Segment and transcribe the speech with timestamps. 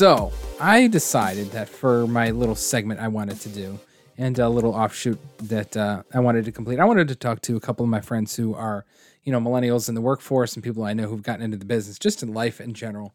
[0.00, 3.78] So I decided that for my little segment I wanted to do,
[4.16, 7.56] and a little offshoot that uh, I wanted to complete, I wanted to talk to
[7.56, 8.86] a couple of my friends who are,
[9.24, 11.98] you know, millennials in the workforce and people I know who've gotten into the business,
[11.98, 13.12] just in life in general.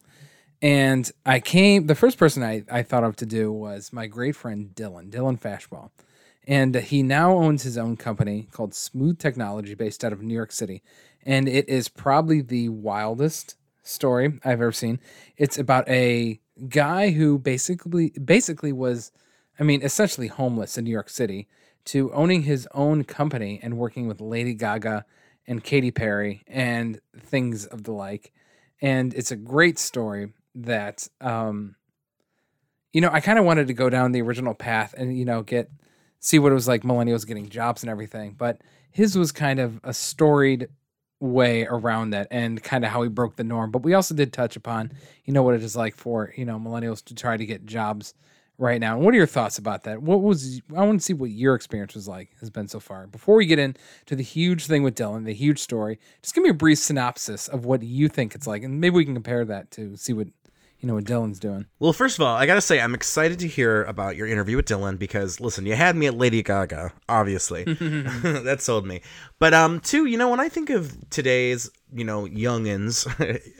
[0.62, 4.36] And I came, the first person I, I thought of to do was my great
[4.36, 5.90] friend Dylan, Dylan Fashball.
[6.48, 10.52] And he now owns his own company called Smooth Technology based out of New York
[10.52, 10.84] City.
[11.23, 15.00] And it is probably the wildest story I've ever seen.
[15.36, 19.12] It's about a guy who basically basically was
[19.59, 21.48] I mean essentially homeless in New York City
[21.86, 25.05] to owning his own company and working with Lady Gaga
[25.48, 28.34] and Katy Perry and things of the like.
[28.81, 31.76] And it's a great story that um
[32.94, 35.44] you know, I kind of wanted to go down the original path and you know,
[35.44, 35.70] get
[36.20, 39.80] see what it was like millennials getting jobs and everything, but his was kind of
[39.84, 40.70] a storied
[41.19, 43.71] way around that and kind of how he broke the norm.
[43.71, 44.91] But we also did touch upon,
[45.23, 48.13] you know, what it is like for, you know, millennials to try to get jobs
[48.58, 48.95] right now.
[48.95, 50.02] And what are your thoughts about that?
[50.02, 53.08] What was I want to see what your experience was like has been so far.
[53.08, 56.49] Before we get into the huge thing with Dylan, the huge story, just give me
[56.49, 59.71] a brief synopsis of what you think it's like and maybe we can compare that
[59.71, 60.27] to see what
[60.86, 61.66] you know what Dylan's doing.
[61.80, 64.67] Well, first of all, I gotta say I'm excited to hear about your interview with
[64.67, 67.64] Dylan because listen, you had me at Lady Gaga, obviously.
[67.73, 69.02] that sold me.
[69.39, 73.09] But um, two, you know, when I think of today's, you know, youngins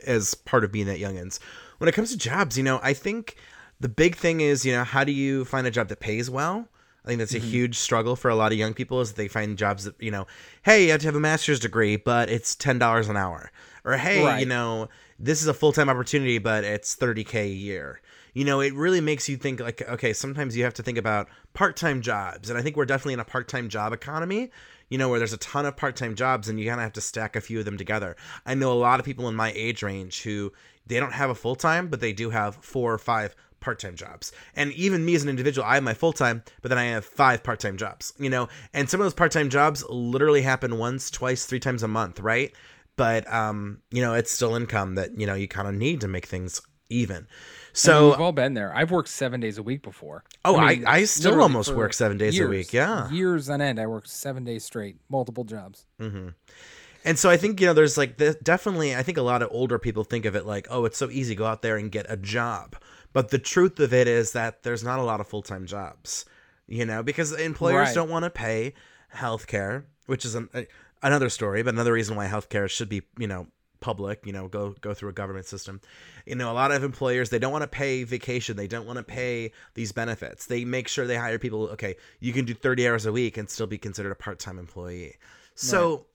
[0.06, 1.40] as part of being that youngins,
[1.78, 3.34] when it comes to jobs, you know, I think
[3.80, 6.68] the big thing is, you know, how do you find a job that pays well?
[7.04, 7.48] I think that's a mm-hmm.
[7.48, 10.28] huge struggle for a lot of young people is they find jobs that, you know,
[10.62, 13.50] hey, you have to have a master's degree, but it's ten dollars an hour.
[13.84, 14.38] Or hey, right.
[14.38, 14.88] you know,
[15.18, 18.00] this is a full-time opportunity but it's 30k a year.
[18.34, 21.28] You know it really makes you think like okay sometimes you have to think about
[21.54, 24.50] part-time jobs and i think we're definitely in a part-time job economy
[24.88, 27.00] you know where there's a ton of part-time jobs and you kind of have to
[27.00, 28.16] stack a few of them together.
[28.44, 30.52] I know a lot of people in my age range who
[30.86, 34.32] they don't have a full-time but they do have four or five part-time jobs.
[34.54, 37.42] And even me as an individual i have my full-time but then i have five
[37.42, 38.48] part-time jobs you know?
[38.72, 42.54] And some of those part-time jobs literally happen once twice three times a month right
[42.96, 46.08] but um, you know, it's still income that you know you kind of need to
[46.08, 47.26] make things even.
[47.72, 48.74] So and we've all been there.
[48.74, 50.24] I've worked seven days a week before.
[50.44, 52.72] Oh, I, mean, I, I still almost work seven days years, a week.
[52.72, 53.78] Yeah, years on end.
[53.78, 55.86] I worked seven days straight, multiple jobs.
[56.00, 56.28] Mm-hmm.
[57.04, 58.96] And so I think you know, there's like the, definitely.
[58.96, 61.34] I think a lot of older people think of it like, oh, it's so easy,
[61.34, 62.76] go out there and get a job.
[63.12, 66.24] But the truth of it is that there's not a lot of full time jobs.
[66.66, 67.94] You know, because employers right.
[67.94, 68.74] don't want to pay
[69.08, 70.48] health care, which is an,
[71.02, 73.46] another story, but another reason why healthcare should be, you know,
[73.80, 75.80] public, you know, go go through a government system.
[76.24, 78.98] You know, a lot of employers they don't want to pay vacation, they don't want
[78.98, 80.46] to pay these benefits.
[80.46, 83.48] They make sure they hire people, okay, you can do 30 hours a week and
[83.48, 85.16] still be considered a part-time employee.
[85.54, 86.06] So,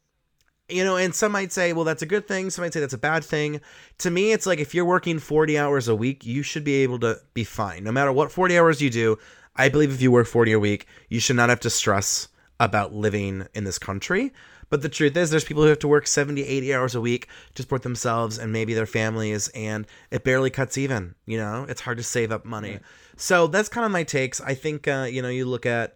[0.69, 0.77] right.
[0.77, 2.93] you know, and some might say, well, that's a good thing, some might say that's
[2.93, 3.61] a bad thing.
[3.99, 6.99] To me, it's like if you're working 40 hours a week, you should be able
[6.99, 7.83] to be fine.
[7.83, 9.17] No matter what 40 hours you do,
[9.55, 12.27] I believe if you work 40 a week, you should not have to stress
[12.59, 14.31] about living in this country
[14.71, 17.27] but the truth is, there's people who have to work 70, 80 hours a week
[17.55, 21.13] to support themselves and maybe their families, and it barely cuts even.
[21.25, 22.71] You know, it's hard to save up money.
[22.71, 22.81] Right.
[23.17, 24.39] So that's kind of my takes.
[24.39, 25.93] I think, uh, you know, you look at,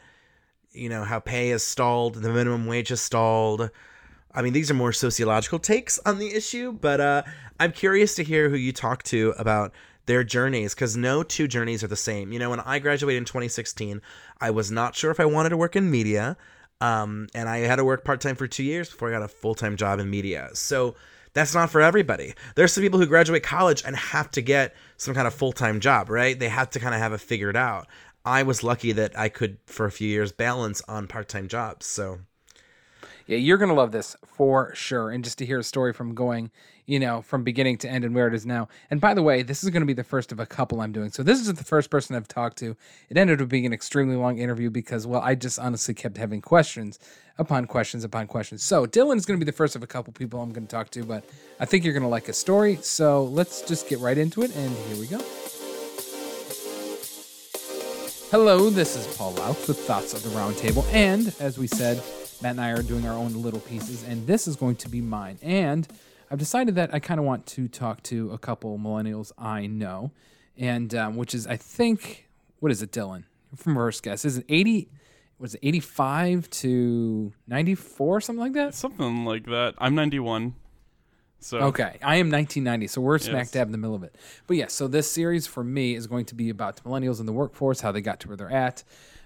[0.74, 3.72] you know, how pay is stalled, the minimum wage is stalled.
[4.34, 7.24] I mean, these are more sociological takes on the issue, but uh,
[7.62, 9.72] I'm curious to hear who you talk to about
[10.06, 12.34] their journeys because no two journeys are the same.
[12.34, 14.02] You know, when I graduated in 2016,
[14.42, 16.36] I was not sure if I wanted to work in media.
[16.86, 19.28] Um, and I had to work part time for two years before I got a
[19.28, 20.50] full time job in media.
[20.54, 20.96] So
[21.34, 22.36] that's not for everybody.
[22.56, 25.80] There's some people who graduate college and have to get some kind of full time
[25.80, 26.38] job, right?
[26.38, 27.88] They have to kind of have it figured out.
[28.24, 31.88] I was lucky that I could, for a few years, balance on part time jobs.
[31.88, 32.20] So
[33.26, 35.10] yeah, you're gonna love this for sure.
[35.10, 36.52] And just to hear a story from going,
[36.86, 38.68] you know, from beginning to end and where it is now.
[38.92, 41.12] And by the way, this is gonna be the first of a couple I'm doing.
[41.12, 42.76] So this is the first person I've talked to.
[43.10, 46.42] It ended up being an extremely long interview because, well, I just honestly kept having
[46.42, 47.00] questions
[47.38, 48.64] upon questions upon questions.
[48.64, 51.04] So Dylan is gonna be the first of a couple people I'm gonna talk to,
[51.04, 51.26] but
[51.60, 52.78] I think you're gonna like his story.
[52.82, 55.22] So let's just get right into it, and here we go.
[58.32, 62.02] Hello, this is Paul Louth with Thoughts of the Roundtable, and as we said,
[62.42, 65.00] Matt and I are doing our own little pieces, and this is going to be
[65.00, 65.38] mine.
[65.42, 65.88] And
[66.30, 70.12] I've decided that I kind of want to talk to a couple millennials I know,
[70.58, 72.28] and um, which is I think
[72.60, 73.24] what is it, Dylan?
[73.56, 74.90] From first guess, is it eighty?
[75.40, 78.74] Was it eighty five to ninety four, something like that?
[78.74, 79.76] Something like that.
[79.78, 80.56] I'm ninety one.
[81.40, 83.52] So okay, I am 1990, so we're smack yes.
[83.52, 84.16] dab in the middle of it.
[84.48, 87.34] But yeah, so this series for me is going to be about millennials in the
[87.34, 88.84] workforce, how they got to where they're at,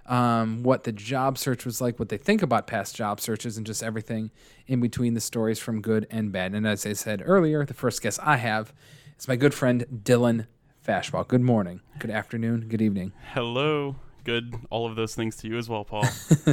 [0.10, 3.66] um, what the job search was like, what they think about past job searches, and
[3.66, 4.32] just everything
[4.68, 6.54] in between the stories from good and bad.
[6.54, 8.74] And as I said earlier, the first guest I have
[9.18, 10.48] is my good friend Dylan
[10.86, 11.28] Fashball.
[11.28, 13.96] Good morning, good afternoon, good evening, Hello.
[14.26, 14.54] Good.
[14.70, 16.06] All of those things to you as well, Paul.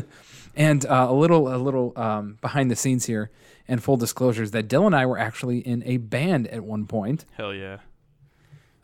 [0.57, 3.31] and uh, a little a little um, behind the scenes here.
[3.69, 7.25] And full disclosures that Dylan and I were actually in a band at one point.
[7.37, 7.79] Hell yeah.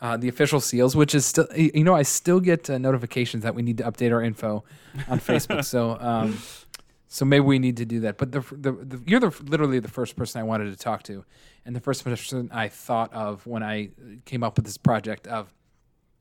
[0.02, 3.54] Uh, the official seals, which is still, you know, I still get uh, notifications that
[3.54, 4.64] we need to update our info
[5.08, 5.64] on Facebook.
[5.64, 6.38] so, um,
[7.06, 8.18] so maybe we need to do that.
[8.18, 11.24] But the, the, the you're the literally the first person I wanted to talk to,
[11.64, 13.90] and the first person I thought of when I
[14.24, 15.54] came up with this project of,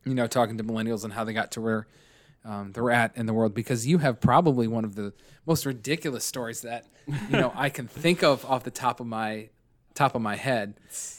[0.06, 1.88] you know, talking to millennials and how they got to where
[2.45, 5.12] um, they're at in the world because you have probably one of the
[5.48, 9.50] most ridiculous stories that you know I can think of off the top of my
[9.93, 10.75] top of my head.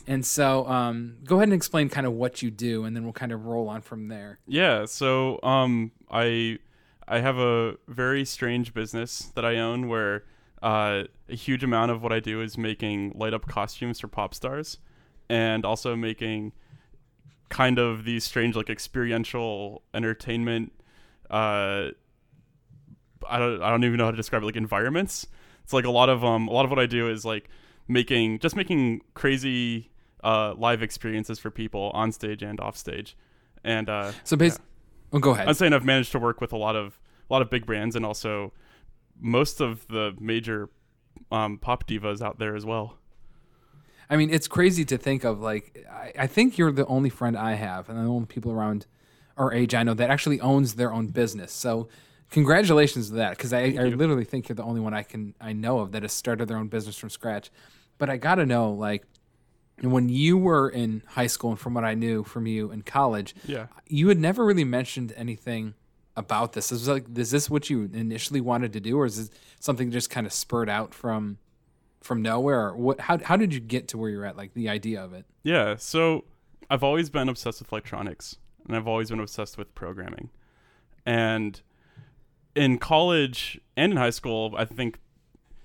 [0.06, 3.12] And so, um, go ahead and explain kind of what you do, and then we'll
[3.12, 4.38] kind of roll on from there.
[4.46, 6.58] Yeah, so um I
[7.06, 10.24] I have a very strange business that I own where
[10.62, 14.32] uh, a huge amount of what I do is making light up costumes for pop
[14.32, 14.78] stars
[15.28, 16.52] and also making
[17.48, 20.72] kind of these strange like experiential entertainment
[21.28, 21.90] uh
[23.28, 25.26] I don't I don't even know how to describe it like environments.
[25.64, 27.48] It's like a lot of um a lot of what I do is like
[27.88, 29.90] making just making crazy
[30.24, 33.16] uh live experiences for people on stage and off stage.
[33.64, 34.66] And uh So, basically,
[35.12, 35.48] oh, go ahead.
[35.48, 36.98] I'm saying I've managed to work with a lot of
[37.28, 38.52] a lot of big brands and also
[39.20, 40.68] most of the major
[41.30, 42.98] um, pop divas out there as well.
[44.10, 45.40] I mean, it's crazy to think of.
[45.40, 48.86] Like, I, I think you're the only friend I have, and the only people around
[49.36, 51.52] our age I know that actually owns their own business.
[51.52, 51.88] So,
[52.32, 55.52] congratulations to that, because I, I literally think you're the only one I can I
[55.52, 57.50] know of that has started their own business from scratch.
[57.98, 59.04] But I got to know, like,
[59.80, 63.34] when you were in high school, and from what I knew from you in college,
[63.46, 63.66] Yeah.
[63.86, 65.74] you had never really mentioned anything
[66.16, 66.72] about this.
[66.72, 69.30] Is like, is this what you initially wanted to do, or is this
[69.60, 71.38] something just kind of spurred out from
[72.00, 72.68] from nowhere?
[72.68, 73.00] Or what?
[73.00, 74.36] How how did you get to where you're at?
[74.36, 75.24] Like the idea of it.
[75.42, 76.24] Yeah, so
[76.70, 78.36] I've always been obsessed with electronics
[78.66, 80.30] and I've always been obsessed with programming.
[81.06, 81.60] And
[82.54, 84.98] in college and in high school, I think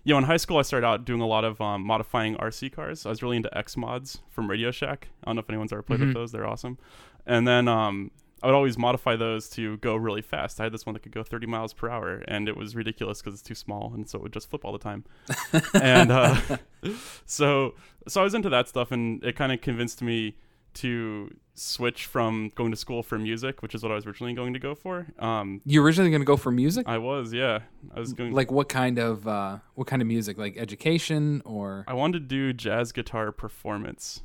[0.04, 2.72] you know, in high school I started out doing a lot of um, modifying RC
[2.72, 3.06] cars.
[3.06, 5.10] I was really into X mods from Radio Shack.
[5.24, 6.06] I don't know if anyone's ever played Mhm.
[6.08, 6.32] with those.
[6.32, 6.78] They're awesome.
[7.26, 8.12] And then um,
[8.42, 10.62] I would always modify those to go really fast.
[10.62, 13.20] I had this one that could go 30 miles per hour, and it was ridiculous
[13.22, 15.04] because it's too small, and so it would just flip all the time.
[15.74, 16.40] and uh,
[17.26, 17.74] so,
[18.08, 20.38] so I was into that stuff, and it kind of convinced me
[20.82, 24.54] to switch from going to school for music, which is what I was originally going
[24.54, 25.08] to go for.
[25.20, 26.88] Um, You originally going to go for music?
[26.88, 27.60] I was, yeah,
[27.94, 28.32] I was going.
[28.34, 30.38] Like what kind of uh, what kind of music?
[30.38, 34.22] Like education or I wanted to do jazz guitar performance.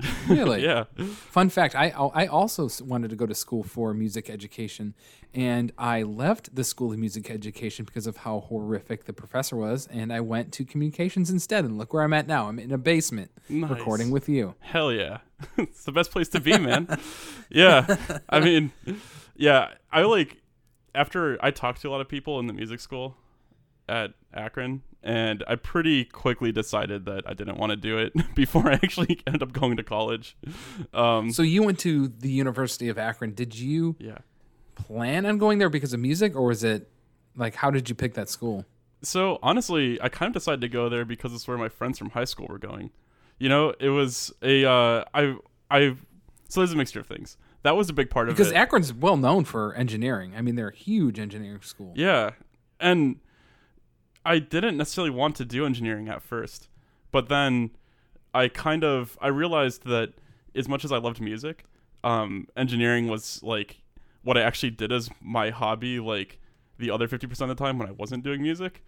[0.28, 0.62] really?
[0.64, 0.84] yeah.
[1.30, 4.94] Fun fact: I I also wanted to go to school for music education,
[5.34, 9.86] and I left the school of music education because of how horrific the professor was,
[9.88, 11.64] and I went to communications instead.
[11.64, 12.48] And look where I'm at now.
[12.48, 13.70] I'm in a basement Nice.
[13.70, 14.54] recording with you.
[14.60, 15.18] Hell yeah.
[15.56, 16.88] it's the best place to be, man.
[17.50, 17.96] yeah.
[18.28, 18.72] I mean,
[19.36, 20.38] yeah, I like
[20.94, 23.16] after I talked to a lot of people in the music school
[23.88, 28.68] at Akron and I pretty quickly decided that I didn't want to do it before
[28.68, 30.36] I actually ended up going to college.
[30.94, 33.34] Um So you went to the University of Akron.
[33.34, 34.18] Did you yeah.
[34.74, 36.88] plan on going there because of music, or was it
[37.36, 38.64] like how did you pick that school?
[39.02, 42.10] So honestly, I kind of decided to go there because it's where my friends from
[42.10, 42.90] high school were going.
[43.38, 45.36] You know, it was a uh, I
[45.70, 45.96] I
[46.48, 47.36] so there's a mixture of things.
[47.62, 48.50] That was a big part of Because it.
[48.50, 50.34] Because Akron's well known for engineering.
[50.36, 51.92] I mean, they're a huge engineering school.
[51.96, 52.30] Yeah.
[52.78, 53.20] And
[54.24, 56.68] I didn't necessarily want to do engineering at first.
[57.10, 57.70] But then
[58.34, 60.12] I kind of I realized that
[60.54, 61.64] as much as I loved music,
[62.04, 63.82] um, engineering was like
[64.22, 66.38] what I actually did as my hobby like
[66.78, 68.82] the other 50% of the time when I wasn't doing music.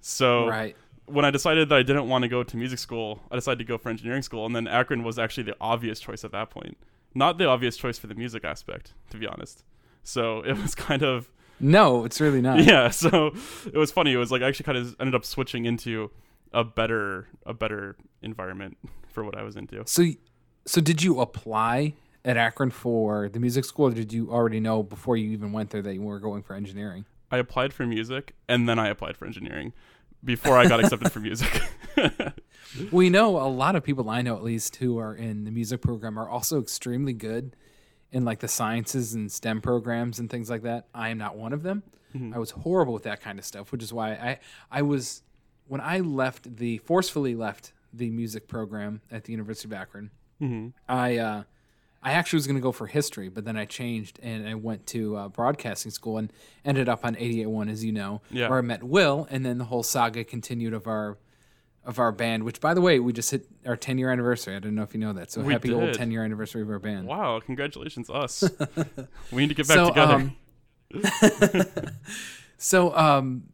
[0.00, 0.76] So Right.
[1.06, 3.64] when I decided that I didn't want to go to music school, I decided to
[3.64, 6.76] go for engineering school, and then Akron was actually the obvious choice at that point.
[7.14, 9.64] Not the obvious choice for the music aspect, to be honest.
[10.02, 11.30] So it was kind of
[11.60, 12.64] No, it's really not.
[12.64, 12.90] yeah.
[12.90, 13.32] So
[13.66, 14.12] it was funny.
[14.12, 16.10] It was like I actually kind of ended up switching into
[16.52, 18.76] a better a better environment
[19.08, 19.82] for what I was into.
[19.86, 20.04] So,
[20.66, 24.82] so did you apply at Akron for the music school, or did you already know
[24.82, 27.04] before you even went there that you were going for engineering?
[27.30, 29.72] I applied for music, and then I applied for engineering
[30.24, 31.62] before I got accepted for music.
[32.92, 35.80] We know a lot of people I know, at least, who are in the music
[35.80, 37.56] program, are also extremely good
[38.12, 40.86] in like the sciences and STEM programs and things like that.
[40.94, 41.82] I am not one of them.
[42.34, 44.38] I was horrible with that kind of stuff, which is why I
[44.70, 45.22] I was
[45.68, 50.10] when I left the forcefully left the music program at the University of Akron.
[50.40, 51.42] hmm I uh,
[52.02, 54.86] I actually was going to go for history, but then I changed and I went
[54.88, 56.32] to uh, broadcasting school and
[56.64, 58.48] ended up on 88.1, as you know, Yeah.
[58.48, 61.18] where I met Will, and then the whole saga continued of our
[61.84, 62.44] of our band.
[62.44, 64.54] Which, by the way, we just hit our 10 year anniversary.
[64.56, 65.30] I don't know if you know that.
[65.30, 67.06] So We happy old 10 year anniversary of our band.
[67.06, 68.42] Wow, congratulations, us.
[69.32, 70.14] we need to get back So, together.
[70.14, 70.36] um,
[72.58, 73.44] So, um,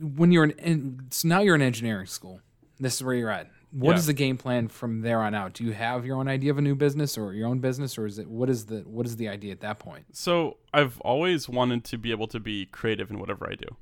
[0.00, 2.40] when you're in, in, so now you're in engineering school.
[2.78, 3.50] This is where you're at.
[3.72, 3.98] What Yeah.
[3.98, 5.54] is the game plan from there on out?
[5.54, 8.06] Do you have your own idea of a new business or your own business, or
[8.06, 10.04] is it what is the what is the idea at that point?
[10.12, 13.76] So I've always wanted to be able to be creative in whatever I do,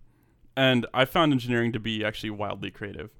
[0.57, 3.11] and I found engineering to be actually wildly creative,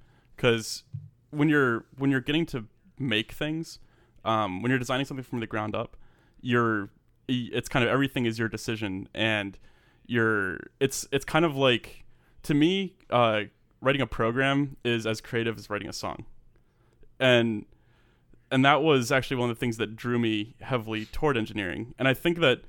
[0.41, 0.85] because
[1.31, 2.65] when you're when you're getting to
[2.99, 3.79] make things,
[4.25, 5.99] um, when you're designing something from the ground up,
[6.41, 6.89] you're
[7.29, 9.59] it's kind of everything is your decision, and
[10.07, 12.05] you're it's it's kind of like
[12.45, 13.43] to me, uh,
[13.83, 16.25] writing a program is as creative as writing a song,
[17.19, 17.67] and
[18.51, 21.95] and that was actually one of the things that drew me heavily toward engineering.
[21.99, 22.63] And I think that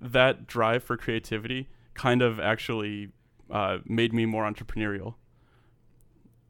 [0.00, 3.08] that drive for creativity kind of actually
[3.50, 5.14] uh, made me more entrepreneurial.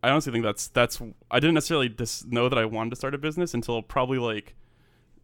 [0.07, 3.15] I honestly think that's that's I didn't necessarily dis- know that I wanted to start
[3.15, 4.55] a business until probably like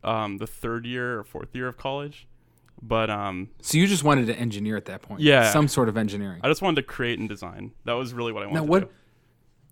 [0.05, 2.27] um, the third year or fourth year of college.
[2.83, 5.51] But um, So you just wanted to engineer at that point, Yeah.
[5.53, 6.41] some sort of engineering.
[6.43, 7.73] I just wanted to create and design.
[7.85, 8.81] That was really what I wanted Now, to what?
[8.81, 8.89] do.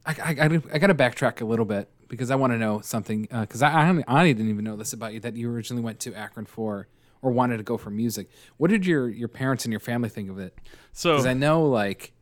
[0.07, 2.81] I, I, I, I got to backtrack a little bit because I want to know
[2.81, 3.23] something.
[3.23, 6.15] Because I, I, I didn't even know this about you that you originally went to
[6.15, 6.87] Akron for
[7.21, 8.29] or wanted to go for music.
[8.59, 10.57] What did your your parents and your family think of it?
[10.93, 12.13] So Because I know, like,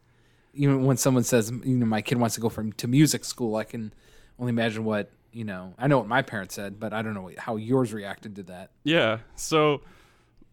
[0.55, 3.57] even when someone says, you know, my kid wants to go from to music school,
[3.57, 3.93] I can
[4.39, 5.75] only imagine what you know.
[5.79, 8.71] I know what my parents said, but I don't know how yours reacted to that.
[8.85, 9.19] Yeah.
[9.37, 9.83] So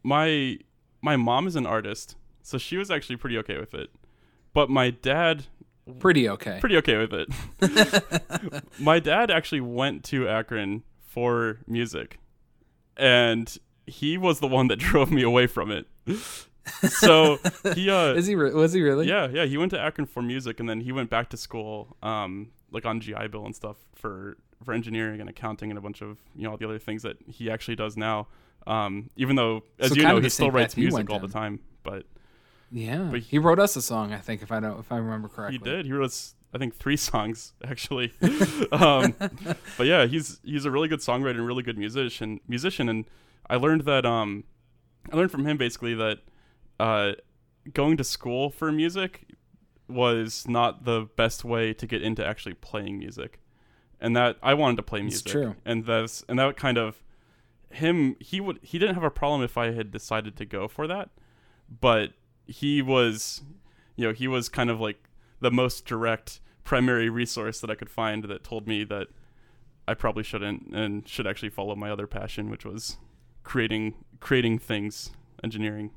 [0.03, 0.59] my
[1.01, 3.89] my mom is an artist, so she was actually pretty okay with it.
[4.53, 5.45] But my dad
[5.99, 6.57] Pretty okay.
[6.59, 8.63] pretty okay with it.
[8.79, 12.17] my dad actually went to Akron for music.
[12.97, 15.85] And he was the one that drove me away from it.
[16.89, 17.39] So
[17.73, 18.35] he uh Is he?
[18.35, 19.07] Re- was he really?
[19.07, 21.95] yeah, yeah, he went to Akron for music and then he went back to school
[22.01, 26.01] um like on GI Bill and stuff for for engineering and accounting and a bunch
[26.01, 28.27] of, you know, all the other things that he actually does now.
[28.67, 32.05] Um even though as So you know he still writes music all the time, but
[32.71, 33.07] Yeah.
[33.11, 35.59] But he wrote us a song, I think, if I don't, if I remember correctly.
[35.59, 35.85] He did.
[35.85, 38.13] He wrote us, I think, three songs actually.
[38.71, 39.13] um,
[39.77, 42.39] but yeah, he's he's a really good songwriter and really good musician.
[42.47, 43.05] Musician, and
[43.47, 44.45] I learned that um,
[45.11, 46.19] I learned from him basically that
[46.79, 47.13] uh,
[47.73, 49.27] going to school for music
[49.87, 53.39] was not the best way to get into actually playing music,
[54.01, 55.31] and that I wanted to play It's music.
[55.31, 55.55] true.
[55.65, 57.03] And that's and that kind of
[57.69, 58.15] him.
[58.19, 61.09] He would he didn't have a problem if I had decided to go for that,
[61.81, 62.13] but
[62.47, 63.41] he was
[63.95, 67.89] you know, he was kind of like the most direct primary resource that I could
[67.89, 69.07] find that told me that
[69.87, 72.97] I probably shouldn't and should actually follow my other passion, which was
[73.43, 75.11] creating creating things,
[75.43, 75.91] engineering.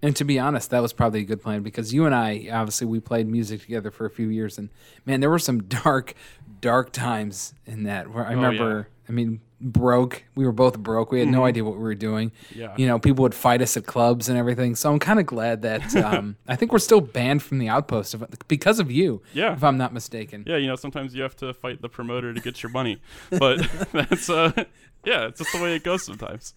[0.00, 2.86] And to be honest, that was probably a good plan because you and I, obviously,
[2.86, 4.68] we played music together for a few years, and
[5.04, 6.14] man, there were some dark,
[6.60, 8.10] dark times in that.
[8.12, 8.46] Where I Oh, yeah.
[8.46, 10.24] remember, I mean, broke.
[10.34, 11.10] We were both broke.
[11.10, 12.30] We had no idea what we were doing.
[12.30, 12.60] Mm-hmm.
[12.60, 12.74] Yeah.
[12.76, 14.76] You know, people would fight us at clubs and everything.
[14.76, 18.14] So I'm kind of glad that um, I think we're still banned from the outpost
[18.14, 19.22] of, because of you.
[19.32, 19.52] Yeah.
[19.52, 20.44] If I'm not mistaken.
[20.46, 23.00] Yeah, you know, sometimes you have to fight the promoter to get your money.
[23.30, 23.58] But
[23.92, 24.64] that's uh
[25.04, 26.54] yeah, it's just the way it goes sometimes.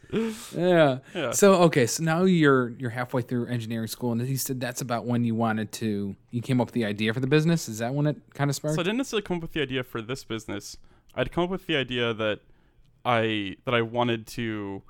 [0.55, 1.00] Yeah.
[1.13, 1.31] Yeah.
[1.31, 5.05] So okay, so now you're you're halfway through engineering school, and you said that's about
[5.05, 6.15] when you wanted to.
[6.31, 7.70] You came up with the idea for the business.
[7.70, 8.75] Is that when it kind of sparked?
[8.75, 10.77] So I didn't necessarily come up with the idea for this business.
[11.13, 12.39] I'd come up with the idea that
[13.05, 14.84] I that I wanted to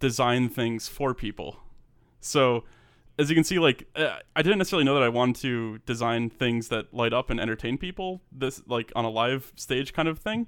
[0.00, 1.60] design things for people.
[2.20, 2.64] So
[3.18, 6.30] as you can see, like uh, I didn't necessarily know that I wanted to design
[6.30, 8.22] things that light up and entertain people.
[8.30, 10.46] This like on a live stage kind of thing.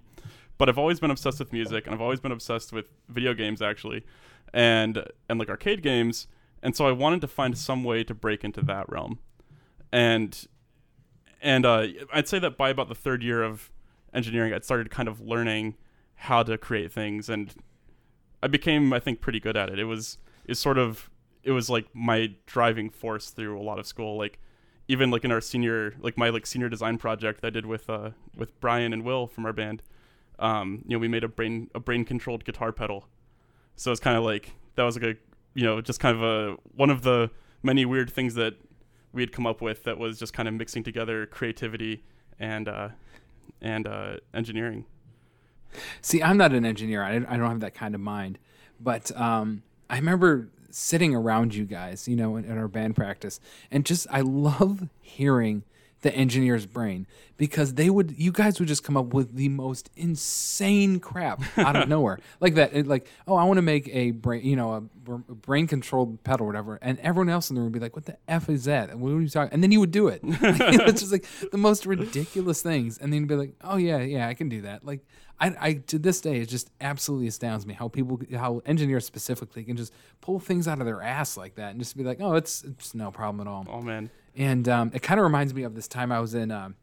[0.57, 3.62] But I've always been obsessed with music, and I've always been obsessed with video games
[3.62, 4.05] actually,
[4.52, 6.26] and and like arcade games.
[6.62, 9.19] And so I wanted to find some way to break into that realm.
[9.90, 10.47] And
[11.43, 13.71] and uh, I'd say that by about the third year of
[14.12, 15.76] engineering, I'd started kind of learning
[16.21, 17.55] how to create things, and
[18.43, 19.79] I became, I think, pretty good at it.
[19.79, 21.11] It was, is sort of,
[21.43, 24.17] it was like my driving force through a lot of school.
[24.17, 24.39] Like,
[24.91, 27.89] even like in our senior, like my like senior design project that I did with
[27.89, 29.85] uh with Brian and Will from our band.
[30.41, 33.07] Um, you know, we made a brain a brain controlled guitar pedal.
[33.77, 35.17] So it's kind of like that was like a
[35.55, 37.31] you know just kind of a one of the
[37.62, 38.55] many weird things that
[39.12, 42.03] we had come up with that was just kind of mixing together creativity
[42.41, 42.89] and uh,
[43.62, 44.87] and uh, engineering.
[46.03, 47.03] See, I'm not an engineer.
[47.03, 48.39] I, I don't have that kind of mind.
[48.81, 53.41] But um, I remember sitting around you guys, you know, in, in our band practice,
[53.71, 55.65] and just I love hearing
[56.03, 59.91] the engineer's brain because they would you guys would just come up with the most
[59.97, 62.19] insane crap out of nowhere.
[62.41, 65.67] Like that it, like oh i want to make a brain you know a, brain
[65.67, 68.17] controlled pedal or whatever and everyone else in the room would be like what the
[68.29, 68.91] f is that?
[68.91, 70.25] And what are you talking and then you would do it.
[70.25, 72.97] Like, it's just like the most ridiculous things.
[72.97, 74.85] And then you'd be like oh yeah yeah i can do that.
[74.85, 75.00] Like
[75.40, 79.64] I, I to this day it just absolutely astounds me how people how engineers specifically
[79.64, 82.35] can just pull things out of their ass like that and just be like oh
[82.35, 84.11] it's it's no problem at all Oh man.
[84.37, 86.50] and um, it kind of reminds me of this time I was in.
[86.50, 86.75] Um,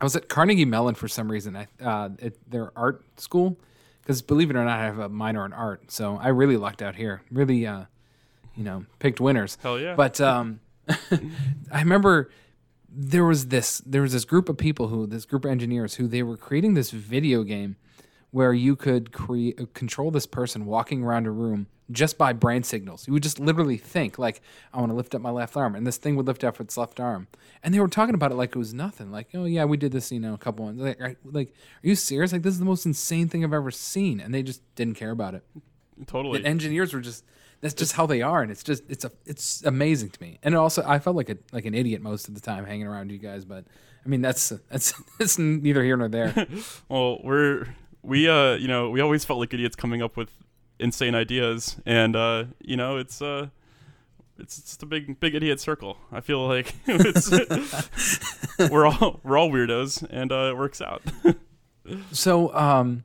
[0.00, 1.56] I was at Carnegie Mellon for some reason.
[1.56, 3.58] I uh, at their art school
[4.02, 6.82] because believe it or not, I have a minor in art, so I really lucked
[6.82, 7.22] out here.
[7.30, 7.84] Really, uh,
[8.56, 9.56] you know, picked winners.
[9.62, 9.94] Hell yeah.
[9.94, 10.58] But um,
[11.70, 12.30] I remember
[12.96, 16.06] there was this there was this group of people who this group of engineers who
[16.06, 17.76] they were creating this video game
[18.30, 22.62] where you could create uh, control this person walking around a room just by brain
[22.62, 23.06] signals.
[23.06, 24.40] You would just literally think like,
[24.72, 26.76] I want to lift up my left arm, and this thing would lift up its
[26.76, 27.28] left arm.
[27.62, 29.12] And they were talking about it like it was nothing.
[29.12, 30.80] Like, oh yeah, we did this, you know, a couple ones.
[30.80, 32.32] Like, are, like, are you serious?
[32.32, 35.10] Like, this is the most insane thing I've ever seen, and they just didn't care
[35.10, 35.44] about it.
[36.06, 36.40] Totally.
[36.40, 37.24] The engineers were just.
[37.64, 40.38] That's just how they are, and it's just it's a it's amazing to me.
[40.42, 43.10] And also, I felt like a like an idiot most of the time hanging around
[43.10, 43.64] you guys, but
[44.04, 46.46] I mean that's that's that's neither here nor there.
[46.90, 50.28] well, we're we uh you know we always felt like idiots coming up with
[50.78, 53.46] insane ideas, and uh you know it's uh
[54.38, 55.96] it's it's a big big idiot circle.
[56.12, 57.30] I feel like it's
[58.58, 61.00] we're all we're all weirdos, and uh, it works out.
[62.12, 63.04] so, um,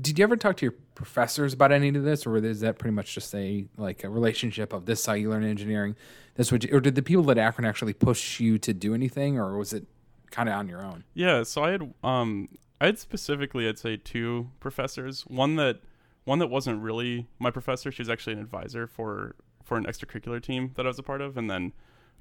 [0.00, 2.94] did you ever talk to your professors about any of this, or is that pretty
[2.94, 5.94] much just a like a relationship of this you learn engineering?
[6.34, 9.38] This would, you, or did the people at Akron actually push you to do anything,
[9.38, 9.86] or was it
[10.30, 11.04] kind of on your own?
[11.14, 12.48] Yeah, so I had um
[12.80, 15.22] I had specifically I'd say two professors.
[15.28, 15.80] One that
[16.24, 17.92] one that wasn't really my professor.
[17.92, 21.20] She was actually an advisor for for an extracurricular team that I was a part
[21.20, 21.72] of, and then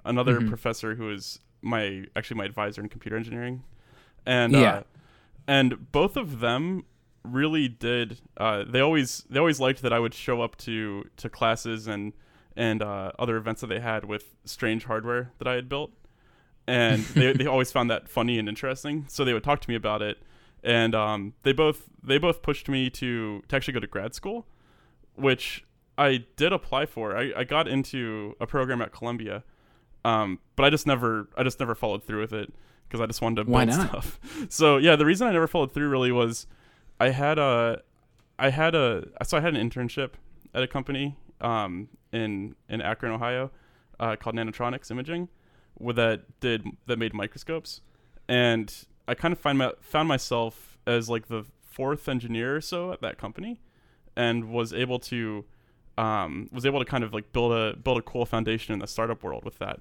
[0.03, 0.47] another Mhm.
[0.49, 3.63] professor who was my actually my advisor in computer engineering,
[4.25, 4.73] and Yeah.
[4.73, 4.83] uh,
[5.47, 6.83] and both of them
[7.31, 8.19] really did.
[8.37, 12.13] Uh, they always they always liked that I would show up to to classes and
[12.55, 15.91] and uh, other events that they had with strange hardware that I had built,
[16.67, 19.05] and they they always found that funny and interesting.
[19.07, 20.17] So they would talk to me about it,
[20.63, 24.45] and um, they both they both pushed me to to actually go to grad school,
[25.15, 25.65] which
[25.97, 27.17] I did apply for.
[27.17, 29.43] I, I got into a program at Columbia,
[30.03, 32.53] um, but I just never I just never followed through with it
[32.87, 33.89] because I just wanted to build not?
[33.89, 34.19] stuff.
[34.49, 36.47] So yeah, the reason I never followed through really was
[36.99, 37.81] I had a
[38.37, 40.11] I had a so I had an internship
[40.53, 43.51] at a company um, in in Akron, Ohio,
[43.99, 45.29] uh, called Nanotronics Imaging,
[45.77, 47.81] with that did that made microscopes,
[48.27, 48.73] and
[49.07, 53.01] I kind of find my, found myself as like the fourth engineer or so at
[53.01, 53.59] that company,
[54.15, 55.45] and was able to
[55.97, 58.87] um, was able to kind of like build a build a cool foundation in the
[58.87, 59.79] startup world with that,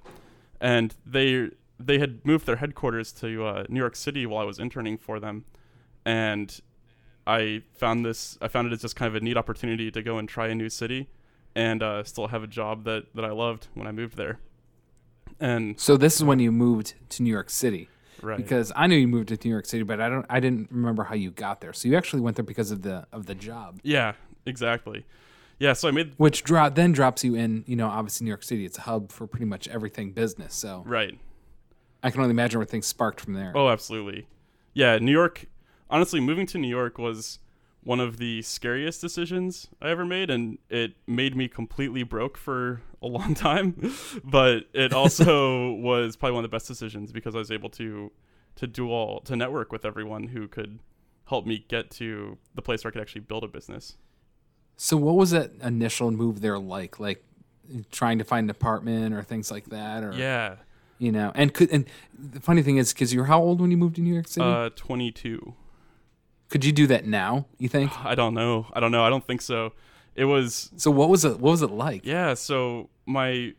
[0.59, 1.49] and they
[1.79, 5.19] they had moved their headquarters to uh, New York City while I was interning for
[5.19, 5.45] them,
[6.05, 6.61] and
[7.27, 10.17] I found this I found it as just kind of a neat opportunity to go
[10.17, 11.09] and try a new city,
[11.55, 14.39] and uh, still have a job that that I loved when I moved there,
[15.39, 17.89] and So this is when you moved to New York City.
[18.21, 20.25] right Because I knew you moved to New York City, but I don't.
[20.29, 21.73] I didn't remember how you got there.
[21.73, 24.13] So you actually went there because of the of the job, yeah
[24.45, 25.05] exactly,
[25.59, 25.73] yeah.
[25.73, 27.63] So I made which drop then drops you in.
[27.67, 28.65] You know, obviously New York City.
[28.65, 30.53] It's a hub for pretty much everything business.
[30.53, 31.17] So right
[32.03, 33.51] I can only imagine where things sparked from there.
[33.55, 34.27] Oh, absolutely.
[34.75, 35.45] Yeah, New York.
[35.89, 37.39] Honestly, moving to New York was
[37.83, 42.81] one of the scariest decisions I ever made, and it made me completely broke for
[43.01, 43.93] a long time.
[44.23, 48.11] but it also was probably one of the best decisions because I was able to
[48.55, 50.79] to do all to network with everyone who could
[51.25, 53.97] help me get to the place where I could actually build a business.
[54.77, 56.99] So what was that initial move there like?
[56.99, 57.23] Like
[57.91, 60.55] trying to find an apartment or things like that, or Yeah,
[60.97, 61.85] you know, and could and
[62.17, 64.45] the funny thing is, because you're how old when you moved to New York City?
[64.45, 65.53] uh, 22.
[66.55, 67.47] Could you do that now?
[67.57, 67.91] You think?
[68.05, 68.67] I don't know.
[68.71, 69.03] I don't know.
[69.03, 69.73] I don't think so.
[70.15, 71.41] It was So what was it?
[71.41, 72.05] What was it like?
[72.05, 73.55] Yeah, so my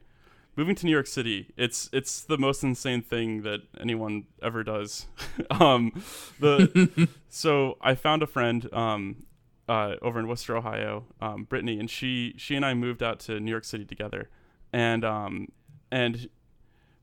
[0.56, 5.04] moving to New York City, it's it's the most insane thing that anyone ever does.
[5.50, 5.92] um
[6.40, 9.26] the so I found a friend um
[9.68, 13.38] uh, over in Wooster, Ohio, um, Brittany, and she she and I moved out to
[13.40, 14.30] New York City together,
[14.72, 15.48] and um
[15.90, 16.30] and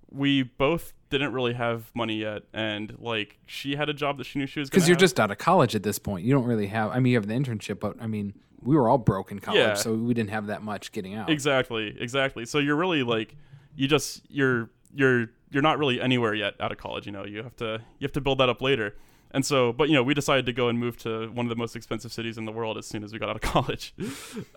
[0.10, 4.40] we both didn't really have money yet, and like she had a job that she
[4.40, 5.00] knew she was Because you're have.
[5.02, 6.26] just out of college at this point.
[6.26, 6.92] You don't really have.
[6.92, 9.60] I mean, you have the internship, but I mean, we were all broke in college,
[9.60, 9.74] Yeah.
[9.76, 11.30] so we didn't have that much getting out.
[11.30, 12.46] Exactly, exactly.
[12.46, 13.36] So you're really like
[13.76, 17.26] you just you're you're you're not really anywhere yet out of college, you know.
[17.26, 18.96] You have to you have to build that up later.
[19.34, 21.56] And so, but you know, we decided to go and move to one of the
[21.56, 23.94] most expensive cities in the world as soon as we got out of college.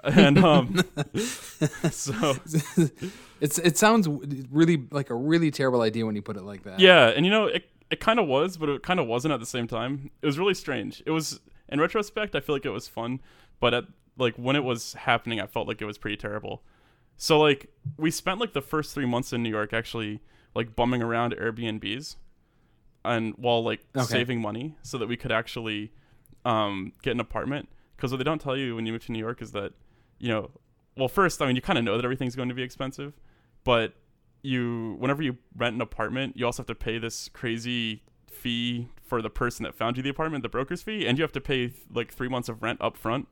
[0.04, 0.82] and um,
[1.90, 2.36] so
[3.40, 4.06] it's it sounds
[4.50, 6.78] really like a really terrible idea when you put it like that.
[6.78, 9.40] yeah, and you know, it it kind of was, but it kind of wasn't at
[9.40, 10.10] the same time.
[10.20, 11.02] It was really strange.
[11.06, 13.20] It was in retrospect, I feel like it was fun,
[13.60, 13.84] but at
[14.18, 16.62] like when it was happening, I felt like it was pretty terrible.
[17.16, 20.20] So like we spent like the first three months in New York actually
[20.54, 22.16] like bumming around Airbnbs,
[23.06, 24.04] and while like Okay.
[24.06, 25.92] saving money so that we could actually
[26.44, 27.68] um, get an apartment.
[27.96, 29.72] Because what they don't tell you when you move to New York is that
[30.18, 30.50] you know,
[30.96, 33.14] well, first I mean you kind of know that everything's going to be expensive,
[33.64, 33.94] but
[34.42, 39.22] you whenever you rent an apartment, you also have to pay this crazy fee for
[39.22, 41.72] the person that found you the apartment, the broker's fee, and you have to pay
[41.92, 43.28] like three months of rent up front.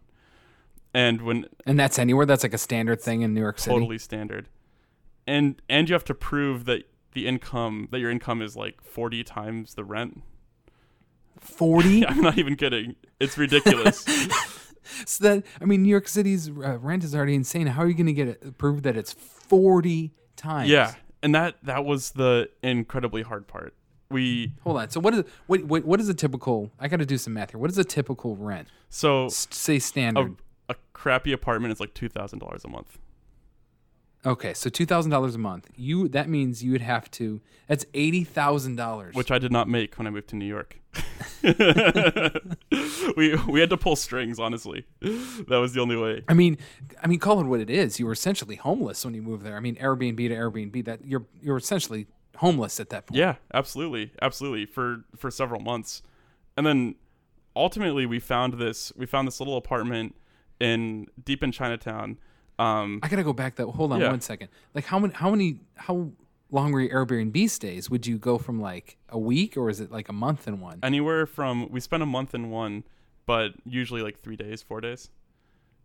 [0.92, 2.24] And when And that's anywhere.
[2.26, 3.74] That's like a standard thing in New York City.
[3.74, 4.48] totally standard
[5.26, 6.84] and and you have to prove that
[7.14, 10.22] the income that your income is like 40 times the rent
[11.40, 12.06] Forty.
[12.08, 14.04] i'm not even kidding it's ridiculous
[15.06, 17.66] so that I mean, New York City's uh, rent is already insane.
[17.68, 20.68] How are you going to get it prove that it's forty times?
[20.68, 23.74] yeah and that that was the incredibly hard part
[24.10, 24.90] we Hold on.
[24.90, 26.70] So what is what what, what is a typical?
[26.78, 27.58] I got to do some math here.
[27.58, 28.68] What is a typical rent?
[28.90, 30.36] so S- say a, standard.
[30.68, 32.98] a crappy apartment is like $2000 a month
[34.26, 35.70] okay, so two thousand dollars a month.
[35.76, 37.40] You that means you would have to.
[37.68, 39.14] That's eighty thousand dollars.
[39.14, 40.78] which i did not make when i moved to new york
[43.16, 46.58] we we had to pull strings honestly that was the only way I mean,
[47.02, 47.98] I mean, call it what it is.
[47.98, 49.56] You were essentially homeless when you moved there.
[49.56, 50.84] I mean, Airbnb to Airbnb.
[50.84, 52.06] That you're you're essentially
[52.36, 53.18] homeless at that point.
[53.18, 56.02] Yeah, absolutely, absolutely for for several months,
[56.56, 56.94] and then
[57.56, 60.14] ultimately we found this we found this little apartment
[60.60, 62.18] in deep in Chinatown.
[62.58, 63.56] Um, I gotta go back.
[63.56, 64.10] That hold on Yeah.
[64.10, 64.48] one second.
[64.74, 66.10] Like how many how many how
[66.50, 67.90] long were your Airbnb stays?
[67.90, 70.78] Would you go from like a week or is it like a month in one?
[70.82, 72.84] anywhere from we spent a month in one,
[73.26, 75.10] but usually like three days, four days.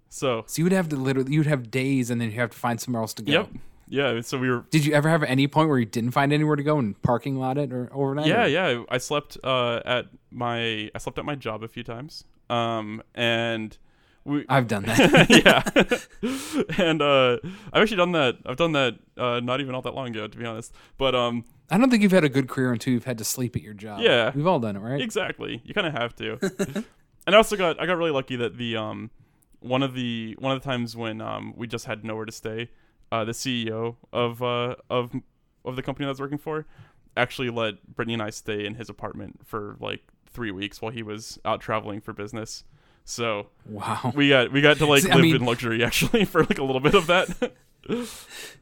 [0.09, 2.57] So So you would have to literally you'd have days and then you have to
[2.57, 3.31] find somewhere else to go.
[3.31, 3.49] yep,
[3.87, 4.21] yeah.
[4.21, 6.63] So we were Did you ever have any point where you didn't find anywhere to
[6.63, 8.27] go and parking lot it or overnight?
[8.27, 8.83] yeah or- yeah.
[8.89, 12.23] I slept uh, at my I slept at my job a few times.
[12.49, 13.77] Um, and
[14.25, 15.29] we I've done that.
[16.69, 16.77] yeah.
[16.85, 17.37] and uh,
[17.73, 18.37] I've actually done that.
[18.45, 20.73] I've done that uh, not even all that long ago, to be honest.
[20.97, 23.55] But um, I don't think you've had a good career until you've had to sleep
[23.55, 24.01] at your job.
[24.01, 24.31] Yeah.
[24.33, 25.01] We've all done it, right?
[25.01, 26.37] exactly, you kind of have to.
[27.27, 29.11] and I also got I got really lucky that the um
[29.59, 32.69] one of the one of the times when um we just had nowhere to stay,
[33.11, 35.11] uh, the CEO of uh of
[35.65, 36.65] of the company that I was working for
[37.17, 40.01] actually let Brittany and I stay in his apartment for like
[40.31, 42.63] three weeks while he was out traveling for business.
[43.09, 44.11] So Wow.
[44.15, 46.59] we got we got to like See, I live mean- in luxury actually for like
[46.59, 47.53] a little bit of that.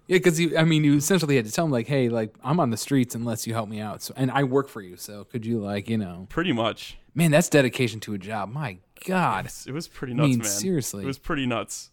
[0.10, 2.62] Yeah, because you, I mean, you essentially had to tell him like, "Hey, like, I'm
[2.62, 5.26] on the streets unless you help me out." So, and I work for you, so
[5.26, 6.98] could you, like, you know, Pretty much.
[7.14, 8.48] man, that's dedication to a job.
[8.50, 9.50] My God.
[9.66, 10.48] It was pretty I nuts, mean, man.
[10.48, 11.04] seriously.
[11.04, 11.90] It was pretty nuts.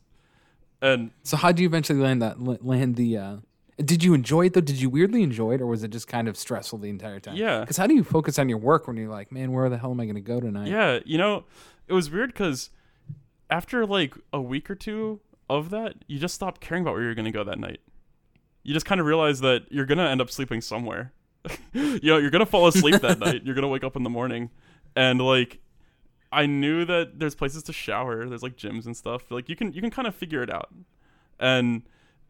[0.80, 3.16] And So, how did you eventually land that land the?
[3.18, 3.36] uh
[3.84, 4.60] Did you enjoy it though?
[4.60, 7.34] Did you weirdly enjoy it, or was it just kind of stressful the entire time?
[7.34, 7.60] Yeah.
[7.60, 9.90] Because how do you focus on your work when you're like, man, where the hell
[9.90, 10.68] am I going to go tonight?
[10.68, 11.42] yeah, you know,
[11.88, 12.70] it was weird because
[13.50, 17.14] after like a week or two of that, you just stopped caring about where you're
[17.14, 17.80] going to go that night.
[18.62, 21.12] You just kind of realize that you're to end up sleeping somewhere.
[21.72, 23.42] you know, you're to fall asleep that night.
[23.44, 24.50] You're to wake up in the morning.
[24.96, 25.60] And like,
[26.32, 28.26] I knew that there's places to shower.
[28.26, 29.30] There's like gyms and stuff.
[29.30, 30.68] Like you can you can kind of figure it out.
[31.38, 31.82] And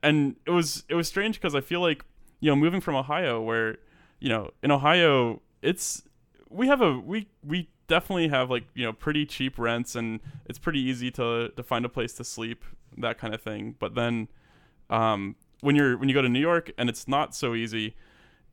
[0.02, 2.04] and it was it was strange because I feel like
[2.40, 3.78] you know moving from Ohio where
[4.20, 6.02] you know in Ohio it's
[6.50, 10.58] we have a we we definitely have like you know pretty cheap rents and it's
[10.58, 12.64] pretty easy to to find a place to sleep
[12.98, 13.74] that kind of thing.
[13.78, 14.28] But then
[14.90, 17.94] um, when you're when you go to New York and it's not so easy,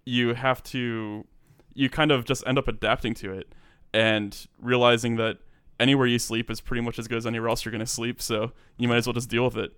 [0.05, 1.25] you have to
[1.73, 3.53] you kind of just end up adapting to it
[3.93, 5.37] and realizing that
[5.79, 8.21] anywhere you sleep is pretty much as good as anywhere else you're going to sleep.
[8.21, 9.71] So you might as well just deal with it.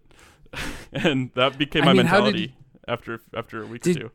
[0.93, 2.55] and that became I my mean, how did mentality
[2.87, 4.11] after after a week Did- or two.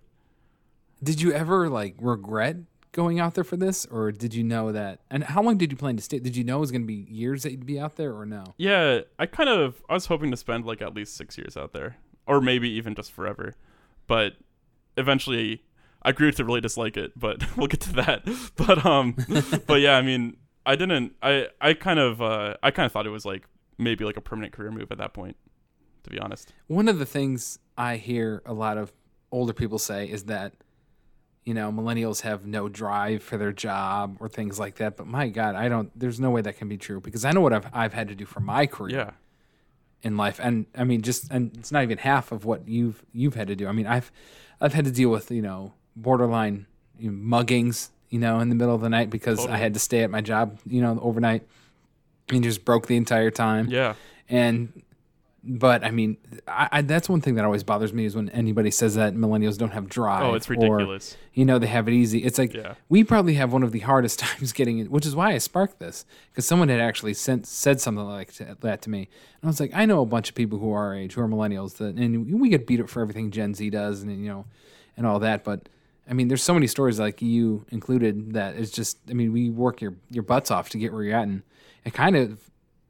[1.02, 2.56] Did you ever like regret
[2.98, 4.98] going out there for this, or did you know that?
[5.08, 6.18] And how long did you plan to stay?
[6.18, 8.26] Did you know it was going to be years that you'd be out there, or
[8.26, 8.42] no?
[8.56, 11.72] Yeah, I kind of I was hoping to spend like at least six years out
[11.72, 13.54] there, or maybe even just forever.
[14.08, 14.32] But
[14.96, 15.62] eventually,
[16.02, 17.12] I grew to really dislike it.
[17.16, 18.22] But we'll get to that.
[18.56, 19.14] But um,
[19.68, 21.14] but yeah, I mean, I didn't.
[21.22, 23.44] I I kind of uh, I kind of thought it was like
[23.78, 25.36] maybe like a permanent career move at that point.
[26.02, 26.52] To be honest.
[26.66, 28.92] One of the things I hear a lot of
[29.30, 30.54] older people say is that,
[31.48, 34.96] you know, millennials have no drive for their job or things like that.
[34.98, 35.90] But my God, I don't.
[35.98, 38.14] There's no way that can be true because I know what I've I've had to
[38.14, 39.10] do for my career Yeah.
[40.02, 43.34] in life, and I mean, just and it's not even half of what you've you've
[43.34, 43.66] had to do.
[43.66, 44.12] I mean, I've
[44.60, 46.66] I've had to deal with you know borderline
[46.98, 49.80] you know, muggings you know, in the middle of the night because I had to
[49.80, 51.42] stay at my job, you know, overnight,
[52.30, 53.68] and just broke the entire time.
[53.68, 53.94] Yeah.
[54.30, 54.82] And
[55.50, 58.70] but I mean, I, I, that's one thing that always bothers me is when anybody
[58.70, 60.22] says that millennials don't have drive.
[60.22, 61.16] Oh, it's or, ridiculous.
[61.32, 62.22] you know, they have it easy.
[62.22, 62.74] It's like Yeah.
[62.90, 65.78] we probably have one of the hardest times getting it, which is why I sparked
[65.78, 68.98] this because someone had actually sent said something like to, that to me,
[69.40, 71.22] and I was like, I know a bunch of people who are our age who
[71.22, 74.28] are millennials that, and we get beat up for everything Gen Z does, and you
[74.28, 74.44] know,
[74.96, 75.68] and all that, but.
[76.10, 78.96] I mean, there's so many stories like you included that it's just.
[79.10, 81.42] I mean, we work your your butts off to get where you're at, and
[81.84, 82.40] it kind of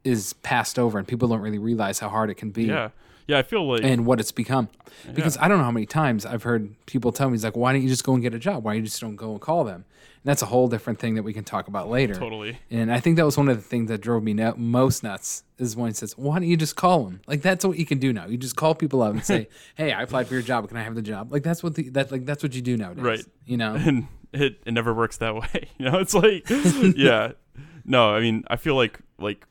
[0.09, 2.91] is passed over, and people don't really realize how hard it can be Yeah.
[3.27, 3.39] Yeah.
[3.39, 4.69] I feel like and what it's become.
[5.15, 7.73] Because I don't know how many times I've heard people tell me, "It's like, why
[7.73, 8.65] don't you just go and get a job?
[8.65, 11.23] Why you just don't go and call them?" And that's a whole different thing that
[11.23, 12.15] we can talk about later.
[12.15, 12.59] totally.
[12.71, 15.45] And I think that was one of the things that drove me nu- most nuts
[15.59, 17.99] is when he says, "Why don't you just call them?" Like that's what you can
[17.99, 18.27] do now.
[18.27, 20.67] You just call people up and say, "Hey, I applied for your job.
[20.69, 22.77] Can I have the job?" Like that's what the that like that's what you do
[22.79, 23.05] nowadays.
[23.05, 23.25] Right.
[23.45, 23.75] You know.
[23.87, 25.69] and it, it never works that way.
[25.79, 26.49] You know, it's like
[26.97, 27.33] yeah.
[27.85, 29.47] No, I mean, I feel like like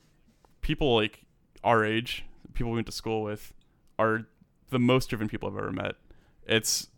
[0.67, 1.23] people like
[1.63, 3.53] our age, people we went to school with,
[3.97, 4.27] are
[4.69, 5.95] the most driven people I've ever met.
[6.45, 6.89] It's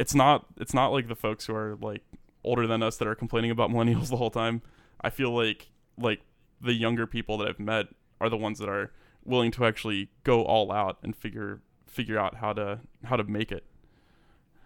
[0.00, 2.02] it's not it's not like the folks who are like
[2.42, 4.60] older than us that are complaining about millennials the whole time.
[5.00, 6.22] I feel like like
[6.60, 7.86] the younger people that I've met
[8.20, 8.90] are the ones that are
[9.24, 13.52] willing to actually go all out and figure figure out how to how to make
[13.52, 13.64] it.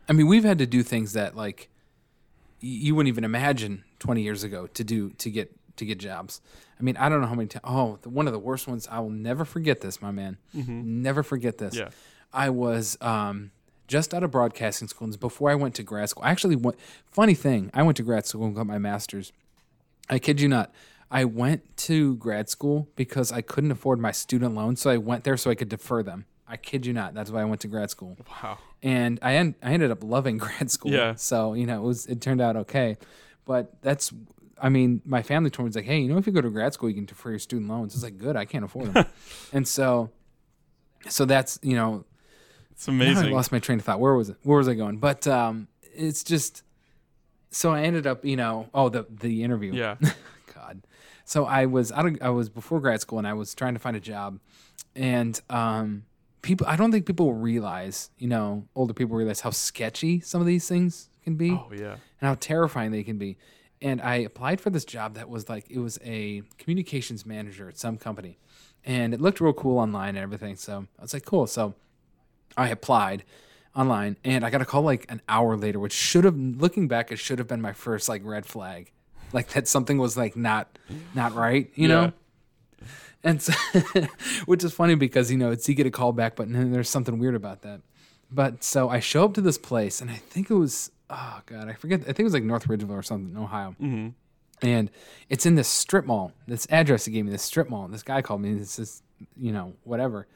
[0.09, 1.69] I mean, we've had to do things that like
[2.61, 6.41] you wouldn't even imagine 20 years ago to do to get to get jobs.
[6.79, 7.65] I mean, I don't know how many times.
[7.65, 8.89] Oh, the, one of the worst ones.
[8.91, 10.39] I will never forget this, my man.
[10.55, 11.75] Never forget this.
[11.77, 11.91] Yeah.
[12.33, 13.51] I was um,
[13.89, 15.07] just out of broadcasting school.
[15.09, 16.79] And before I went to grad school, I actually went.
[17.11, 19.33] Funny thing, I went to grad school and got my master's.
[20.09, 20.73] I kid you not.
[21.11, 25.25] I went to grad school because I couldn't afford my student loans, so I went
[25.25, 26.25] there so I could defer them.
[26.47, 27.15] I kid you not.
[27.15, 28.59] That's why I went to grad school Wow.
[28.83, 30.91] and I en- I ended up loving grad school.
[30.93, 31.15] Yeah.
[31.17, 32.97] So you know it was it turned out okay,
[33.45, 34.13] but that's
[34.61, 36.51] I mean my family told me it's like hey you know if you go to
[36.51, 37.95] grad school you can defer your student loans.
[37.95, 39.07] It's like good I can't afford them,
[39.53, 40.11] and so
[41.09, 42.05] so that's you know
[42.73, 43.33] It's now I amazing.
[43.33, 44.01] lost my train of thought.
[44.01, 44.37] Where was it?
[44.43, 44.99] Where was I going?
[44.99, 46.63] But um, it's just
[47.51, 49.97] so I ended up you know oh the the interview Yeah.
[50.55, 50.83] God.
[51.25, 53.81] So I was out of, I was before grad school and I was trying to
[53.81, 54.41] find a job,
[54.97, 56.05] and um,
[56.43, 60.47] people I don't think people realize you know older people realize how sketchy some of
[60.47, 61.93] these things can be Oh yeah.
[62.21, 63.37] and how terrifying they can be.
[63.83, 67.79] And I applied for this job that was like it was a communications manager at
[67.79, 68.39] some company,
[68.85, 70.57] and it looked real cool online and everything.
[70.57, 71.47] So I was like, cool.
[71.47, 71.75] So
[72.57, 73.25] I applied
[73.75, 77.11] online, and I got a call like an hour later, which should have, looking back,
[77.11, 78.91] it should have been my first like red flag,
[79.33, 80.79] like that something was like not
[81.15, 82.13] not right, you know.
[83.23, 83.53] And so,
[84.47, 86.89] which is funny because you know it's you get a call back, but then there's
[86.89, 87.81] something weird about that.
[88.31, 91.69] But so I show up to this place, and I think it was oh god,
[91.69, 92.01] I forget.
[92.01, 93.75] I think it was like North Ridgeville or something, Ohio.
[93.81, 94.09] Mm-hmm.
[94.63, 94.91] And
[95.29, 96.33] it's in this strip mall.
[96.47, 97.89] This address he gave me, this strip mall.
[97.89, 98.55] This guy called me.
[98.55, 99.03] This is
[99.37, 100.27] you know whatever.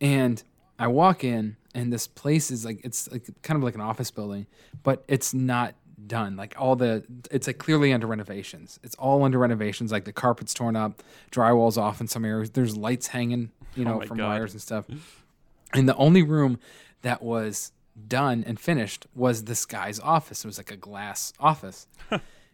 [0.00, 0.42] And
[0.78, 4.10] I walk in, and this place is like it's like kind of like an office
[4.10, 4.46] building,
[4.82, 5.74] but it's not
[6.06, 6.36] done.
[6.36, 8.78] Like all the, it's like clearly under renovations.
[8.82, 9.92] It's all under renovations.
[9.92, 12.50] Like the carpet's torn up, drywall's off in some areas.
[12.50, 14.28] There's lights hanging, you know, my from God.
[14.28, 14.84] wires and stuff.
[15.72, 16.58] And the only room
[17.02, 17.72] that was
[18.08, 20.44] done and finished was this guy's office.
[20.44, 21.86] It was like a glass office.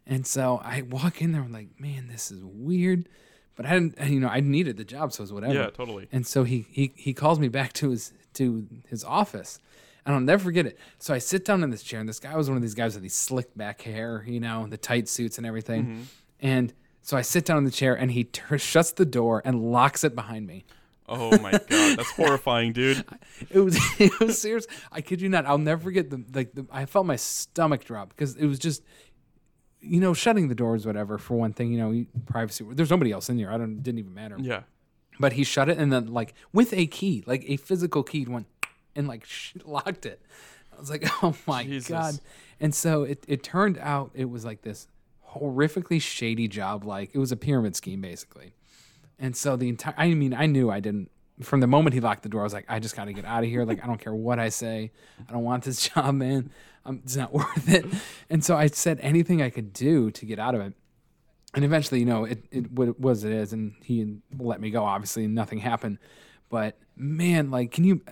[0.07, 3.09] and so I walk in there, I'm like, man, this is weird.
[3.57, 5.55] But I didn't, you know, I needed the job, so it was whatever.
[5.55, 6.09] Yeah, totally.
[6.12, 9.59] And so he he he calls me back to his to his office.
[10.07, 10.79] And I'll never forget it.
[10.98, 12.94] So I sit down in this chair, and this guy was one of these guys
[12.94, 15.85] with these slick back hair, you know, the tight suits and everything.
[15.85, 16.03] Mm-hmm.
[16.40, 16.72] And
[17.03, 20.03] so I sit down in the chair, and he tur shuts the door and locks
[20.03, 20.64] it behind me.
[21.11, 23.05] Oh my god, that's horrifying, dude.
[23.51, 24.66] It was it was serious.
[24.92, 25.44] I kid you not.
[25.46, 26.55] I'll never forget the like.
[26.55, 28.83] The, I felt my stomach drop because it was just,
[29.81, 31.18] you know, shutting the doors, whatever.
[31.18, 32.64] For one thing, you know, privacy.
[32.70, 33.51] There's nobody else in here.
[33.51, 33.83] I don't.
[33.83, 34.37] Didn't even matter.
[34.38, 34.62] Yeah.
[35.18, 38.46] But he shut it and then like with a key, like a physical key, went
[38.94, 39.27] and like
[39.64, 40.23] locked it.
[40.77, 41.88] I was like, oh my Jesus.
[41.88, 42.14] god!
[42.61, 44.87] And so it it turned out it was like this
[45.35, 46.85] horrifically shady job.
[46.85, 48.55] Like it was a pyramid scheme basically.
[49.20, 51.11] And so the entire, I mean, I knew I didn't.
[51.42, 53.24] From the moment he locked the door, I was like, I just got to get
[53.24, 53.64] out of here.
[53.64, 54.90] Like, I don't care what I say.
[55.28, 56.50] I don't want this job, man.
[56.85, 57.85] Um, it's not worth it.
[58.28, 60.74] And so I said anything I could do to get out of it.
[61.54, 64.85] And eventually, you know, it, it was it is, and he let me go.
[64.85, 65.98] Obviously, and nothing happened.
[66.48, 68.02] But man, like, can you?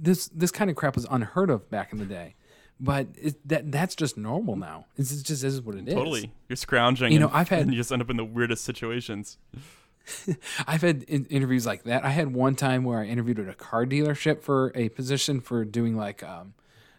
[0.00, 2.36] This this kind of crap was unheard of back in the day.
[2.80, 4.86] But it, that that's just normal now.
[4.96, 5.92] It's just this is what it is.
[5.94, 6.32] Totally.
[6.48, 7.12] You're scrounging.
[7.12, 9.36] You know, and- I've had- and you just end up in the weirdest situations.
[10.66, 12.04] I've had in- interviews like that.
[12.04, 15.64] I had one time where I interviewed at a car dealership for a position for
[15.64, 16.54] doing like um,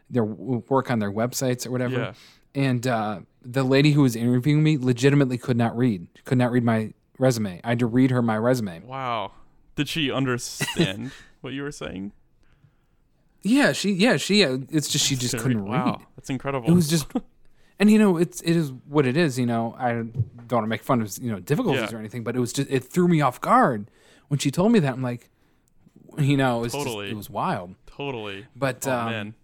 [0.10, 1.96] their w- work on their websites or whatever.
[1.98, 2.14] Yeah.
[2.56, 6.64] and uh, the lady who was interviewing me legitimately could not read, could not read
[6.64, 7.62] my resume.
[7.64, 8.82] I had to read her my resume.
[8.82, 9.32] Wow.
[9.76, 12.12] Did she understand what you were saying?
[13.44, 14.44] Yeah, she, yeah, she.
[14.44, 15.70] Uh, it's just she just Couldn't read.
[15.70, 16.70] Wow, that's incredible.
[16.70, 17.08] It was just,
[17.80, 19.38] and you know, it's it is what it is.
[19.40, 20.14] You know, I don't
[20.52, 21.96] want to make fun of you know difficulties Yeah.
[21.98, 23.90] or anything, but it was just it threw me off guard
[24.30, 24.94] when she told me that.
[24.94, 25.30] I'm like,
[26.18, 27.06] you know, it was Totally.
[27.08, 27.76] just, it was wild.
[27.86, 28.46] totally.
[28.56, 29.36] But Oh um,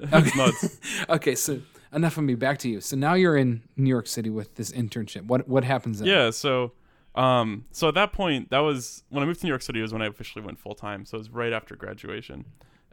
[0.36, 0.78] nuts.
[1.08, 1.60] okay, so
[1.92, 2.34] enough of me.
[2.34, 2.80] Back to you.
[2.80, 5.24] So now you're in New York City with this internship.
[5.26, 6.08] What what happens then?
[6.08, 6.72] Yeah, so
[7.14, 9.92] um so at that point that was when I moved to New York City was
[9.92, 11.04] when I officially went full time.
[11.04, 12.46] So it was right after graduation.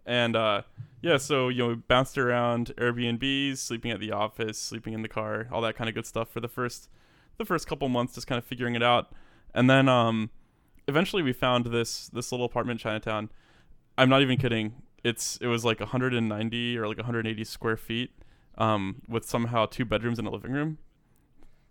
[0.05, 0.63] And uh
[1.01, 5.07] yeah, so you know, we bounced around Airbnbs, sleeping at the office, sleeping in the
[5.07, 6.89] car, all that kind of good stuff for the first
[7.37, 9.11] the first couple months just kind of figuring it out.
[9.53, 10.29] And then um
[10.87, 13.29] eventually we found this this little apartment in Chinatown.
[13.97, 14.81] I'm not even kidding.
[15.03, 18.11] It's it was like 190 or like 180 square feet
[18.57, 20.77] um with somehow two bedrooms and a living room.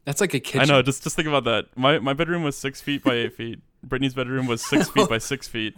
[0.09, 0.61] That's like a kitchen.
[0.62, 0.81] I know.
[0.81, 1.67] Just just think about that.
[1.77, 3.61] My my bedroom was six feet by eight feet.
[3.83, 5.77] Brittany's bedroom was six feet by six feet.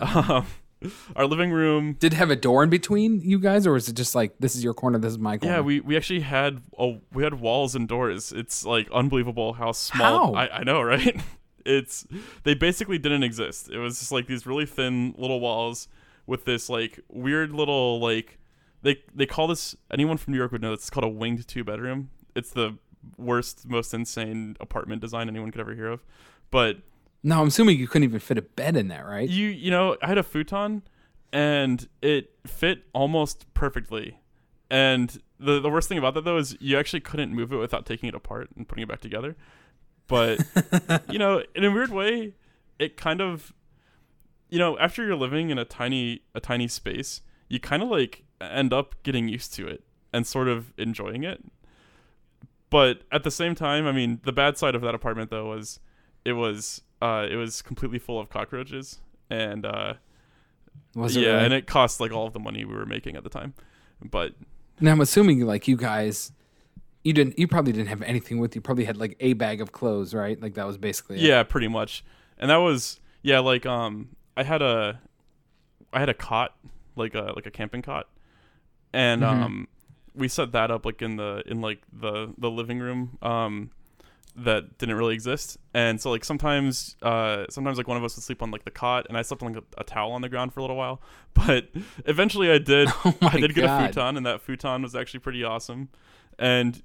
[0.00, 0.46] Um,
[1.16, 1.94] our living room.
[1.94, 4.56] Did it have a door in between you guys, or is it just like this
[4.56, 5.56] is your corner, this is my corner?
[5.56, 8.32] Yeah, we, we actually had a, we had walls and doors.
[8.32, 10.34] It's like unbelievable how small.
[10.34, 10.40] How?
[10.40, 11.20] I, I know, right?
[11.64, 12.06] It's
[12.44, 13.70] they basically didn't exist.
[13.70, 15.88] It was just like these really thin little walls
[16.26, 18.38] with this like weird little like
[18.82, 21.64] they they call this anyone from New York would know it's called a winged two
[21.64, 22.10] bedroom.
[22.34, 22.78] It's the
[23.16, 26.04] worst, most insane apartment design anyone could ever hear of.
[26.50, 26.78] But
[27.22, 29.28] No, I'm assuming you couldn't even fit a bed in that, right?
[29.28, 30.82] you you know i had a futon
[31.32, 34.18] and it fit almost perfectly.
[34.70, 37.86] And the the worst thing about that though is you actually couldn't move it without
[37.86, 39.36] taking it apart and putting it back together.
[40.06, 40.40] But
[41.10, 42.34] you know in a weird way
[42.78, 43.52] it kind of
[44.48, 48.24] you know after you're living in a tiny a tiny space you kind of like
[48.40, 51.44] end up getting used to it and sort of enjoying it.
[52.70, 55.80] But at the same time i mean the bad side of that apartment though was
[56.24, 59.94] it was uh it was completely full of cockroaches and uh
[60.94, 61.44] Was it yeah really?
[61.46, 63.54] and it cost like all of the money we were making at the time
[64.02, 64.32] but
[64.80, 66.32] Now I'm assuming like you guys,
[67.04, 68.60] you didn't, you probably didn't have anything with you.
[68.62, 70.40] Probably had like a bag of clothes, right?
[70.40, 71.22] Like that was basically it.
[71.22, 72.02] yeah pretty much
[72.38, 74.98] and that was yeah like um i had a
[75.92, 76.56] i had a cot
[76.96, 78.08] like a like a camping cot
[78.92, 79.26] and Mhm.
[79.26, 79.68] um
[80.14, 83.70] we set that up like in the in like the the living room um
[84.44, 88.22] that didn't really exist and so like sometimes uh sometimes like one of us would
[88.22, 90.28] sleep on like the cot and i slept on like a, a towel on the
[90.28, 91.00] ground for a little while
[91.34, 91.68] but
[92.06, 95.44] eventually i did Oh i did get a futon and that futon was actually pretty
[95.44, 95.88] awesome
[96.38, 96.82] and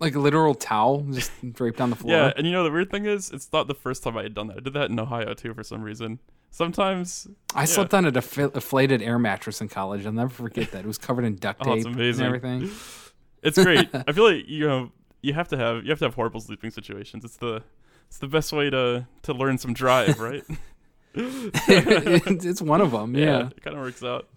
[0.00, 2.12] Like a literal towel just draped on the floor.
[2.14, 4.32] yeah, and you know the weird thing is, it's not the first time I had
[4.34, 4.58] done that.
[4.58, 6.20] I did that in Ohio too for some reason.
[6.50, 10.06] Sometimes, I slept on a defi- inflated air mattress in college.
[10.06, 10.84] I'll never forget that.
[10.84, 12.26] It was covered in duct Oh, tape amazing.
[12.26, 12.70] and everything.
[13.42, 13.88] it's great.
[13.92, 16.70] I feel like you know you have to have you have to have horrible sleeping
[16.70, 17.24] situations.
[17.24, 17.62] It's the
[18.06, 20.44] it's the best way to to learn some drive, right?
[21.14, 23.14] it's it's one of them.
[23.14, 23.48] yeah.
[23.48, 24.28] it kind of works out.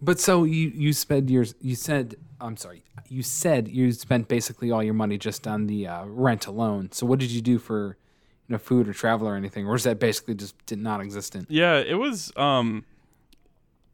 [0.00, 2.84] But so you you spent your You said I'm sorry.
[3.08, 6.90] You said you spent basically all your money just on the uh, rent alone.
[6.92, 7.96] So what did you do for
[8.48, 11.50] you know food or travel or anything, or is that basically just did not existent?
[11.50, 12.32] Yeah, it was.
[12.36, 12.84] Um,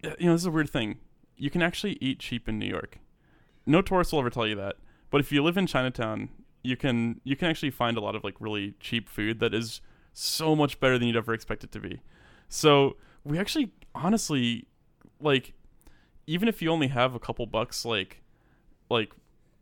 [0.02, 0.98] you know, this is a weird thing.
[1.36, 2.98] You can actually eat cheap in New York.
[3.66, 4.76] No tourist will ever tell you that.
[5.12, 6.30] But if you live in Chinatown,
[6.62, 9.82] you can you can actually find a lot of like really cheap food that is
[10.14, 12.00] so much better than you'd ever expect it to be.
[12.48, 14.66] So we actually, honestly,
[15.20, 15.52] like,
[16.26, 18.22] even if you only have a couple bucks, like,
[18.88, 19.12] like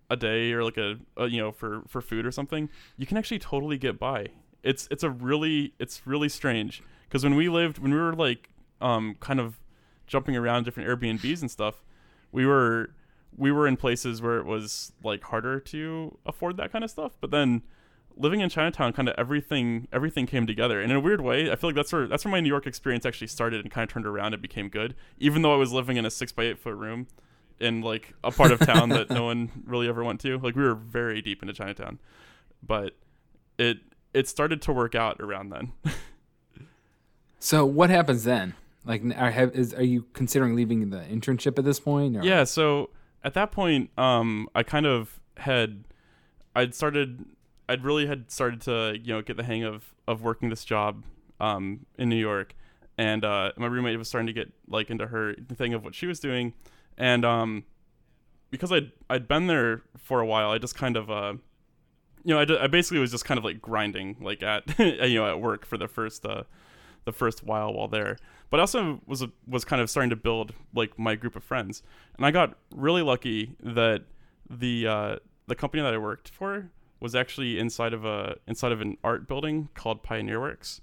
[0.08, 3.16] a day or like a, a you know for for food or something, you can
[3.16, 4.28] actually totally get by.
[4.62, 8.50] It's it's a really it's really strange because when we lived when we were like
[8.80, 9.58] um kind of
[10.06, 11.82] jumping around different Airbnbs and stuff,
[12.30, 12.90] we were
[13.36, 17.12] we were in places where it was like harder to afford that kind of stuff.
[17.20, 17.62] But then
[18.16, 20.80] living in Chinatown, kind of everything everything came together.
[20.80, 22.66] And in a weird way, I feel like that's where that's where my New York
[22.66, 24.94] experience actually started and kind of turned around and became good.
[25.18, 27.06] Even though I was living in a six by eight foot room
[27.58, 30.38] in like a part of town that no one really ever went to.
[30.38, 31.98] Like we were very deep into Chinatown,
[32.62, 32.96] but
[33.58, 33.78] it
[34.12, 35.72] it started to work out around then.
[37.40, 38.54] So what happens then?
[38.84, 42.16] Like, are, have, is, are you considering leaving the internship at this point?
[42.16, 42.22] Or?
[42.22, 42.90] Yeah, so
[43.22, 45.84] at that point, um, I kind of had,
[46.54, 47.24] I'd started,
[47.68, 51.04] I'd really had started to, you know, get the hang of of working this job,
[51.38, 52.54] um, in New York,
[52.98, 56.06] and uh, my roommate was starting to get like into her thing of what she
[56.06, 56.52] was doing,
[56.98, 57.64] and um,
[58.50, 61.34] because I'd I'd been there for a while, I just kind of, uh,
[62.24, 65.14] you know, I, d- I basically was just kind of like grinding, like at, you
[65.20, 66.42] know, at work for the first, uh,
[67.04, 68.16] the first while while there
[68.50, 71.82] but I also was was kind of starting to build like my group of friends,
[72.16, 74.02] and I got really lucky that
[74.48, 78.80] the uh, the company that I worked for was actually inside of a inside of
[78.80, 80.80] an art building called Pioneer Works,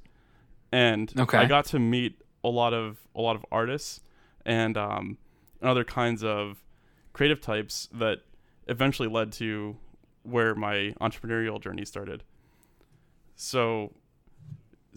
[0.72, 1.38] and Okay.
[1.38, 4.00] I got to meet a lot of a lot of artists
[4.46, 5.18] and um,
[5.60, 6.64] and other kinds of
[7.12, 8.20] creative types that
[8.68, 9.76] eventually led to
[10.24, 12.24] where my entrepreneurial journey started.
[13.36, 13.94] So,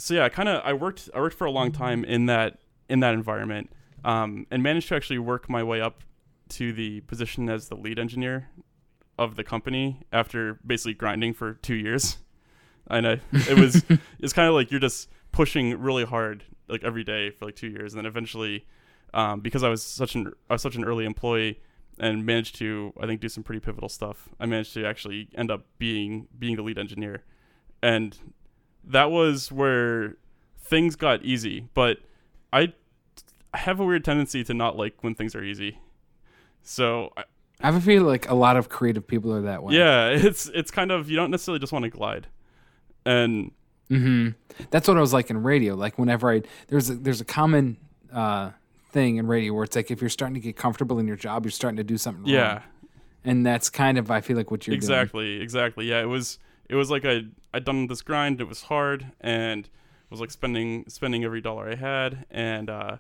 [0.01, 3.01] so yeah, kind of I worked I worked for a long time in that in
[3.01, 3.70] that environment,
[4.05, 6.03] um, and managed to actually work my way up
[6.51, 8.48] to the position as the lead engineer
[9.18, 12.18] of the company after basically grinding for two years.
[12.88, 13.84] And I, it was
[14.18, 17.68] it's kind of like you're just pushing really hard like every day for like two
[17.68, 18.66] years, and then eventually,
[19.14, 21.61] um, because I was such an I was such an early employee
[21.98, 24.30] and managed to I think do some pretty pivotal stuff.
[24.40, 27.22] I managed to actually end up being being the lead engineer,
[27.82, 28.16] and
[28.85, 30.16] that was where
[30.59, 31.66] things got easy.
[31.74, 31.99] But
[32.53, 32.72] I
[33.53, 35.78] I have a weird tendency to not like when things are easy.
[36.62, 37.24] So I-
[37.62, 39.74] I have a feel like a lot of creative people are that way.
[39.74, 42.26] yeah, it's it's kind of you don't necessarily just want to glide,
[43.05, 43.51] and
[43.89, 44.28] hmm
[44.70, 45.74] That's what I was like in radio.
[45.74, 47.76] Like whenever I there's a, there's a common
[48.12, 48.51] uh,
[48.93, 51.45] thing in radio where it's like if you're starting to get comfortable in your job,
[51.45, 52.33] you're starting to do something wrong.
[52.33, 52.62] yeah,
[53.24, 54.78] and that's kind of I feel like what you're doing.
[54.78, 55.87] exactly, exactly.
[55.87, 56.39] Yeah, it was
[56.71, 58.41] it was like I I'd done this grind.
[58.41, 59.68] It was hard and
[60.09, 62.97] was like spending spending every dollar I had, and uh,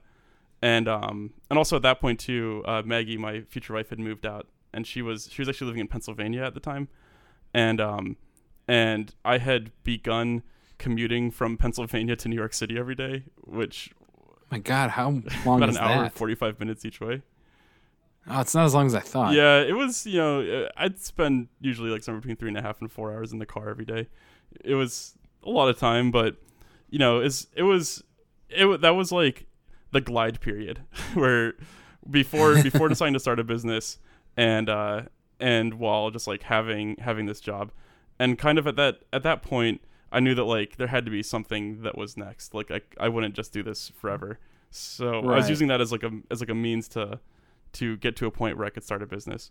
[0.60, 4.26] and um and also at that point too, uh, Maggie, my future wife, had moved
[4.26, 6.88] out, and she was she was actually living in Pennsylvania at the time,
[7.54, 8.16] and um
[8.66, 10.42] and I had begun
[10.78, 13.90] commuting from Pennsylvania to New York City every day, which
[14.50, 15.10] My God, how
[15.44, 16.14] long about an hour that?
[16.14, 17.22] forty five minutes each way.
[18.28, 19.34] Oh, it's not as long as I thought.
[19.34, 20.06] Yeah, it was.
[20.06, 23.12] You know, uh, I'd spend usually like somewhere between three and a half and four
[23.12, 24.08] hours in the car every day.
[24.64, 26.36] It was a lot of time, but
[26.90, 28.04] you know, it's it was
[28.48, 29.46] it that was like
[29.92, 30.80] the glide period
[31.14, 31.54] where
[32.08, 33.98] before before deciding to start a business
[34.36, 35.02] and uh
[35.38, 37.72] and while just like having having this job
[38.18, 39.80] and kind of at that at that point
[40.12, 42.54] I knew that like there had to be something that was next.
[42.54, 44.38] Like I I wouldn't just do this forever.
[44.70, 47.20] So I was using that as like a as like a means to
[47.72, 49.50] to get to a point where I could start a business.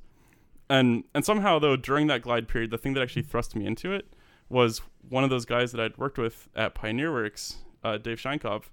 [0.69, 3.91] And and somehow though during that glide period, the thing that actually thrust me into
[3.91, 4.13] it
[4.49, 8.63] was one of those guys that I'd worked with at Pioneer Works, uh, Dave Scheinkopf,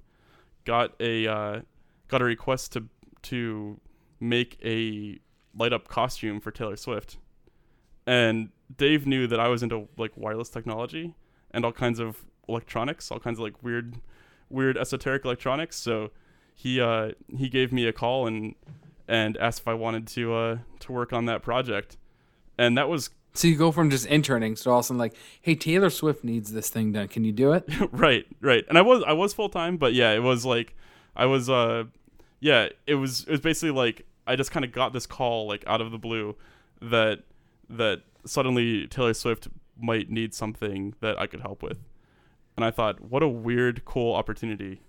[0.65, 1.61] got a uh,
[2.09, 2.89] got a request to
[3.23, 3.81] to
[4.21, 5.19] make a
[5.55, 7.19] light up costume for Taylor Swift.
[8.07, 11.15] And Dave knew that I was into like wireless technology
[11.51, 13.97] and all kinds of electronics, all kinds of like weird
[14.49, 15.77] weird esoteric electronics.
[15.77, 16.11] So
[16.55, 18.55] he uh he gave me a call and
[19.09, 21.97] and asked if I wanted to uh to work on that project.
[22.59, 25.15] And that was So you go from just interning to all of a sudden like,
[25.43, 27.09] hey, Taylor Swift needs this thing done.
[27.09, 27.69] Can you do it?
[27.93, 28.65] right, right.
[28.69, 30.75] And I was I was full time, but yeah, it was like
[31.15, 31.85] I was uh
[32.41, 35.65] yeah, it was it was basically like I just kind of got this call like
[35.67, 36.35] out of the blue
[36.81, 37.25] that
[37.69, 39.49] that suddenly Taylor Swift
[39.79, 41.79] might need something that I could help with.
[42.57, 44.81] And I thought, what a weird cool opportunity.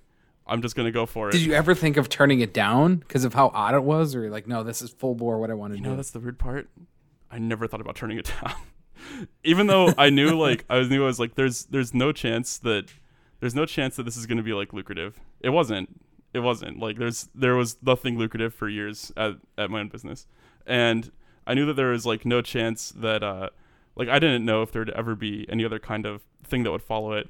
[0.47, 1.33] I'm just going to go for it.
[1.33, 4.29] Did you ever think of turning it down because of how odd it was, or
[4.29, 5.89] like, no, this is full bore what I want to You do?
[5.91, 6.69] No, that's the weird part.
[7.29, 8.53] I never thought about turning it down.
[9.43, 12.91] Even though I knew like I knew I was like there's there's no chance that
[13.39, 15.19] there's no chance that this is going to be like lucrative.
[15.39, 16.01] It wasn't.
[16.33, 16.79] It wasn't.
[16.79, 20.25] Like there's there was nothing lucrative for years at at my own business.
[20.65, 21.11] And
[21.45, 23.49] I knew that there was like no chance that uh
[23.95, 26.81] like I didn't know if there'd ever be any other kind of thing that would
[26.81, 27.29] follow it.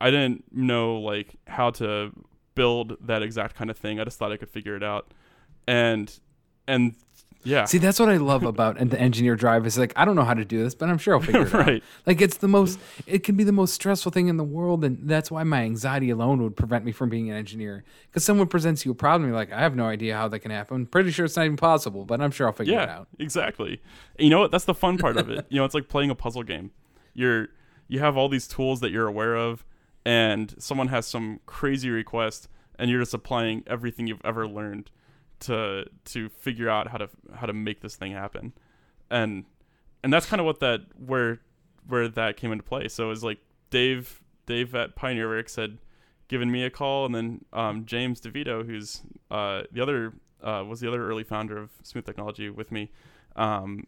[0.00, 2.12] I didn't know like how to
[2.54, 4.00] build that exact kind of thing.
[4.00, 5.12] I just thought I could figure it out.
[5.66, 6.12] And
[6.66, 6.94] and
[7.44, 7.64] yeah.
[7.64, 10.24] See, that's what I love about and the engineer drive is like I don't know
[10.24, 11.66] how to do this, but I'm sure I'll figure it out.
[11.66, 11.82] Right.
[12.06, 14.98] Like it's the most, it can be the most stressful thing in the world, and
[15.08, 17.84] that's why my anxiety alone would prevent me from being an engineer.
[18.08, 20.50] Because someone presents you a problem, you're like, I have no idea how that can
[20.50, 20.76] happen.
[20.76, 23.08] I'm Pretty sure it's not even possible, but I'm sure I'll figure it yeah, out.
[23.18, 23.80] exactly.
[24.18, 24.50] And you know what?
[24.50, 25.46] That's the fun part of it.
[25.48, 26.70] You know, it's like playing a puzzle game.
[27.14, 27.48] You're
[27.88, 29.64] you have all these tools that you're aware of,
[30.04, 32.48] and someone has some crazy request,
[32.78, 34.90] and you're just applying everything you've ever learned
[35.40, 38.52] to to figure out how to how to make this thing happen.
[39.10, 39.44] And
[40.02, 41.40] and that's kind of what that where
[41.86, 42.88] where that came into play.
[42.88, 43.38] So it was like
[43.70, 45.78] Dave Dave at Pioneer Works had
[46.28, 50.80] given me a call, and then um, James DeVito, who's uh, the other uh, was
[50.80, 52.90] the other early founder of Smooth Technology with me.
[53.36, 53.86] Um,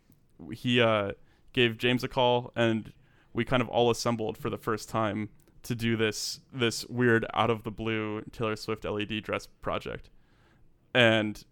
[0.53, 1.13] he uh,
[1.53, 2.93] gave James a call, and
[3.33, 5.31] we kind of all assembled for the first time
[5.65, 10.11] to do this this weird out of the blue Taylor Swift LED dress project,
[10.95, 11.45] and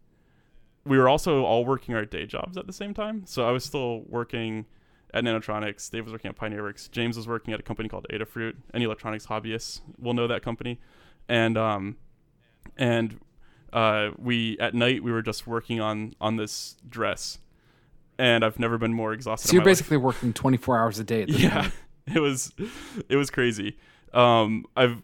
[0.84, 3.24] we were also all working our day jobs at the same time.
[3.26, 4.66] So I was still working
[5.14, 5.90] at Nanotronics.
[5.90, 6.88] Dave was working at Pioneer Works.
[6.88, 8.54] James was working at a company called Adafruit.
[8.74, 10.80] Any electronics hobbyists will know that company.
[11.28, 11.96] And um,
[12.76, 13.20] and
[13.72, 17.38] uh, we at night we were just working on on this dress,
[18.18, 19.48] and I've never been more exhausted.
[19.48, 19.78] So you're my life.
[19.78, 21.24] basically working 24 hours a day.
[21.28, 21.62] Yeah.
[21.62, 21.72] point.
[22.16, 22.52] It was
[23.08, 23.76] it was crazy.
[24.14, 25.02] Um, I've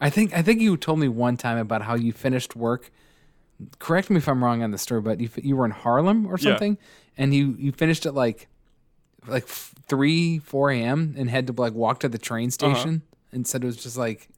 [0.00, 2.90] I think I think you told me one time about how you finished work.
[3.80, 6.36] Correct me if I'm wrong on the story, but you you were in Harlem or
[6.38, 6.50] Yeah.
[6.52, 6.78] something,
[7.16, 8.48] and you you finished at like
[9.26, 11.14] like three four a.m.
[11.18, 13.02] and had to like walk to the train station
[13.32, 14.28] and said it was just like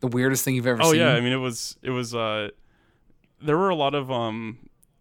[0.00, 0.90] the weirdest thing you've ever Uh-huh.
[0.90, 1.00] oh seen.
[1.00, 2.50] yeah, I mean it was it was uh,
[3.40, 4.58] there were a lot of um,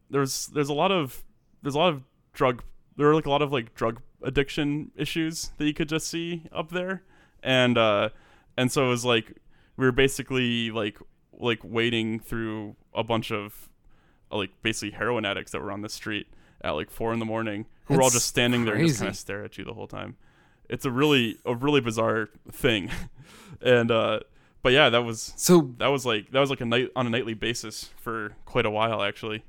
[0.09, 1.23] there's there's a lot of
[1.61, 2.03] there's a lot of
[2.33, 2.63] drug
[2.97, 6.43] there were like a lot of like drug addiction issues that you could just see
[6.51, 7.03] up there,
[7.43, 8.09] and uh,
[8.57, 9.37] and so it was like
[9.77, 10.97] we were basically like
[11.33, 13.69] like wading through a bunch of
[14.31, 16.27] uh, like basically heroin addicts that were on the street
[16.61, 19.09] at like four in the morning who were all just standing there and just kind
[19.09, 20.15] of stare at you the whole time.
[20.69, 22.89] It's a really a really bizarre thing,
[23.61, 24.21] and uh,
[24.63, 27.09] but yeah, that was So that was like that was like a night on a
[27.09, 29.43] nightly basis for quite a while actually.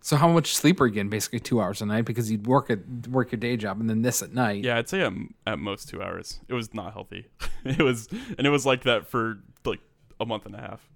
[0.00, 1.10] So how much sleep are you getting?
[1.10, 2.78] Basically two hours a night because you'd work at
[3.08, 4.64] work your day job and then this at night.
[4.64, 5.12] Yeah, I'd say at,
[5.46, 6.40] at most two hours.
[6.48, 7.26] It was not healthy.
[7.64, 9.80] it was and it was like that for like
[10.20, 10.88] a month and a half.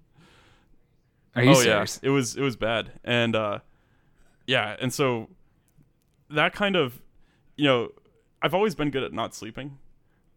[1.35, 1.99] Are you oh serious?
[2.01, 3.59] yeah, it was it was bad, and uh,
[4.47, 5.29] yeah, and so
[6.29, 7.01] that kind of,
[7.55, 7.89] you know,
[8.41, 9.77] I've always been good at not sleeping,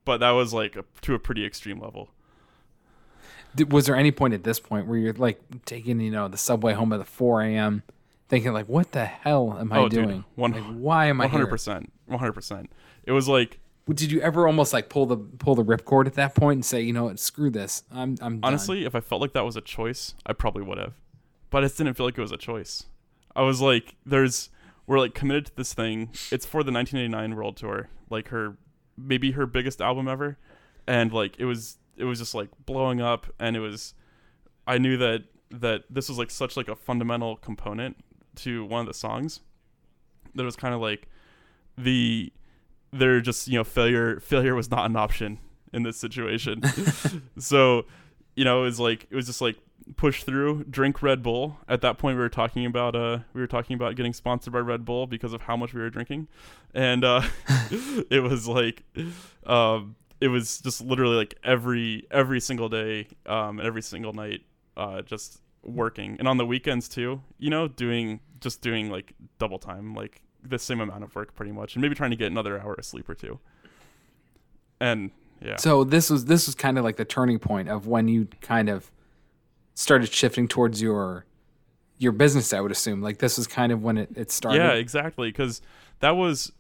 [0.05, 2.11] but that was like a, to a pretty extreme level.
[3.69, 6.75] Was there any point at this point where you're like taking you know the subway
[6.75, 7.83] home at the 4 a.m.
[8.29, 10.25] thinking like what the hell am I Oh, dude, doing?
[10.35, 11.51] one- like, why am I One hundred here?
[11.51, 12.71] percent, one hundred percent.
[13.05, 13.61] It was like
[13.93, 16.81] Did you ever almost like pull the pull the ripcord at that point and say
[16.81, 18.45] you know what screw this I'm I'm done.
[18.45, 20.95] honestly, if I felt like that was a choice, I probably would have,
[21.51, 22.85] but I just didn't feel like it was a choice.
[23.37, 24.51] I was like, there's
[24.87, 26.11] we're like committed to this thing.
[26.31, 28.57] It's for the 1989 World Tour, like her
[28.97, 30.39] maybe her biggest album ever,
[30.87, 33.95] and like it was it was just like blowing up, and it was
[34.67, 37.97] I knew that that this was like such like a fundamental component
[38.37, 39.41] to one of the songs
[40.35, 41.09] that was kind of like
[41.77, 42.33] the
[42.93, 45.39] they're just you know failure failure was not an option
[45.73, 46.63] in this situation.
[47.39, 47.87] So
[48.37, 49.57] you know it was like it was just like
[49.97, 51.59] push through drink red bull.
[51.69, 54.61] At that point we were talking about uh we were talking about getting sponsored by
[54.61, 56.29] red bull because of how much we were drinking.
[56.75, 57.23] And uh
[58.11, 58.85] it was like
[59.47, 64.43] um it was just literally like every every single day um and every single night
[64.77, 69.59] uh just working and on the weekends too you know doing just doing like double
[69.59, 72.61] time like the same amount of work pretty much and maybe trying to get another
[72.61, 73.39] hour of sleep or two
[74.81, 75.11] and
[75.41, 78.29] yeah So this was this was kind of like the turning point of when you
[78.41, 78.91] kind of
[79.75, 81.25] started shifting towards your
[81.99, 82.53] your business.
[82.53, 84.59] I would assume like this was kind of when it, it started.
[84.59, 85.29] Yeah, exactly.
[85.29, 85.61] Because
[86.01, 86.53] that was,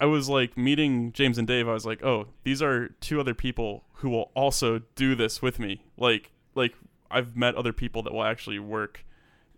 [0.00, 1.68] I was like meeting James and Dave.
[1.68, 5.58] I was like, oh, these are two other people who will also do this with
[5.58, 5.82] me.
[5.96, 6.74] Like, like
[7.10, 9.04] I've met other people that will actually work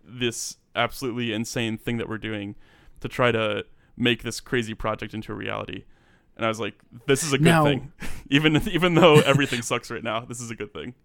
[0.03, 2.55] this absolutely insane thing that we're doing
[3.01, 3.65] to try to
[3.97, 5.83] make this crazy project into a reality.
[6.37, 6.75] And I was like,
[7.07, 7.91] this is a good Now- thing.
[8.29, 10.95] even even though everything sucks right now, this is a good thing.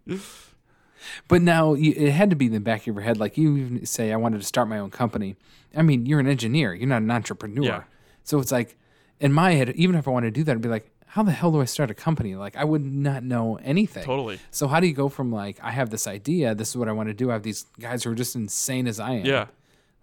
[1.28, 3.18] But now it had to be in the back of your head.
[3.18, 5.36] Like you even say, I wanted to start my own company.
[5.76, 6.72] I mean, you're an engineer.
[6.74, 7.62] You're not an entrepreneur.
[7.64, 7.82] Yeah.
[8.24, 8.76] So it's like,
[9.20, 11.32] in my head, even if I wanted to do that, I'd be like, how the
[11.32, 12.34] hell do I start a company?
[12.36, 14.04] Like I would not know anything.
[14.04, 14.38] Totally.
[14.50, 16.92] So how do you go from like, I have this idea, this is what I
[16.92, 17.30] want to do.
[17.30, 19.24] I have these guys who are just insane as I am.
[19.24, 19.46] Yeah.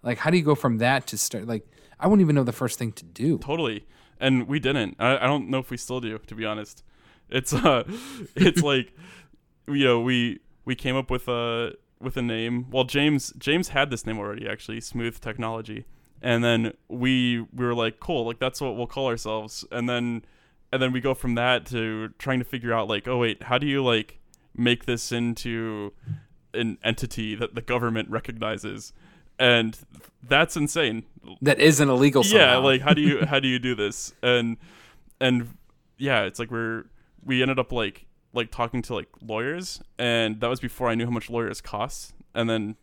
[0.02, 1.46] Like, how do you go from that to start?
[1.46, 1.68] Like,
[2.00, 3.38] I wouldn't even know the first thing to do.
[3.38, 3.86] Totally.
[4.18, 4.96] And we didn't.
[4.98, 6.82] I, I don't know if we still do, to be honest.
[7.30, 7.84] It's uh
[8.34, 8.92] it's like
[9.68, 12.68] you know, we we came up with a with a name.
[12.72, 15.84] Well James James had this name already actually, Smooth Technology.
[16.20, 19.64] And then we we were like, cool, like that's what we'll call ourselves.
[19.70, 20.24] And then
[20.74, 23.58] and then we go from that to trying to figure out like, oh wait, how
[23.58, 24.18] do you like
[24.56, 25.92] make this into
[26.52, 28.92] an entity that the government recognizes?
[29.38, 29.78] And
[30.28, 31.04] that's insane
[31.42, 32.24] That isn't illegal.
[32.24, 34.56] yeah like how do you how do you do this and
[35.20, 35.56] and
[35.96, 36.86] yeah it's like we're
[37.24, 41.04] we ended up like like talking to like lawyers and that was before i knew
[41.04, 42.76] how much lawyers cost and then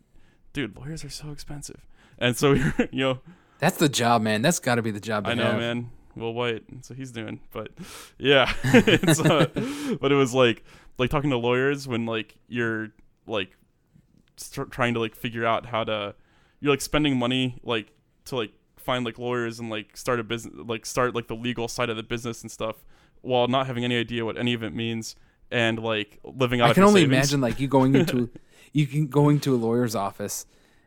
[0.52, 1.86] dude lawyers are so expensive
[2.18, 3.18] and so we were you know
[3.58, 4.42] that's the job, man.
[4.42, 5.24] That's got to be the job.
[5.24, 5.56] I know have.
[5.60, 7.40] man will white so he's doing.
[7.52, 7.70] But
[8.18, 8.52] yeah.
[8.64, 9.46] It's uh,
[10.00, 10.64] but it was like
[10.98, 12.88] like talking to lawyers when like you're
[13.26, 13.56] like
[14.36, 16.14] start trying to like figure out how to
[16.60, 17.92] you're like spending money like
[18.26, 21.68] to like find like lawyers and like start a business like start like the legal
[21.68, 22.84] side of the business and stuff
[23.20, 25.14] while not having any idea what any of it means
[25.50, 27.16] and like living out I can only savings.
[27.16, 28.30] imagine like you going into
[28.72, 30.46] you can going to a lawyer's office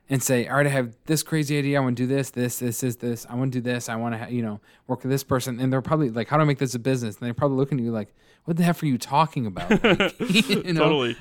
[0.09, 1.79] and say, "All right, I have this crazy idea.
[1.79, 3.25] I want to do this, this, this, this, this.
[3.29, 3.89] I want to do this.
[3.89, 6.43] I want to, you know, work with this person." And they're probably like, "How do
[6.43, 8.13] I make this a business?" And they're probably looking at you like,
[8.45, 11.17] "What the heck are you talking about?" Like, you know, totally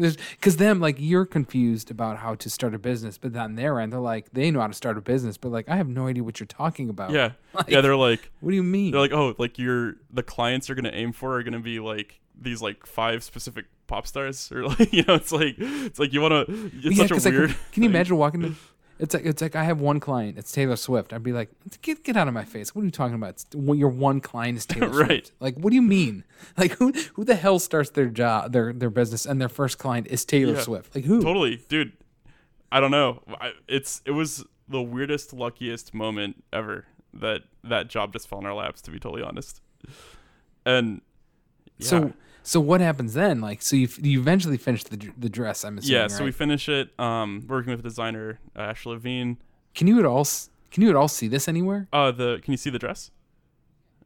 [0.00, 3.78] Because them, like, you're confused about how to start a business, but then on their
[3.80, 6.06] end, they're like, they know how to start a business, but like, I have no
[6.06, 7.10] idea what you're talking about.
[7.10, 7.80] Yeah, Like, yeah.
[7.80, 8.92] They're like, What do you mean?
[8.92, 12.20] they're like, oh, like you're the clients you're gonna aim for are gonna be like
[12.40, 16.20] these like five specific pop stars, or like you know, it's like it's like you
[16.20, 16.44] wanna.
[16.48, 17.56] It's Yeah, such a like, weird.
[17.72, 18.54] Can you imagine walking to?
[19.00, 20.36] It's like it's like I have one client.
[20.38, 21.12] It's Taylor Swift.
[21.12, 21.50] I'd be like,
[21.82, 22.74] get get out of my face.
[22.74, 23.30] What are you talking about?
[23.30, 25.26] It's, well, your one client is Taylor Right.
[25.26, 25.32] Swift.
[25.40, 26.24] Like, what do you mean?
[26.56, 30.06] Like, who who the hell starts their job, their their business, and their first client
[30.08, 30.60] is Taylor Yeah.
[30.60, 30.94] Swift?
[30.94, 31.22] Like, who?
[31.22, 31.92] Totally, dude.
[32.72, 33.22] I don't know.
[33.40, 38.46] I, it's it was the weirdest, luckiest moment ever that that job just fell in
[38.46, 38.80] our laps.
[38.82, 39.60] To be totally honest,
[40.66, 41.00] and
[41.78, 41.86] yeah.
[41.86, 42.12] So
[42.42, 43.40] so what happens then?
[43.40, 45.64] Like, so you you eventually finish the the dress.
[45.64, 46.00] I'm assuming.
[46.02, 46.98] yeah, so we finish it.
[46.98, 49.38] Um, working with designer uh, Ashley Levine.
[49.74, 51.88] can you at all s- can you at all see this anywhere?
[51.92, 53.10] Uh, the can you see the dress?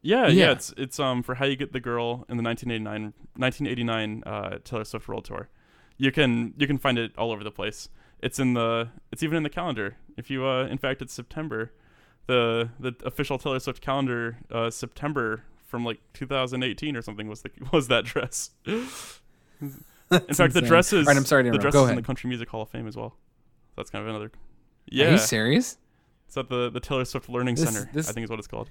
[0.03, 0.47] Yeah, Yeah.
[0.47, 4.59] yeah, it's it's um for how you get the girl in the 1989 1989 uh,
[4.65, 5.49] Taylor Swift World Tour.
[5.97, 7.89] You can you can find it all over the place.
[8.21, 9.97] It's in the it's even in the calendar.
[10.17, 11.73] If you uh in fact it's September,
[12.27, 15.45] the the official Taylor Swift calendar uh September
[15.75, 18.51] from like 2018 or something was the was that dress.
[18.65, 18.79] in
[19.61, 20.65] fact, the insane.
[20.65, 21.63] dress is All right, I'm sorry to the interrupt.
[21.63, 22.03] dress Go is in the.
[22.03, 23.17] Country Music Hall of Fame as well.
[23.77, 24.31] That's kind of another.
[24.87, 25.09] Yeah.
[25.09, 25.79] Are you serious?
[26.29, 27.91] it's at the the Taylor Swift Learning This- Center.
[27.93, 28.71] this- I think is what it's called.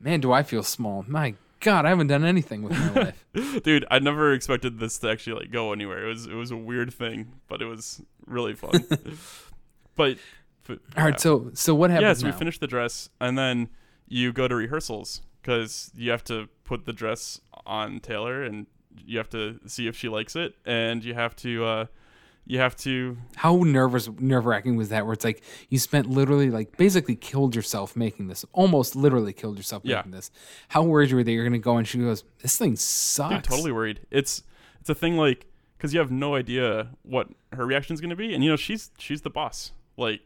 [0.00, 1.04] Man, do I feel small?
[1.08, 2.92] My God, I haven't done anything with my
[3.34, 3.62] life.
[3.62, 6.04] Dude, I never expected this to actually like go anywhere.
[6.04, 8.72] It was it was a weird thing, but it was really fun.
[9.96, 10.18] but,
[10.66, 11.16] but All right, yeah.
[11.16, 12.32] so so what yeah, happens so now?
[12.34, 13.68] we finish the dress and then
[14.08, 18.66] you go to rehearsals because you have to put the dress on Taylor and
[19.04, 21.86] you have to see if she likes it and you have to uh
[22.44, 25.04] you have to How nervous, nerve wracking was that?
[25.06, 28.44] Where it's like you spent literally, like, basically killed yourself making this.
[28.52, 29.96] Almost literally killed yourself Yeah.
[29.98, 30.30] making this.
[30.68, 33.44] How worried were you that you're gonna go and she goes, "This thing sucks." dude,
[33.44, 34.00] totally worried.
[34.10, 34.42] It's
[34.80, 38.16] it's a thing like because you have no idea what her reaction is going to
[38.16, 39.70] be, and you know she's she's the boss.
[39.96, 40.20] Like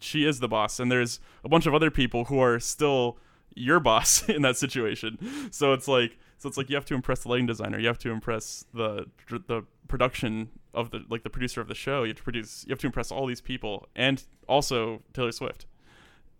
[0.00, 3.16] she is the boss, and there's a bunch of other people who are still
[3.54, 5.48] your boss in that situation.
[5.50, 7.98] So it's like so it's like you have to impress the lighting designer, you have
[7.98, 12.02] to impress the the production of the like the producer of the show.
[12.02, 15.66] You have to produce, you have to impress all these people, and also Taylor Swift.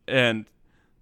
[0.07, 0.47] And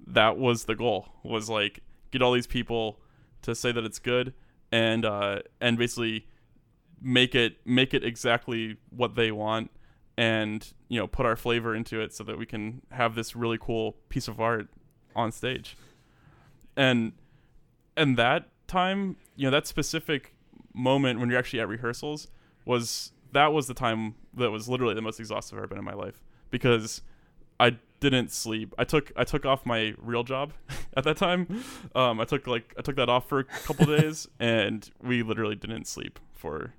[0.07, 2.99] that was the goal was like get all these people
[3.43, 4.35] to say that it's good
[4.71, 6.27] and uh and basically
[7.01, 9.71] make it make it exactly what they want
[10.17, 13.59] and you know put our flavor into it so that we can have this really
[13.61, 14.69] cool piece of art
[15.15, 15.77] on stage
[16.77, 17.13] and
[17.97, 20.35] and that time you know that specific
[20.75, 22.29] moment when you're actually at rehearsals
[22.65, 25.85] was that was the time that was literally the most exhaustive I've ever been in
[25.85, 27.03] my life because
[27.61, 28.75] I didn't sleep.
[28.79, 30.53] I took I took off my real job
[30.97, 31.63] at that time.
[31.95, 35.55] Um, I took like I took that off for a couple days, and we literally
[35.55, 36.75] didn't sleep for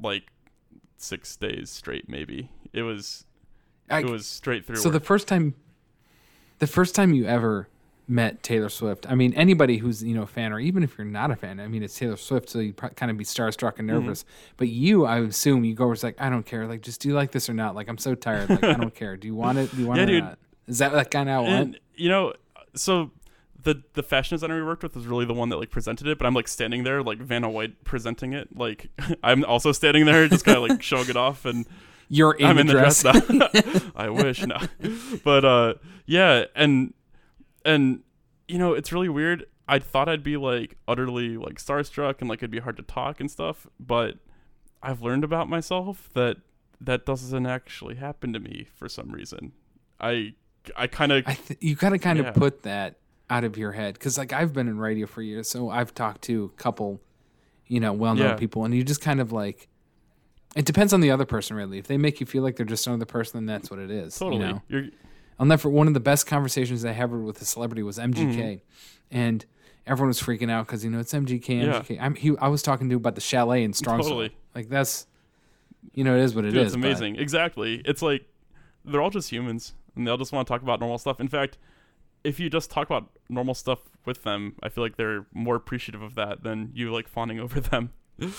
[0.00, 0.24] like
[0.96, 2.08] six days straight.
[2.08, 3.24] Maybe it was
[3.90, 4.76] I- it was straight through.
[4.76, 5.54] So the first time,
[6.60, 7.68] the first time you ever
[8.06, 11.06] met Taylor Swift, I mean, anybody who's you know a fan, or even if you're
[11.06, 13.88] not a fan, I mean, it's Taylor Swift, so you kind of be starstruck and
[13.88, 14.00] Mm-hmm.
[14.00, 14.24] nervous.
[14.56, 17.14] But you, I assume, you go was like, I don't care, like, just do you
[17.14, 17.74] like this or not?
[17.74, 19.16] Like, I'm so tired, like, I don't care.
[19.16, 19.70] Do you want it?
[19.74, 20.24] Do you want Yeah, it dude.
[20.24, 20.38] not?
[20.66, 21.60] Is that like kind of how it went?
[21.60, 22.32] and you know
[22.74, 23.10] so
[23.62, 26.18] the the fashion designer we worked with was really the one that like presented it
[26.18, 28.88] but i'm like standing there like vanna white presenting it like
[29.22, 31.66] i'm also standing there just kind of like showing it off and
[32.08, 33.02] You're in i'm the in the dress.
[33.02, 33.48] dress now
[33.96, 34.56] i wish no
[35.22, 35.74] but uh
[36.06, 36.92] yeah and
[37.64, 38.00] and
[38.48, 42.40] you know it's really weird i thought i'd be like utterly like starstruck and like
[42.40, 44.16] it'd be hard to talk and stuff but
[44.82, 46.36] i've learned about myself that
[46.80, 49.52] that doesn't actually happen to me for some reason
[50.00, 50.34] i
[50.76, 52.32] i kind of th- you gotta kind of Yeah.
[52.32, 52.98] put that
[53.30, 56.20] out of your head because like I've been in radio for years, so I've talked
[56.22, 57.00] to a couple,
[57.66, 58.34] you know, well-known Yeah.
[58.36, 59.66] people, and you just kind of like.
[60.54, 61.78] It depends on the other person, really.
[61.78, 64.20] If they make you feel like they're just another person, then that's what it is.
[64.20, 64.42] you Totally.
[64.42, 64.90] know?
[65.38, 65.68] I'll never.
[65.68, 68.56] One of the best conversations I ever with a celebrity was MGK, Mm-hmm.
[69.16, 69.44] and
[69.86, 71.48] everyone was freaking out because you know it's MGK.
[71.64, 71.80] Yeah.
[71.80, 71.98] MGK.
[72.00, 72.14] I'm.
[72.14, 74.02] He, I was talking to about the chalet in Strongsville.
[74.02, 74.36] Totally.
[74.54, 75.06] Like that's,
[75.94, 76.54] you know, it is what it is.
[76.54, 77.16] dude, it's but- amazing.
[77.16, 77.82] Exactly.
[77.84, 78.24] It's like
[78.84, 81.18] they're all just humans and they all just want to talk about normal stuff.
[81.20, 81.58] In fact,
[82.22, 86.02] if you just talk about normal stuff with them, I feel like they're more appreciative
[86.02, 87.90] of that than you like fawning over them.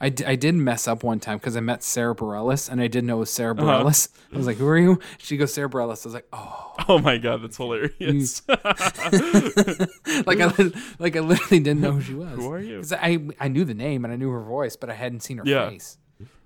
[0.00, 2.86] I, d- I did mess up one time because I met Sara Bareilles and I
[2.86, 3.82] didn't know it was Sara Uh-huh.
[3.84, 4.08] Bareilles.
[4.32, 6.98] I was like, "Who are you?" She goes, "Sara Bareilles." I was like, "Oh." Oh
[7.00, 8.42] my god, that's hilarious.
[8.48, 10.52] like I
[10.98, 12.30] like I literally didn't know who she was.
[12.38, 12.78] Who are you?
[12.78, 15.38] 'Cause I I knew the name and I knew her voice, but I hadn't seen
[15.38, 15.68] her Yeah.
[15.68, 15.98] face.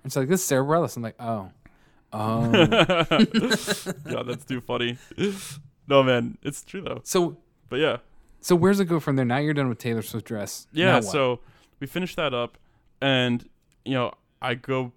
[0.03, 0.95] And so like this is Sara Bareilles.
[0.97, 1.49] I'm like, oh,
[2.11, 2.51] oh.
[4.11, 4.97] yeah, that's too funny.
[5.87, 7.01] No man, it's true though.
[7.03, 7.37] so
[7.69, 7.97] But yeah.
[8.41, 9.25] so where's it go from there?
[9.25, 10.67] Now you're done with Taylor Swift dress.
[10.71, 11.39] Yeah, so
[11.79, 12.57] we finished that up
[13.03, 13.47] and
[13.85, 14.93] you know, I go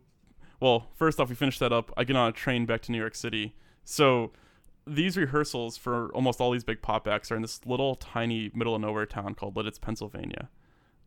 [0.60, 1.92] well, first off, we finish that up.
[1.98, 3.54] I get on a train back to New York City.
[3.84, 4.32] So
[4.86, 8.74] these rehearsals for almost all these big pop acts are in this little tiny middle
[8.74, 10.48] of nowhere town called Lititz, Pennsylvania.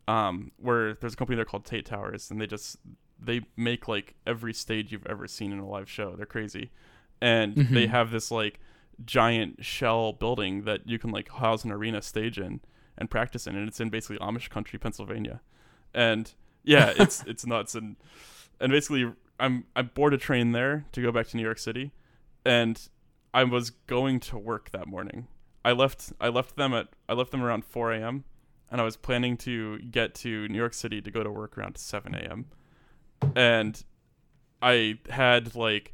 [0.08, 2.78] Um, where there's a company there called Tait Towers, and they just
[3.20, 6.16] they make like every stage you've ever seen in a live show.
[6.16, 6.72] They're crazy,
[7.22, 7.74] and Mhm.
[7.74, 8.60] they have this like
[9.06, 12.60] giant shell building that you can like house an arena stage in
[12.97, 15.41] and practice in, and it's in basically Amish country, Pennsylvania,
[15.93, 16.34] and
[16.64, 17.95] yeah, it's it's nuts, and
[18.60, 21.91] and basically I'm I board a train there to go back to New York City,
[22.45, 22.89] and
[23.34, 25.28] I was going to work that morning.
[25.64, 28.24] I left I left them at I left them around 4 a.m.
[28.72, 31.78] and I was planning to get to New York City to go to work around
[31.78, 32.45] 7 a.m.
[33.36, 33.82] And
[34.62, 35.93] I had like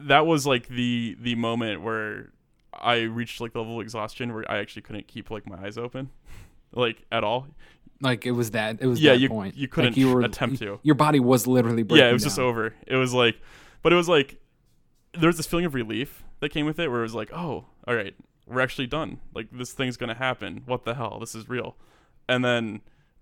[0.00, 2.32] that was like the the moment where
[2.72, 5.78] I reached like the level of exhaustion where I actually couldn't keep like my eyes
[5.78, 6.10] open,
[6.72, 7.46] like at all.
[8.04, 8.78] Like it was that.
[8.80, 9.56] It was Yeah, that you- point.
[9.56, 10.78] you couldn't like you were, attempt to.
[10.82, 12.74] Your body was literally breaking yeah, it was just over.
[12.86, 13.40] It was like,
[13.82, 14.38] but it was like
[15.12, 17.64] there was this feeling of relief that came with it, where it was like, oh,
[17.88, 18.14] all right,
[18.46, 19.20] we're actually done.
[19.34, 20.62] Like this thing's gonna happen.
[20.66, 21.18] What the hell?
[21.18, 21.76] This is real.
[22.28, 22.80] And then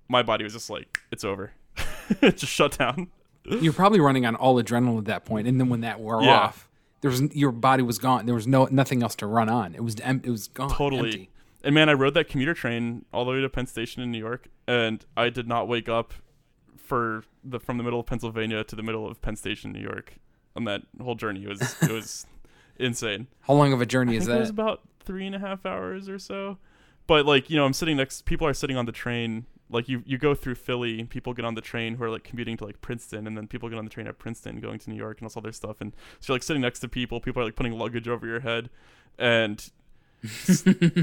[0.09, 1.53] my body was just like, it's over.
[2.21, 3.09] it just shut down.
[3.45, 6.31] You're probably running on all adrenaline at that point, and then when that wore Yeah.
[6.39, 6.69] off,
[7.01, 8.27] there was your body was gone.
[8.27, 9.75] There was no nothing else to run on.
[9.75, 10.71] It was it was gone.
[10.71, 11.09] Totally.
[11.11, 11.31] empty.
[11.65, 14.19] And man, I rode that commuter train all the way to Penn Station in New
[14.19, 16.13] York, and I did not wake up
[16.77, 20.17] for the from the middle of Pennsylvania to the middle of Penn Station, New York,
[20.57, 21.45] on that whole journey.
[21.45, 22.27] It was it was
[22.79, 23.29] insane.
[23.43, 25.65] How long of a journey I is think it was about three and a half
[25.65, 26.59] hours or so.
[27.07, 28.25] But like you know, I'm sitting next.
[28.25, 29.47] People are sitting on the train.
[29.71, 31.03] Like you, you go through Philly.
[31.05, 33.69] People get on the train who are like commuting to like Princeton, and then people
[33.69, 35.81] get on the train at Princeton going to New York and all this other stuff.
[35.81, 37.21] And so you're like sitting next to people.
[37.21, 38.69] People are like putting luggage over your head,
[39.19, 39.71] and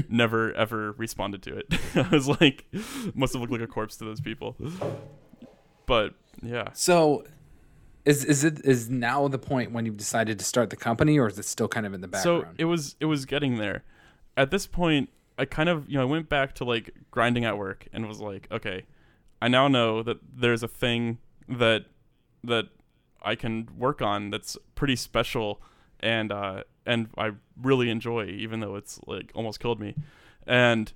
[0.08, 1.66] never ever responded to it.
[1.94, 2.66] I was like,
[3.14, 4.56] must have looked like a corpse to those people.
[5.86, 7.24] But yeah, So,
[8.04, 11.26] is is it is now the point when you've decided to start the company, or
[11.28, 12.44] is it still kind of in the background?
[12.46, 13.84] so it was it was getting there
[14.36, 17.58] at this point i kind of you know i went back to like grinding at
[17.58, 18.84] work and was like okay
[19.42, 21.18] i now know that there's a thing
[21.48, 21.84] that
[22.44, 22.66] that
[23.22, 25.60] i can work on that's pretty special
[25.98, 27.30] and uh and i
[27.60, 29.94] really enjoy even though it's like almost killed me
[30.46, 30.92] and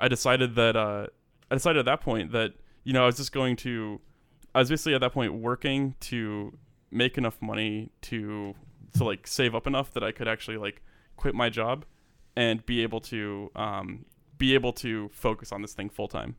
[0.00, 1.06] i decided that uh
[1.50, 2.52] i decided at that point that
[2.84, 4.00] you know i was just going to
[4.54, 6.56] i was basically at that point working to
[6.90, 8.54] make enough money to
[8.94, 10.82] to like save up enough that I could actually like
[11.16, 11.84] quit my job
[12.36, 14.06] and be able to um,
[14.38, 16.36] be able to focus on this thing full time.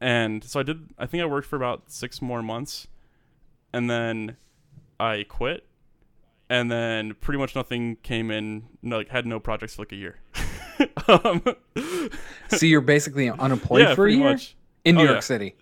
[0.00, 0.88] And so I did.
[0.98, 2.86] I think I worked for about six more months,
[3.72, 4.36] and then
[4.98, 5.66] I quit.
[6.50, 8.64] And then pretty much nothing came in.
[8.82, 10.18] No, like had no projects for like a year.
[11.08, 11.42] um,
[12.48, 14.56] so you're basically unemployed yeah, for a year much.
[14.84, 15.20] in New Oh, York yeah.
[15.20, 15.54] City.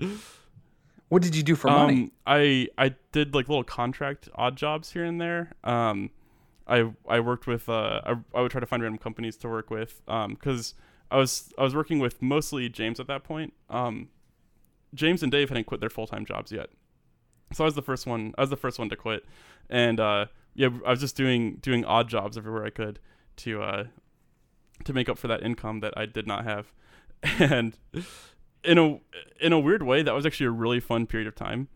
[1.11, 2.05] What did you do for money?
[2.05, 5.53] Um, I I did like little contract odd jobs here and there.
[5.62, 6.11] Um,
[6.66, 9.70] I I worked with uh I, I would try to find random companies to work
[9.70, 10.74] with um because
[11.11, 13.53] I was I was working with mostly James at that point.
[13.70, 14.09] Um,
[14.95, 16.70] James and Dave hadn't quit their full time jobs yet,
[17.53, 18.35] so I was the first one.
[18.37, 19.25] I was the first one to quit,
[19.69, 22.99] and uh yeah I was just doing doing odd jobs everywhere I could
[23.39, 23.85] to uh
[24.85, 26.73] to make up for that income that I did not have,
[27.23, 27.77] and
[28.65, 28.99] in a
[29.41, 31.69] in a weird way that was actually a really fun period of time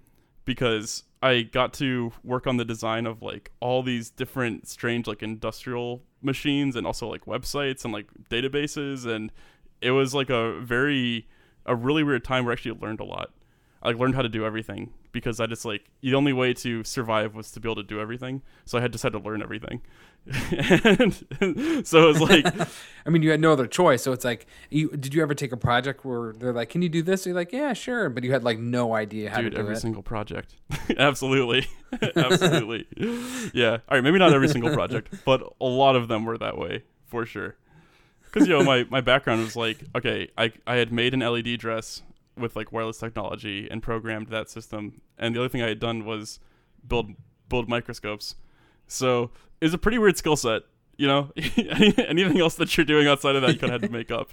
[0.45, 5.23] because I got to work on the design of like all these different strange like
[5.23, 9.31] industrial machines and also like websites and like databases and
[9.81, 11.29] it was like a very
[11.65, 13.31] a really weird time where I actually learned a lot.
[13.83, 17.35] I learned how to do everything because I just like the only way to survive
[17.35, 18.43] was to be able to do everything.
[18.65, 19.83] So I had just had to learn everything.
[20.51, 21.15] and
[21.87, 22.47] so it was like
[23.07, 24.03] I mean, you had no other choice.
[24.03, 26.89] So it's like, you, did you ever take a project where they're like, "Can you
[26.89, 29.51] do this?" You're like, "Yeah, sure," but you had like no idea how dude to
[29.51, 29.59] do it.
[29.59, 29.81] Dude, every it.
[29.81, 30.55] single project
[30.99, 31.67] absolutely
[32.17, 32.87] absolutely
[33.53, 36.57] yeah all right maybe not every single project but a lot of them were that
[36.57, 37.57] way for sure
[38.25, 41.59] because you know my, my background was like okay I, I had made an led
[41.59, 42.03] dress
[42.37, 45.01] with like wireless technology and programmed that system.
[45.19, 46.41] And the other thing i had done was
[46.87, 47.13] build
[47.49, 48.37] build microscopes.
[48.87, 49.31] So
[49.61, 50.63] it was a pretty weird skill set
[50.97, 51.33] you know?
[51.37, 54.31] Anything else that you're doing outside of that you kind of had to make up.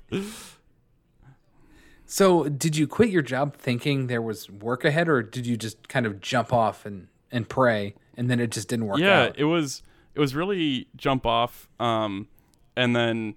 [2.05, 5.87] So, did you quit your job thinking there was work ahead, or did you just
[5.89, 9.37] kind of jump off and and pray, and then it just didn't work yeah out?
[9.37, 9.83] it was
[10.15, 12.27] it was really jump off um
[12.75, 13.35] and then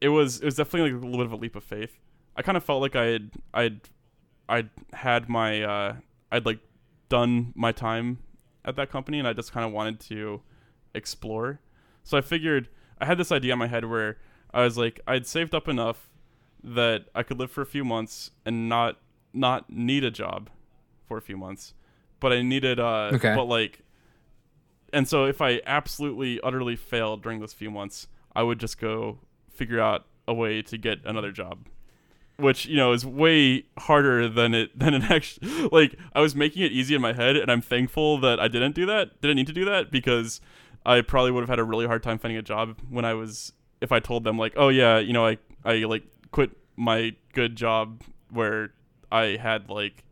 [0.00, 1.99] it was it was definitely like a little bit of a leap of faith
[2.40, 3.80] i kind of felt like i had i'd
[4.48, 5.94] i'd had my uh
[6.32, 6.58] i'd like
[7.08, 8.18] done my time
[8.64, 10.40] at that company and i just kind of wanted to
[10.94, 11.60] explore
[12.02, 12.68] so i figured
[13.00, 14.16] i had this idea in my head where
[14.52, 16.08] i was like i'd saved up enough
[16.64, 18.98] that i could live for a few months and not
[19.32, 20.50] not need a job
[21.06, 21.74] for a few months
[22.20, 23.34] but I needed uh Okay.
[23.34, 23.80] but like
[24.92, 29.20] and so if I absolutely utterly failed during those few months, I would just go
[29.48, 31.66] figure out a way to get another job.
[32.40, 36.62] Which, you know, is way harder than it than it actually like I was making
[36.62, 39.20] it easy in my head and I'm thankful that I didn't do that.
[39.20, 40.40] Didn't need to do that because
[40.86, 43.52] I probably would have had a really hard time finding a job when I was
[43.80, 47.56] if I told them like, "Oh yeah, you know, I I like quit my good
[47.56, 48.72] job where
[49.12, 50.04] I had like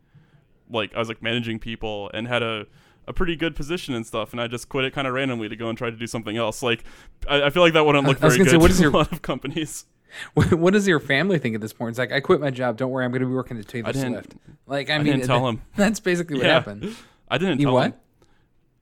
[0.71, 2.67] like I was like managing people and had a
[3.07, 5.57] a pretty good position and stuff, and I just quit it kind of randomly to
[5.57, 6.63] go and try to do something else.
[6.63, 6.85] Like,
[7.27, 8.95] I, I feel like that wouldn't look very gonna say, good what to your- a
[8.95, 9.87] lot of companies.
[10.35, 11.91] What, what does your family think at this point?
[11.91, 12.77] It's like I quit my job.
[12.77, 14.35] Don't worry, I'm going to be working at Taylor Swift.
[14.67, 15.63] Like I, I mean, didn't tell that- him.
[15.77, 16.53] That's basically what Yeah.
[16.55, 16.97] happened.
[17.31, 17.87] I didn't You tell what?
[17.87, 17.95] him.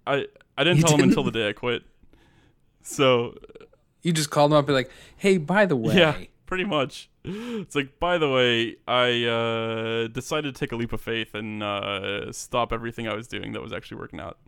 [0.06, 1.10] I I didn't You tell him didn't?
[1.10, 1.82] until the day I quit.
[2.82, 3.34] So
[4.02, 6.16] You just called him up and be like, "Hey, by the way, yeah,
[6.46, 7.10] pretty much.
[7.24, 11.60] It's like, by the way, I uh, decided to take a leap of faith and
[11.60, 14.38] uh, stop everything I was doing that was actually working out.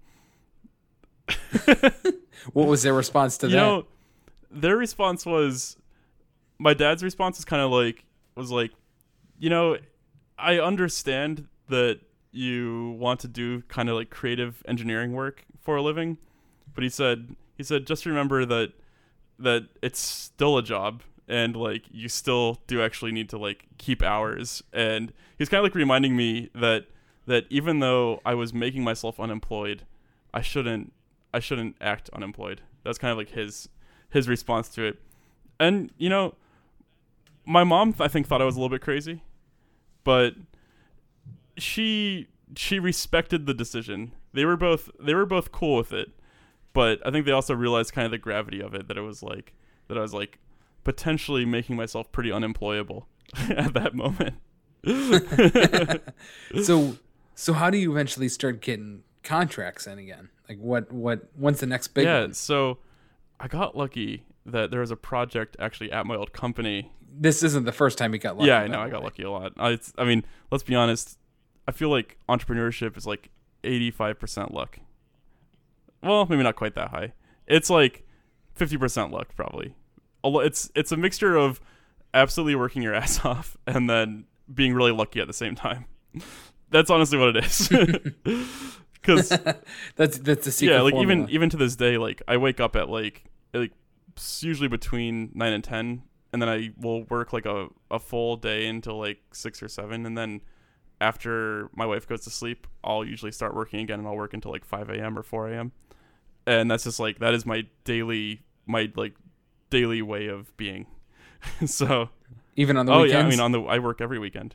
[2.52, 3.86] what was their response to you that?" know
[4.50, 5.76] their response was
[6.58, 8.04] my dad's response is kind of like
[8.34, 8.72] was like
[9.38, 9.76] you know
[10.38, 12.00] i understand that
[12.30, 16.18] you want to do kind of like creative engineering work for a living
[16.74, 18.72] but he said he said just remember that
[19.38, 24.02] that it's still a job and like you still do actually need to like keep
[24.02, 24.62] hours.
[24.72, 26.86] And he's kind of like reminding me that
[27.26, 29.82] that even though i was making myself unemployed
[30.32, 30.94] i shouldn't
[31.34, 32.62] i shouldn't act unemployed.
[32.84, 33.68] That's kind of like his
[34.10, 34.98] his response to it.
[35.60, 36.34] And you know
[37.48, 39.22] my mom i think thought i was a little bit crazy
[40.04, 40.34] but
[41.56, 46.10] she she respected the decision they were both they were both cool with it
[46.72, 49.22] but i think they also realized kind of the gravity of it that it was
[49.22, 49.54] like
[49.88, 50.38] that i was like
[50.84, 53.08] potentially making myself pretty unemployable
[53.50, 54.34] at that moment
[56.62, 56.96] so
[57.34, 60.28] so how do you eventually start getting contracts in again?
[60.48, 62.32] Like what what when's the next big yeah one?
[62.32, 62.78] so
[63.38, 67.64] i got lucky that there was a project actually at my old company This isn't
[67.64, 68.48] the first time you got lucky.
[68.48, 68.80] yeah, I know.
[68.80, 69.52] I got lucky a lot.
[69.56, 71.18] I, it's, I mean, let's be honest.
[71.66, 73.30] I feel like entrepreneurship is like
[73.64, 74.78] 85% luck.
[76.02, 77.12] Well, maybe not quite that high.
[77.46, 78.06] It's like
[78.58, 79.74] 50% luck, probably.
[80.24, 81.60] It's it's a mixture of
[82.14, 85.86] absolutely working your ass off and then being really lucky at the same time.
[86.70, 87.70] That's honestly what it is.
[89.00, 89.28] Because
[89.96, 91.22] That's that's the secret yeah, like formula.
[91.22, 93.72] even even to this day, like I wake up at like like
[94.40, 96.02] usually between nine and ten,
[96.32, 100.06] and then I will work like a a full day until like six or seven,
[100.06, 100.40] and then
[101.00, 104.50] after my wife goes to sleep, I'll usually start working again, and I'll work until
[104.50, 105.18] like five a.m.
[105.18, 105.72] or four a.m.
[106.46, 109.14] And that's just like that is my daily my like
[109.70, 110.86] daily way of being.
[111.66, 112.10] so
[112.56, 113.12] even on the oh weekends.
[113.14, 114.54] yeah, I mean on the I work every weekend.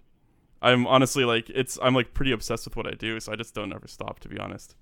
[0.62, 3.54] I'm honestly like it's I'm like pretty obsessed with what I do, so I just
[3.54, 4.76] don't ever stop to be honest.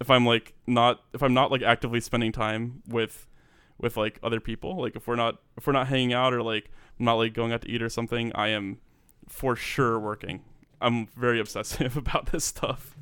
[0.00, 3.26] If I'm like not if I'm not like actively spending time with
[3.80, 6.70] with like other people, like if we're not if we're not hanging out or like
[6.98, 8.78] I'm not like going out to eat or something, I am
[9.28, 10.42] for sure working.
[10.80, 12.96] I'm very obsessive about this stuff.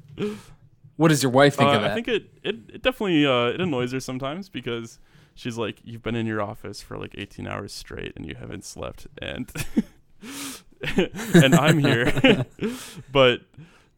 [0.96, 1.90] what does your wife think Uh, of that?
[1.90, 4.98] I think it, it, it definitely uh, it annoys her sometimes because
[5.34, 8.64] she's like, you've been in your office for like 18 hours straight and you haven't
[8.64, 9.50] slept, and
[11.34, 12.46] and I'm here,
[13.12, 13.40] but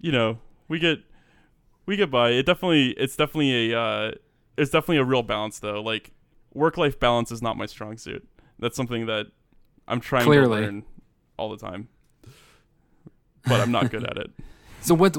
[0.01, 1.01] you know we get
[1.87, 2.31] we get by.
[2.31, 4.13] It definitely it's definitely a uh,
[4.57, 5.83] it's definitely a real balance though.
[5.83, 6.13] Like
[6.53, 8.27] work life balance is not my strong suit.
[8.59, 9.27] That's something that
[9.89, 10.61] I'm trying Clearly.
[10.61, 10.85] to learn
[11.37, 11.89] all the time,
[13.47, 14.31] but I'm not good at it.
[14.81, 15.17] so what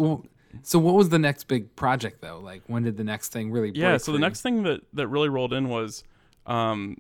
[0.64, 2.40] so what was the next big project though?
[2.40, 4.22] Like when did the next thing really yeah so the you?
[4.22, 6.04] next thing that that really rolled in was
[6.46, 6.98] um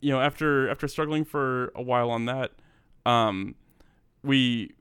[0.00, 2.52] you know after after struggling for a while on that
[3.06, 3.54] um
[4.22, 4.72] we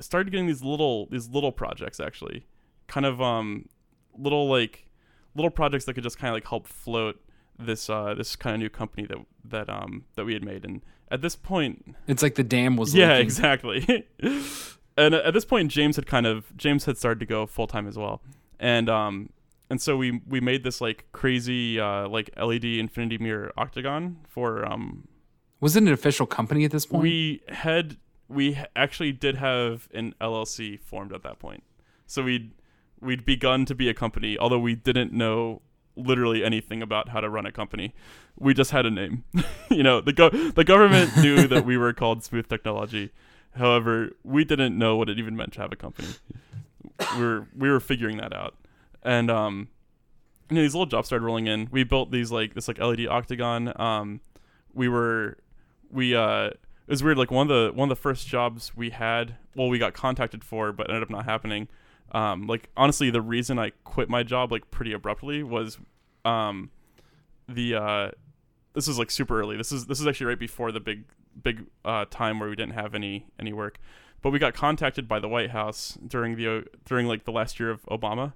[0.00, 2.46] started getting these little these little projects actually
[2.86, 3.68] kind of um
[4.16, 4.86] little like
[5.34, 7.20] little projects that could just kind of like help float
[7.58, 10.82] this uh this kind of new company that that um that we had made and
[11.10, 13.22] at this point It's like the dam was yeah leaking.
[13.22, 14.06] exactly
[14.96, 17.86] and at this point james had kind of james had started to go full time
[17.86, 18.22] as well
[18.58, 19.30] and um
[19.70, 24.64] and so we we made this like crazy uh like led infinity mirror octagon for
[24.64, 25.06] um
[25.60, 27.02] Was it an official company at this point?
[27.02, 27.96] we had
[28.28, 31.62] we actually did have an llc formed at that point
[32.06, 32.52] so we'd
[33.00, 35.60] we'd begun to be a company although we didn't know
[35.96, 37.94] literally anything about how to run a company.
[38.38, 39.24] We just had a name.
[39.70, 43.10] You know the go- the government knew that we were called smooth technology.
[43.56, 46.08] However we didn't know what it even meant to have a company.
[47.16, 48.54] We were we were figuring that out.
[49.02, 49.68] And um
[50.50, 51.68] you know these little jobs started rolling in.
[51.72, 53.72] We built these like this like led octagon.
[53.80, 54.20] Um
[54.72, 55.38] we were
[55.90, 56.50] we uh
[56.86, 59.68] it was weird like one of the one of the first jobs we had well
[59.68, 61.66] we got contacted for but ended up not happening
[62.14, 65.78] Um, like honestly, the reason I quit my job like pretty abruptly was,
[66.24, 66.70] um,
[67.48, 68.10] the uh,
[68.72, 69.56] this is like super early.
[69.56, 71.04] This is this is actually right before the big
[71.42, 73.78] big uh, time where we didn't have any any work,
[74.22, 77.70] but we got contacted by the White House during the during like the last year
[77.70, 78.34] of Obama,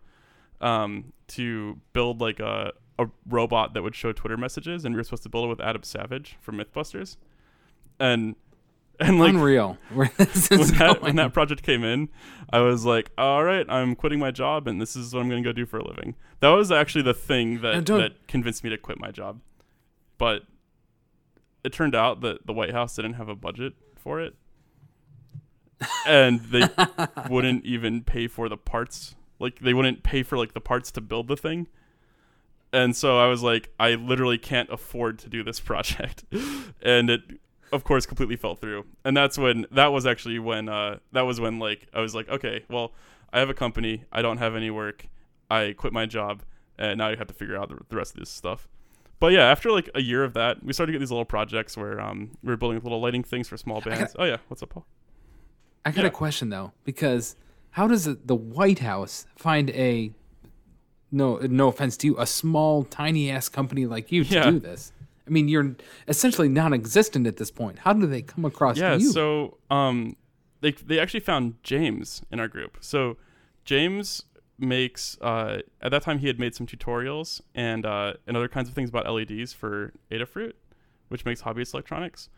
[0.61, 5.05] um, to build like a a robot that would show Twitter messages, and we were
[5.05, 7.17] supposed to build it with Adam Savage from MythBusters,
[8.01, 8.35] and
[9.01, 9.79] and like Unreal.
[9.95, 12.09] Where this is when that, when that project came in,
[12.51, 15.43] I was like, all right, I'm quitting my job and this is what I'm going
[15.43, 16.17] to go do for a living.
[16.41, 19.41] That was actually the thing that, that convinced me to quit my job.
[20.17, 20.43] But
[21.63, 24.35] it turned out that the White House didn't have a budget for it.
[26.07, 26.69] And they
[27.31, 29.15] wouldn't even pay for the parts.
[29.39, 31.69] Like they wouldn't pay for like the parts to build the thing.
[32.73, 36.25] And so I was like, I literally can't afford to do this project.
[36.83, 37.21] and it
[37.73, 41.41] of course completely fell through and that's when that was actually when uh that was
[41.41, 42.93] when like i was like okay well
[43.33, 45.07] i have a company i don't have any work
[45.51, 46.43] i quit my job
[46.79, 48.69] and now i have to figure out the, the rest of this stuff
[49.21, 51.77] but yeah after like a year of that we started to get these little projects
[51.77, 54.71] where um we were building little lighting things for small bands oh yeah what's up
[54.71, 54.87] paul
[55.85, 56.09] I got Yeah.
[56.09, 57.35] a question though, because
[57.71, 60.11] how does the White House find a
[61.11, 64.51] no no offense to you, a small tiny ass company like you to Yeah.
[64.51, 64.93] do this?
[65.29, 65.77] I mean, you're
[66.09, 67.81] essentially non-existent at this point.
[67.81, 69.13] How do they come across yeah you?
[69.13, 70.17] so um
[70.61, 73.17] they they actually found james in our group so
[73.65, 74.25] james
[74.59, 78.69] makes uh at that time he had made some tutorials and uh and other kinds
[78.69, 80.53] of things about leds for adafruit
[81.09, 82.29] which makes hobbyist electronics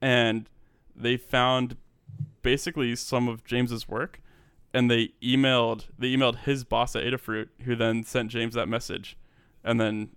[0.00, 0.48] and
[0.94, 1.76] they found
[2.42, 4.20] basically some of james's work
[4.74, 9.16] and they emailed they emailed his boss at adafruit who then sent james that message
[9.62, 10.08] and then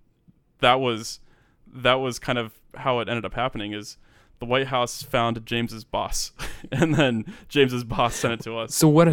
[0.58, 1.20] that was
[1.72, 3.96] that was kind of how it ended up happening is
[4.38, 6.32] the White House found James's boss,
[6.72, 8.74] and then James's boss sent it to us.
[8.74, 9.08] so what?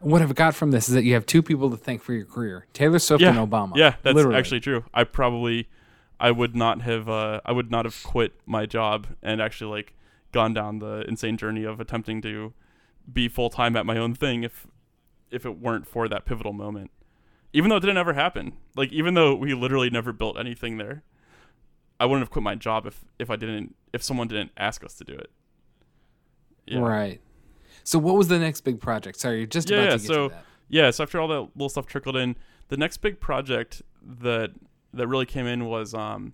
[0.00, 2.24] What I've got from this is that you have two people to thank for your
[2.24, 3.76] career: Taylor Swift yeah, and Obama.
[3.76, 4.38] yeah, that's Literally.
[4.38, 4.84] actually true.
[4.94, 5.68] I probably,
[6.18, 9.94] I would not have, uh, I would not have quit my job and actually like
[10.32, 12.54] gone down the insane journey of attempting to
[13.12, 14.66] be full time at my own thing if,
[15.30, 16.90] if it weren't for that pivotal moment.
[17.52, 21.02] Even though it didn't ever happen, like even though we literally never built anything there,
[22.00, 24.94] I wouldn't have quit my job if if I didn't if someone didn't ask us
[24.94, 25.30] to do it.
[26.66, 26.78] Yeah.
[26.80, 27.20] Right.
[27.84, 29.18] So what was the next big project?
[29.20, 30.44] Sorry, you're just Yeah, about to get so- to that.
[30.68, 32.36] yeah so after all that little stuff trickled in
[32.68, 34.50] the next big project that
[34.94, 36.32] that really came in was um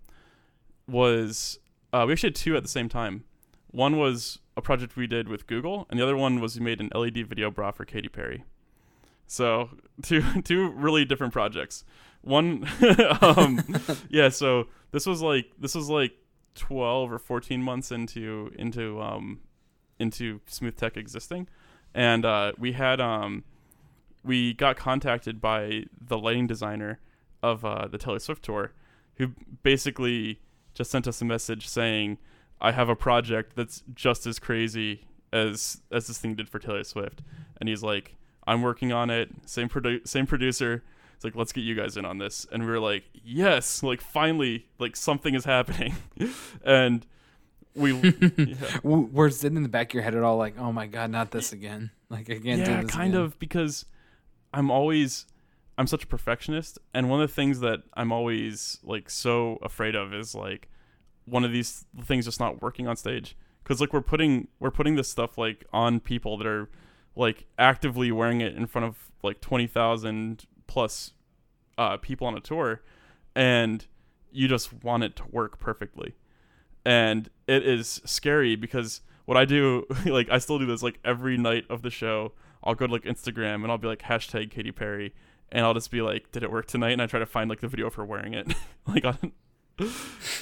[0.86, 1.58] was
[1.92, 3.24] uh, we actually had two at the same time
[3.70, 6.80] one was a project we did with google and the other one was we made
[6.80, 8.44] an led video bra for Katy Perry
[9.26, 9.70] so
[10.02, 11.84] two two really different projects
[12.22, 12.66] one
[13.20, 13.64] um
[14.10, 16.12] yeah so this was like this was like
[16.54, 19.40] 12 or 14 months into into um
[19.98, 21.46] into smooth tech existing
[21.94, 23.44] and uh we had um
[24.26, 26.98] we got contacted by the lighting designer
[27.42, 28.72] of uh, the Taylor Swift tour,
[29.14, 29.28] who
[29.62, 30.40] basically
[30.74, 32.18] just sent us a message saying,
[32.60, 36.84] "I have a project that's just as crazy as as this thing did for Taylor
[36.84, 37.22] Swift,"
[37.58, 38.16] and he's like,
[38.46, 39.30] "I'm working on it.
[39.46, 40.82] Same produ- same producer."
[41.16, 44.00] It's like, let's get you guys in on this, and we were like, "Yes!" Like
[44.00, 45.96] finally, like something is happening,
[46.64, 47.04] and
[47.74, 47.92] we
[48.36, 48.54] yeah.
[48.82, 51.10] W- Was it in the back of your head at all, like, oh my god,
[51.10, 51.90] not this again?
[52.10, 52.90] Like can't yeah, do this.
[52.90, 53.24] kind again.
[53.24, 53.86] of because
[54.52, 55.26] I'm always
[55.78, 59.94] I'm such a perfectionist, and one of the things that I'm always like so afraid
[59.94, 60.68] of is like
[61.24, 63.36] one of these things just not working on stage.
[63.62, 66.68] Because like we're putting we're putting this stuff like on people that are
[67.16, 71.12] like actively wearing it in front of like twenty thousand plus
[71.78, 72.82] uh, people on a tour,
[73.34, 73.86] and
[74.32, 76.14] you just want it to work perfectly,
[76.84, 81.36] and it is scary because what I do like I still do this like every
[81.36, 82.32] night of the show.
[82.64, 85.14] I'll go to like Instagram and I'll be like hashtag Katy Perry,
[85.52, 86.92] and I'll just be like, did it work tonight?
[86.92, 88.52] And I try to find like the video of her wearing it,
[88.86, 89.32] like on.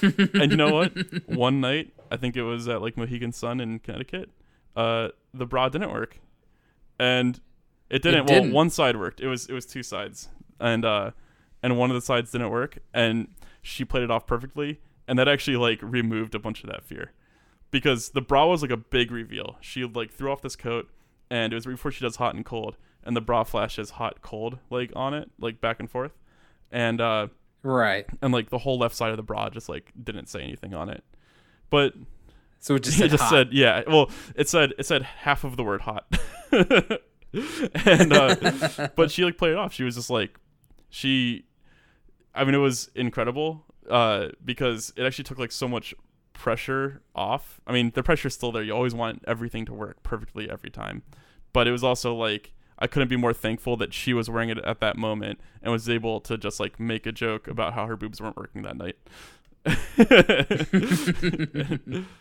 [0.01, 0.93] and you know what?
[1.27, 4.31] One night, I think it was at like Mohegan Sun in Connecticut.
[4.77, 6.21] Uh, the bra didn't work,
[6.99, 7.41] and
[7.95, 8.27] it didn't.
[8.27, 8.53] well, didn't?
[8.53, 9.21] one side worked.
[9.21, 10.29] It was it was two sides,
[10.59, 11.13] and uh,
[11.63, 13.29] and one of the sides didn't work, and
[13.63, 17.13] she played it off perfectly, and that actually like removed a bunch of that fear,
[17.71, 19.59] because the bra was like a big reveal.
[19.61, 20.91] She like threw off this coat,
[21.31, 24.59] and it was before she does hot and cold, and the bra flashes hot cold
[24.71, 26.19] like on it, like back and forth,
[26.73, 27.29] and uh,
[27.63, 28.07] right.
[28.21, 30.89] and like the whole left side of the bra just like didn't say anything on
[30.89, 31.05] it,
[31.71, 31.95] but
[32.59, 33.83] So it just it just said yeah.
[33.87, 36.13] Well, it said it said half of the word hot,
[37.87, 39.73] and uh, but she like played it off.
[39.73, 40.39] She was just like
[40.89, 41.45] she.
[42.35, 45.95] I mean, it was incredible uh, because it actually took like so much
[46.33, 47.61] pressure off.
[47.67, 48.63] I mean, the pressure's still there.
[48.63, 51.03] You always want everything to work perfectly every time,
[51.53, 54.59] but it was also like I couldn't be more thankful that she was wearing it
[54.59, 57.97] at that moment and was able to just like make a joke about how her
[57.97, 58.97] boobs weren't working that night.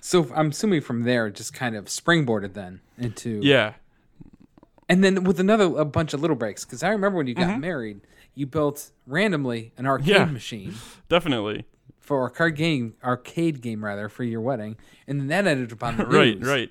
[0.00, 3.74] So I'm assuming from there, just kind of springboarded then into yeah,
[4.88, 6.64] and then with another a bunch of little breaks.
[6.64, 7.60] Because I remember when you got mm-hmm.
[7.60, 8.00] married,
[8.34, 10.24] you built randomly an arcade Yeah.
[10.26, 10.74] machine
[11.08, 11.64] definitely.
[12.00, 14.76] for a card game, arcade game rather, for your wedding,
[15.06, 16.48] and then that ended up on the Right, news.
[16.48, 16.70] right.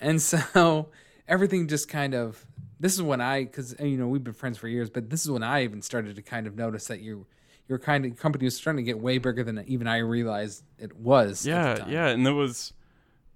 [0.00, 0.88] And so
[1.28, 2.44] everything just kind of.
[2.80, 5.24] This is when I, because uh, you know we've been friends for years, but this
[5.24, 7.24] is when I even started to kind of notice that you,
[7.68, 10.94] your kind of company was starting to get way bigger than even I realized it
[10.96, 11.46] was.
[11.46, 12.74] Yeah, yeah, and it was,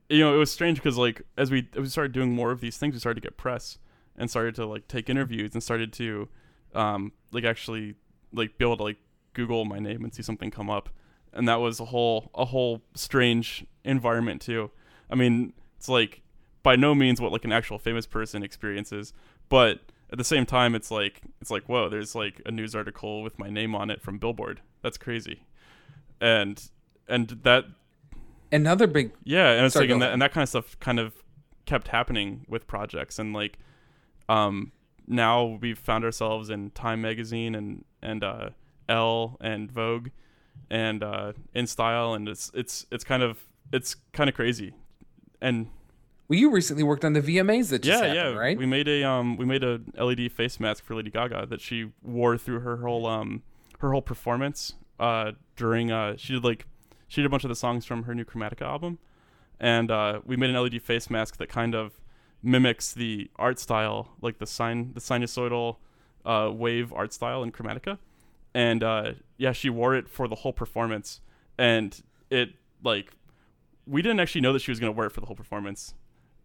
[0.09, 2.61] you know, it was strange because like as we as we started doing more of
[2.61, 3.79] these things, we started to get press
[4.17, 6.29] and started to like take interviews and started to,
[6.75, 7.95] um, like actually
[8.33, 8.97] like be able to like
[9.35, 10.89] Google my name and see something come up,
[11.33, 14.71] and that was a whole a whole strange environment too.
[15.11, 16.23] I mean, it's like
[16.63, 19.13] by no means what like an actual famous person experiences,
[19.49, 19.81] but
[20.11, 23.39] at the same time, it's like it's like whoa, there's like a news article with
[23.39, 24.63] my name on it from Billboard.
[24.83, 25.43] That's crazy,
[26.21, 26.71] and
[27.07, 27.67] and that
[28.51, 30.99] Another big yeah, and it's Sorry, like and that, and that kind of stuff kind
[30.99, 31.23] of
[31.67, 33.59] kept happening with projects and like
[34.29, 34.73] um
[35.07, 38.51] now we've found ourselves in Time magazine and and uh
[38.89, 40.09] Elle and Vogue
[40.71, 44.73] and uh InStyle and it's it's it's kind of it's kind of crazy.
[45.41, 45.69] And
[46.29, 48.59] Well, you recently worked on the VMAs that just yeah, happened, yeah, right?
[48.59, 51.91] we made a um we made a LED face mask for Lady Gaga that she
[52.03, 53.43] wore through her whole um
[53.81, 56.67] her whole performance uh during uh she did like
[57.09, 58.99] she did a bunch of the songs from her new Chromatica album.
[59.59, 62.01] And uh we made an LED face mask that kind of
[62.43, 65.77] mimics the art style like the sign the sinusoidal
[66.25, 67.99] uh wave art style in Chromatica.
[68.55, 71.21] And uh yeah she wore it for the whole performance.
[71.59, 72.01] And
[72.31, 72.51] it
[72.85, 73.13] like
[73.87, 75.95] we didn't actually know that she was to wear it for the whole performance.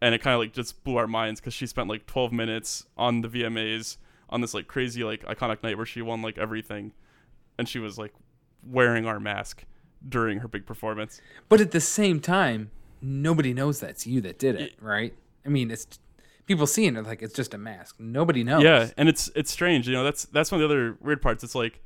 [0.01, 2.86] And it kind of like just blew our minds because she spent like 12 minutes
[2.97, 3.97] on the VMAs
[4.30, 6.93] on this like crazy like iconic night where she won like everything,
[7.57, 8.14] and she was like
[8.66, 9.66] wearing our mask
[10.08, 11.22] during her big performance.
[11.49, 15.14] But at the same time, nobody knows that's you that did it, right?
[15.45, 15.88] I mean, it's
[16.45, 17.95] people seeing it like it's just a mask.
[17.99, 18.64] Nobody knows.
[18.64, 20.04] Yeah, and it's it's strange, you know.
[20.04, 21.43] That's that's one of the other weird parts.
[21.43, 21.82] It's like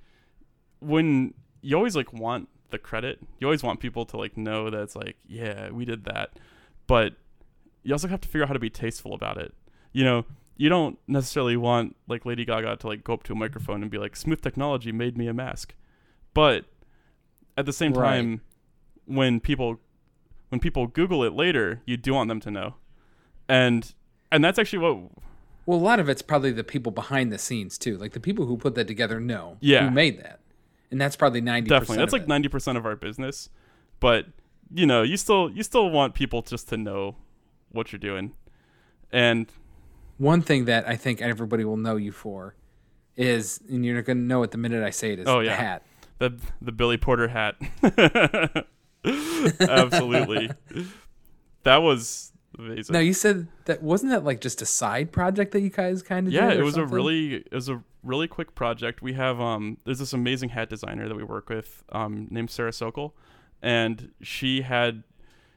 [0.80, 4.82] when you always like want the credit, you always want people to like know that
[4.82, 6.32] it's like, yeah, we did that,
[6.86, 7.14] but
[7.84, 9.54] you also have to figure out how to be tasteful about it.
[9.94, 10.26] You know,
[10.58, 13.90] you don't necessarily want like Lady Gaga to like go up to a microphone and
[13.90, 15.74] be like, "Smooth technology made me a mask,"
[16.34, 16.66] but
[17.58, 18.18] at the same Right.
[18.18, 18.42] time,
[19.06, 19.80] when people
[20.50, 22.76] when people Google it later, you do want them to know,
[23.50, 23.94] and
[24.32, 25.12] and that's actually what
[25.66, 27.98] Well, a lot of it's probably the people behind the scenes too.
[27.98, 29.86] Like the people who put that together know Yeah.
[29.86, 30.40] who made that,
[30.92, 31.70] and that's probably ninety.
[31.70, 33.50] Definitely, that's of like ninety percent of our business,
[34.00, 34.28] but
[34.74, 37.16] you know, you still you still want people just to know
[37.72, 38.34] what you're doing,
[39.12, 39.52] and
[40.18, 42.56] One thing that I think everybody will know you for
[43.16, 45.54] is, and you're going to know it the minute I say it, is Oh, the
[45.54, 45.84] hat.
[46.20, 47.56] The the Billy Porter hat.
[49.60, 50.52] Absolutely.
[51.64, 52.94] that was amazing.
[52.94, 56.28] Now you said that wasn't that like just a side project that you guys kind
[56.28, 56.92] of yeah, did it was something?
[56.92, 59.02] a really it was a really quick project.
[59.02, 62.74] We have um there's this amazing hat designer that we work with um named Sarah
[62.74, 63.16] Sokol
[63.62, 65.04] and she had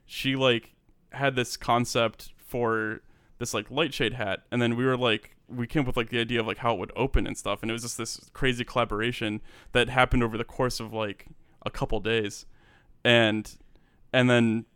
[0.06, 0.74] she like
[1.12, 3.00] had this concept for
[3.38, 6.11] this like light shade hat and then we were like we came up with like
[6.11, 8.30] the idea of like how it would open and stuff and it was just this
[8.32, 9.40] crazy collaboration
[9.72, 11.26] that happened over the course of like
[11.64, 12.46] a couple days.
[13.05, 13.51] And
[14.12, 14.66] and then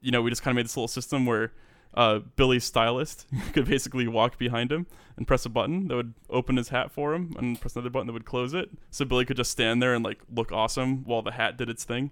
[0.00, 1.52] you know we just kind of made this little system where
[1.94, 6.56] uh, Billy's stylist could basically walk behind him and press a button that would open
[6.56, 8.70] his hat for him and press another button that would close it.
[8.90, 11.84] So Billy could just stand there and like look awesome while the hat did its
[11.84, 12.10] thing.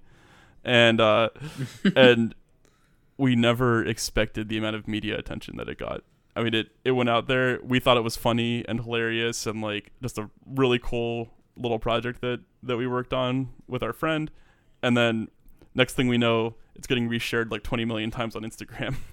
[0.64, 1.30] And uh
[1.96, 2.34] and
[3.16, 6.02] we never expected the amount of media attention that it got
[6.40, 9.60] I mean it it went out there we thought it was funny and hilarious and
[9.60, 14.30] like just a really cool little project that that we worked on with our friend
[14.82, 15.28] and then
[15.74, 18.96] next thing we know it's getting reshared like 20 million times on Instagram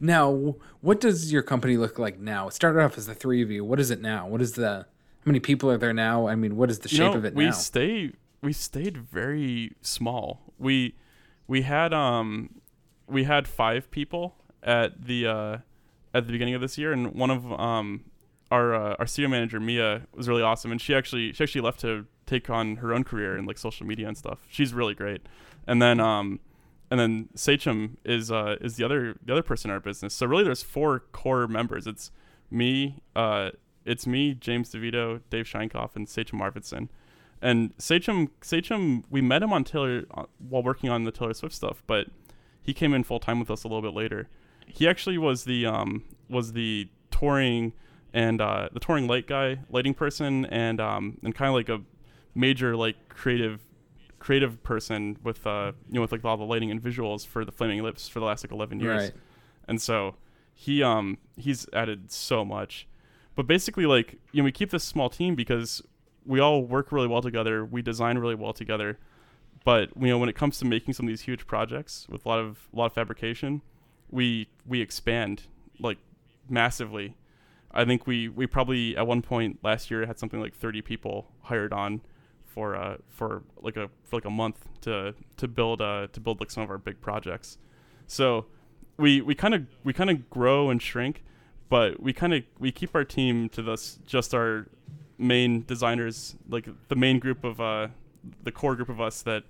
[0.00, 2.48] Now, what does your company look like now?
[2.48, 3.64] It started off as the three of you.
[3.64, 4.26] What is it now?
[4.26, 4.86] What is the
[5.20, 6.26] how many people are there now?
[6.26, 7.50] I mean, what is the you shape know, of it we now?
[7.52, 8.12] stay
[8.42, 10.52] we stayed very small.
[10.58, 10.96] We
[11.46, 12.60] we had um
[13.06, 14.36] we had five people
[14.66, 15.58] at the uh
[16.12, 18.04] at the beginning of this year and one of um
[18.50, 21.80] our uh, our studio manager Mia was really awesome and she actually she actually left
[21.80, 24.40] to take on her own career in like social media and stuff.
[24.48, 25.22] She's really great.
[25.66, 26.40] And then um
[26.90, 30.14] and then Sachem is uh is the other the other person in our business.
[30.14, 31.86] So really there's four core members.
[31.86, 32.10] It's
[32.50, 33.50] me, uh
[33.84, 36.88] it's me, James DeVito, Dave Scheinkoff, and Sachem Arvidsson.
[37.40, 41.54] And Sachem, Sachem, we met him on Taylor uh, while working on the Taylor Swift
[41.54, 42.08] stuff, but
[42.60, 44.28] he came in full time with us a little bit later.
[44.66, 47.72] He actually was the um was the touring
[48.12, 51.80] and uh, the touring light guy, lighting person, and um and kind of like a
[52.34, 53.62] major like creative
[54.18, 57.52] creative person with uh you know with like all the lighting and visuals for the
[57.52, 59.12] Flaming Lips for the last like eleven years, Right.
[59.68, 60.16] and so
[60.54, 62.86] he um he's added so much,
[63.34, 65.82] but basically like you know we keep this small team because
[66.24, 68.98] we all work really well together, we design really well together,
[69.64, 72.28] but you know when it comes to making some of these huge projects with a
[72.28, 73.60] lot of a lot of fabrication,
[74.10, 75.42] we we expand
[75.78, 75.98] like
[76.48, 77.16] massively.
[77.72, 81.28] I think we we probably at one point last year had something like 30 people
[81.42, 82.00] hired on
[82.44, 86.40] for uh for like a for like a month to to build uh to build
[86.40, 87.58] like some of our big projects.
[88.06, 88.46] So
[88.96, 91.22] we we kind of we kind of grow and shrink,
[91.68, 94.68] but we kind of we keep our team to this just our
[95.18, 97.88] main designers, like the main group of uh
[98.42, 99.44] the core group of us that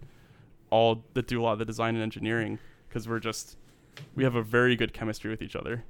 [0.71, 2.59] all that do a lot of the design and engineering
[2.89, 3.57] because we're just
[4.15, 5.85] we have a very good chemistry with each other.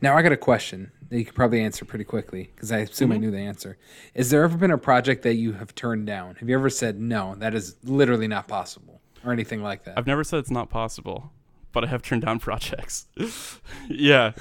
[0.00, 3.12] Now I got a question that you could probably answer pretty quickly because I assume
[3.12, 3.78] I knew the answer.
[4.14, 6.36] Is there ever been a project that you have turned down?
[6.36, 9.98] Have you ever said no, that is literally not possible, or anything like that?
[9.98, 11.32] I've never said it's not possible,
[11.72, 13.06] but I have turned down projects.
[13.88, 14.32] yeah,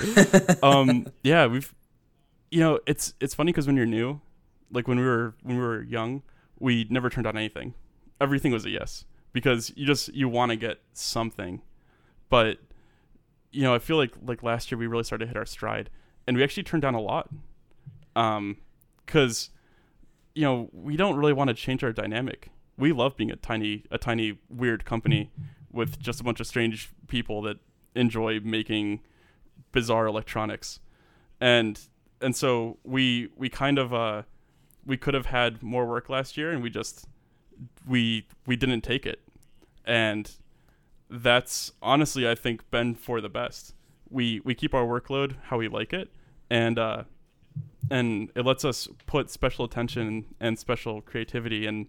[0.64, 1.74] um, yeah, we've,
[2.50, 4.22] you know, it's it's funny because when you're new,
[4.72, 6.24] like when we were when we were young,
[6.60, 7.74] we never turned down anything.
[8.20, 11.62] Everything was a yes because you just you want to get something,
[12.30, 12.58] but
[13.52, 15.90] you know, I feel like like last year we really started to hit our stride,
[16.28, 17.30] and we actually turned down a lot,
[18.16, 18.58] um,
[19.06, 19.50] because
[20.34, 22.50] you know we don't really want to change our dynamic.
[22.78, 25.32] We love being a tiny a tiny weird company
[25.72, 27.58] with just a bunch of strange people that
[27.96, 29.02] enjoy making
[29.72, 30.82] bizarre electronics,
[31.40, 31.80] and
[32.22, 34.24] and so we we kind of uh
[34.86, 37.08] we could have had more work last year, and we just
[37.88, 39.22] we we didn't take it,
[39.86, 40.32] and
[41.10, 43.74] that's honestly I think been for the best.
[44.10, 46.10] We we keep our workload how we like it,
[46.50, 47.04] and uh,
[47.90, 51.88] and it lets us put special attention and special creativity and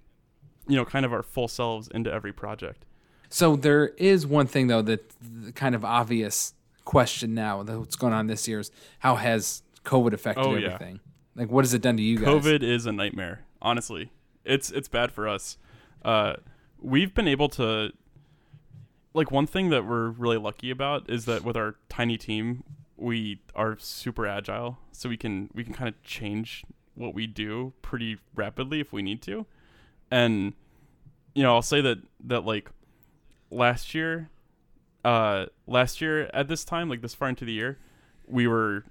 [0.68, 2.84] you know kind of our full selves into every project.
[3.28, 7.96] So there is one thing though that the kind of obvious question now that what's
[7.96, 8.70] going on this year is
[9.00, 10.66] how has COVID affected Oh, yeah.
[10.74, 11.00] everything?
[11.34, 12.28] Like what has it done to you guys?
[12.28, 13.44] COVID is a nightmare.
[13.60, 14.10] Honestly,
[14.44, 15.58] it's it's bad for us.
[16.04, 16.34] Uh,
[16.80, 17.90] we've been able to
[19.16, 22.62] like one thing that we're really lucky about is that with our tiny team,
[22.98, 26.64] we are super agile, so we can we can kind of change
[26.94, 29.46] what we do pretty rapidly if we need to.
[30.10, 30.52] And
[31.34, 32.70] you know, I'll say that that like
[33.50, 34.28] last year,
[35.02, 37.78] uh, last year at this time, like this far into the year,
[38.26, 38.84] we were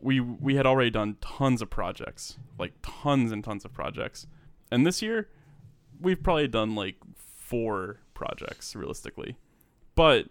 [0.00, 4.28] we we had already done tons of projects, like tons and tons of projects.
[4.70, 5.28] And this year,
[6.00, 9.36] we've probably done like four projects realistically.
[9.96, 10.26] But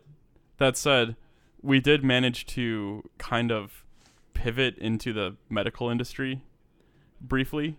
[0.57, 1.17] that said,
[1.61, 3.83] we did manage to kind of
[4.33, 6.43] pivot into the medical industry
[7.19, 7.77] briefly.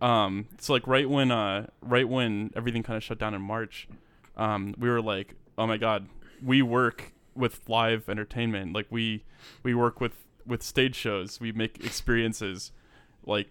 [0.00, 3.88] Um, so like right when uh right when everything kind of shut down in March,
[4.36, 6.08] um, we were like, oh my god,
[6.42, 8.72] we work with live entertainment.
[8.72, 9.24] Like we
[9.62, 11.40] we work with with stage shows.
[11.40, 12.72] We make experiences.
[13.26, 13.48] Like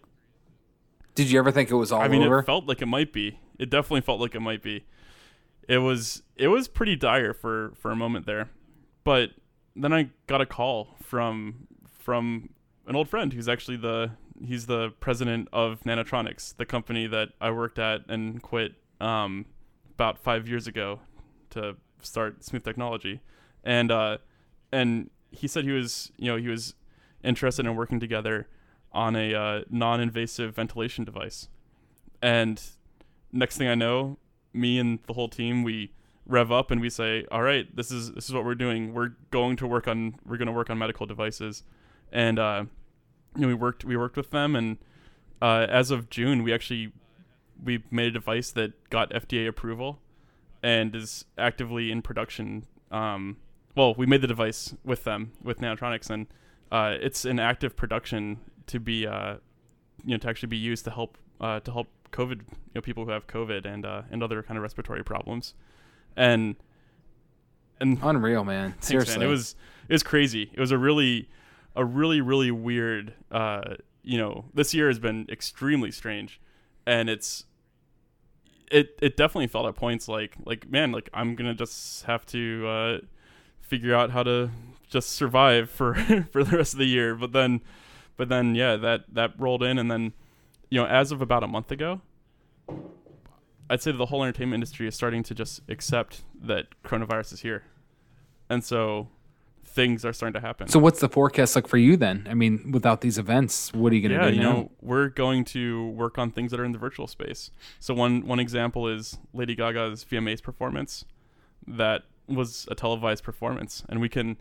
[1.16, 2.40] Did you ever think it was all I mean, over?
[2.40, 3.40] it felt like it might be.
[3.60, 4.86] It definitely felt like it might be.
[5.68, 8.50] It was it was pretty dire for for a moment there,
[9.04, 9.32] but
[9.76, 11.68] then I got a call from
[12.00, 12.50] from
[12.88, 14.12] an old friend who's actually the
[14.44, 19.46] he's the president of Nanotronics, the company that I worked at and quit um,
[19.96, 21.02] about five years ago
[21.52, 23.22] to start Smooth Technology,
[23.64, 24.18] and uh,
[24.72, 26.76] and he said he was you know he was
[27.24, 28.48] interested in working together
[28.94, 31.50] on a uh, non-invasive ventilation device,
[32.22, 32.62] and
[33.32, 34.18] next thing I know,
[34.58, 35.92] me and the whole team we
[36.26, 38.94] rev up and we say, "All right, this is this is what we're doing.
[38.94, 41.64] We're going to work on we're going to work on medical devices,"
[42.12, 42.66] and uh,
[43.36, 44.78] you know we worked we worked with them, and
[45.42, 46.92] uh, as of June, we actually
[47.64, 50.00] we made a device that got FDA approval
[50.62, 52.66] and is actively in production.
[52.92, 53.38] Um,
[53.76, 56.28] well, we made the device with them with Nanotronics, and
[56.72, 59.36] uh, it's in active production to be uh,
[60.04, 63.06] you know to actually be used to help uh, to help COVID you know people
[63.06, 65.54] who have COVID and uh, and other kind of respiratory problems,
[66.16, 66.56] and
[67.80, 68.72] and Unreal, man.
[68.72, 69.20] Thanks, Seriously.
[69.20, 69.28] man.
[69.28, 69.56] It was
[69.88, 70.52] it was crazy.
[70.54, 71.30] It was a really
[71.76, 76.40] a really really weird uh you know, this year has been extremely strange
[76.86, 77.44] and it's
[78.72, 82.26] it it definitely felt at points like like man, like I'm going to just have
[82.28, 82.98] to uh
[83.60, 84.50] figure out how to
[84.90, 85.94] just survive for
[86.32, 87.16] for the rest of the year.
[87.16, 87.62] But then
[88.16, 90.14] but then yeah, that that rolled in and then
[90.70, 92.02] you know, as of about a month ago,
[93.70, 97.64] I'd say the whole entertainment industry is starting to just accept that coronavirus is here.
[98.50, 99.10] And so
[99.66, 100.68] things are starting to happen.
[100.68, 102.26] So what's the forecast like for you then?
[102.30, 104.52] I mean, without these events, what are you going to yeah, do you now?
[104.54, 107.52] know, we're going to work on things that are in the virtual space.
[107.80, 111.06] So one one example is Lady Gaga's VMAs performance.
[111.68, 114.38] That was a televised performance, and we can,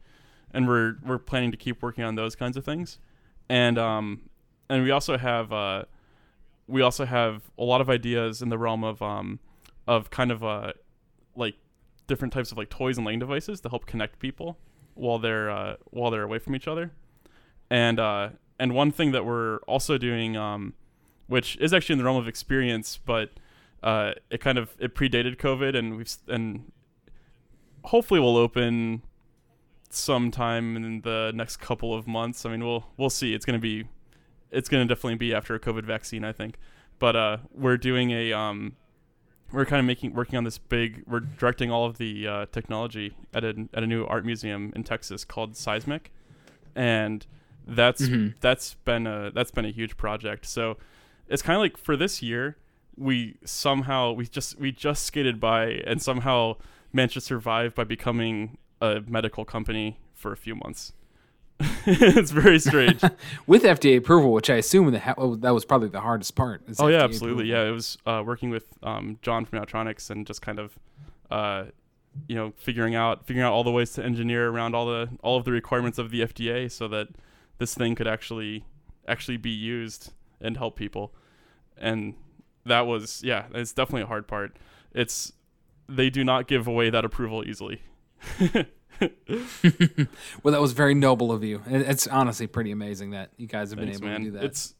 [0.52, 2.98] and we're we're planning to keep working on those kinds of things,
[3.48, 4.22] and um,
[4.70, 5.84] and we also have uh,
[6.68, 9.38] we also have a lot of ideas in the realm of um,
[9.86, 10.72] of kind of uh,
[11.34, 11.54] like
[12.06, 14.58] different types of like toys and laying devices to help connect people
[14.94, 16.92] while they're uh, while they're away from each other,
[17.70, 20.74] and uh, and one thing that we're also doing, um,
[21.26, 23.30] which is actually in the realm of experience, but
[23.82, 26.72] uh, it kind of it predated COVID, and we've and
[27.84, 29.02] hopefully we'll open
[29.90, 32.44] sometime in the next couple of months.
[32.44, 33.34] I mean, we'll we'll see.
[33.34, 33.84] It's gonna be
[34.50, 36.56] it's gonna definitely be after a COVID vaccine, I think.
[36.98, 38.76] But uh, we're doing a um,
[39.52, 41.02] we're kind of making working on this big.
[41.06, 44.82] We're directing all of the uh, technology at a at a new art museum in
[44.84, 46.10] Texas called Seismique,
[46.74, 47.26] and
[47.66, 48.34] that's Mhm.
[48.40, 50.46] that's been a that's been a huge project.
[50.46, 50.76] So
[51.28, 52.56] it's kind of like for this year,
[52.96, 56.56] we somehow we just we just skated by and somehow
[56.92, 60.92] managed to survive by becoming a medical company for a few months.
[61.86, 63.02] it's very strange.
[63.46, 66.62] With FDA approval, which I assume that, ha- oh, that was probably the hardest part.
[66.78, 67.50] Oh yeah, absolutely.
[67.50, 67.64] approval.
[67.64, 70.78] Yeah, it was uh, working with um, John from Nanotronics and just kind of,
[71.30, 71.64] uh,
[72.28, 75.38] you know, figuring out figuring out all the ways to engineer around all the all
[75.38, 77.08] of the requirements of the FDA so that
[77.58, 78.64] this thing could actually
[79.08, 81.14] actually be used and help people.
[81.78, 82.14] And
[82.66, 84.56] that was yeah, it's definitely a hard part.
[84.92, 85.32] It's
[85.88, 87.82] they do not give away that approval easily.
[90.42, 91.62] Well, that was very noble of you.
[91.66, 94.20] It's honestly pretty amazing that you guys have Thanks, been able man.
[94.20, 94.44] to do that.
[94.44, 94.74] It's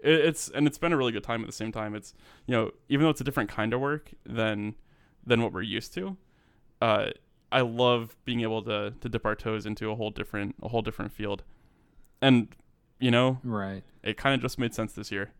[0.00, 1.94] it's and it's been a really good time at the same time.
[1.94, 2.14] It's
[2.46, 4.74] you know even though it's a different kind of work than
[5.26, 6.16] than what we're used to,
[6.80, 7.10] uh,
[7.50, 10.82] I love being able to to dip our toes into a whole different a whole
[10.82, 11.42] different field,
[12.22, 12.48] and
[13.00, 13.82] you know right.
[14.02, 15.30] it kind of just made sense this year.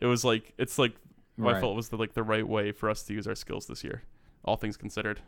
[0.00, 0.94] It was like it's like
[1.36, 1.60] what I Right.
[1.60, 4.02] felt was the like the right way for us to use our skills this year,
[4.44, 5.20] all things considered.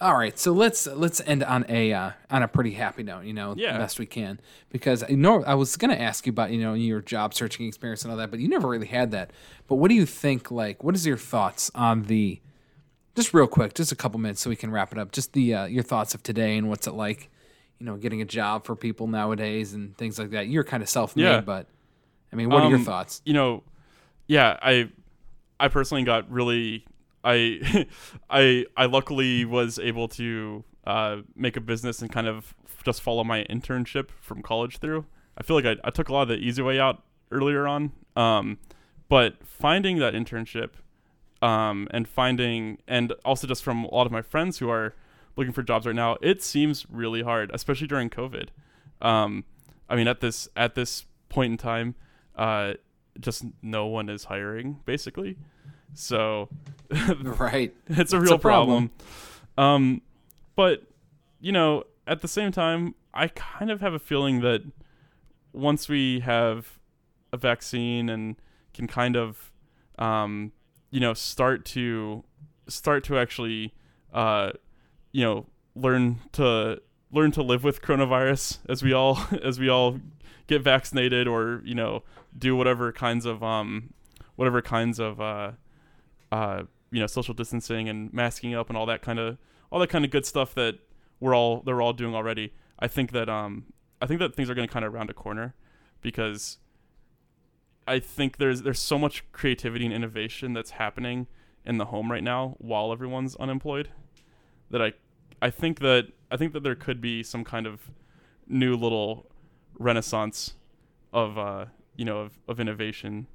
[0.00, 3.32] All right, so let's let's end on a uh, on a pretty happy note, you
[3.32, 3.72] know, Yeah.
[3.72, 4.38] the best we can.
[4.70, 8.02] Because I know I was gonna ask you about you know your job searching experience
[8.04, 9.32] and all that, but you never really had that.
[9.66, 10.52] But what do you think?
[10.52, 12.40] Like, what is your thoughts on the?
[13.16, 15.10] Just real quick, just a couple minutes so we can wrap it up.
[15.10, 17.28] Just the uh, your thoughts of today and what's it like,
[17.80, 20.46] you know, getting a job for people nowadays and things like that.
[20.46, 21.40] You're kind of self-made, Yeah.
[21.40, 21.66] but
[22.32, 23.20] I mean, what are your Um, thoughts?
[23.24, 23.64] you know,
[24.28, 24.90] yeah, I
[25.58, 26.86] I personally got really
[27.28, 27.86] I
[28.30, 33.22] I I luckily was able to uh, make a business and kind of just follow
[33.22, 35.04] my internship from college through.
[35.36, 37.92] I feel like I, I took a lot of the easy way out earlier on,
[38.16, 38.58] um,
[39.08, 40.70] but finding that internship
[41.42, 44.94] um, and finding and also just from a lot of my friends who are
[45.36, 48.48] looking for jobs right now, it seems really hard, especially during COVID.
[49.02, 49.44] Um,
[49.88, 51.94] I mean, at this at this point in time,
[52.34, 52.74] uh,
[53.20, 55.36] just no one is hiring basically.
[55.94, 56.48] So
[57.22, 57.74] right.
[57.88, 58.90] it's a real a problem.
[59.56, 59.74] problem.
[59.74, 60.02] Um,
[60.56, 60.82] but
[61.40, 64.62] you know, at the same time, I kind of have a feeling that
[65.52, 66.78] once we have
[67.32, 68.36] a vaccine and
[68.72, 69.52] can kind of,
[69.98, 70.52] um,
[70.90, 72.24] you know, start to
[72.68, 73.74] start to actually,
[74.12, 74.52] uh,
[75.12, 80.00] you know, learn to learn to live with coronavirus as we all as we all
[80.46, 82.02] get vaccinated or you know
[82.36, 83.92] do whatever kinds of um
[84.36, 85.52] whatever kinds of uh
[86.32, 89.38] uh you know social distancing and masking up and all that kind of
[89.70, 90.78] all that kind of good stuff that
[91.20, 92.52] we're all they're all doing already.
[92.78, 93.64] I think that um
[94.00, 95.54] I think that things are going to kind of round a corner
[96.00, 96.58] because
[97.86, 101.26] I think there's there's so much creativity and innovation that's happening
[101.64, 103.90] in the home right now while everyone's unemployed
[104.70, 104.92] that I
[105.42, 107.90] I think that I think that there could be some kind of
[108.46, 109.30] new little
[109.78, 110.54] renaissance
[111.12, 113.26] of uh you know of, of innovation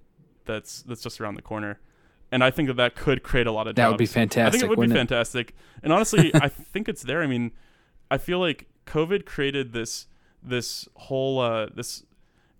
[0.45, 1.79] that's that's just around the corner
[2.33, 4.37] and I think that that could create a lot of That would be jobs.
[4.37, 4.97] I think it would be it?
[4.97, 5.53] fantastic.
[5.83, 7.21] And honestly, I think it's there.
[7.21, 7.51] I mean,
[8.09, 10.07] I feel like COVID created this
[10.41, 12.03] this whole uh this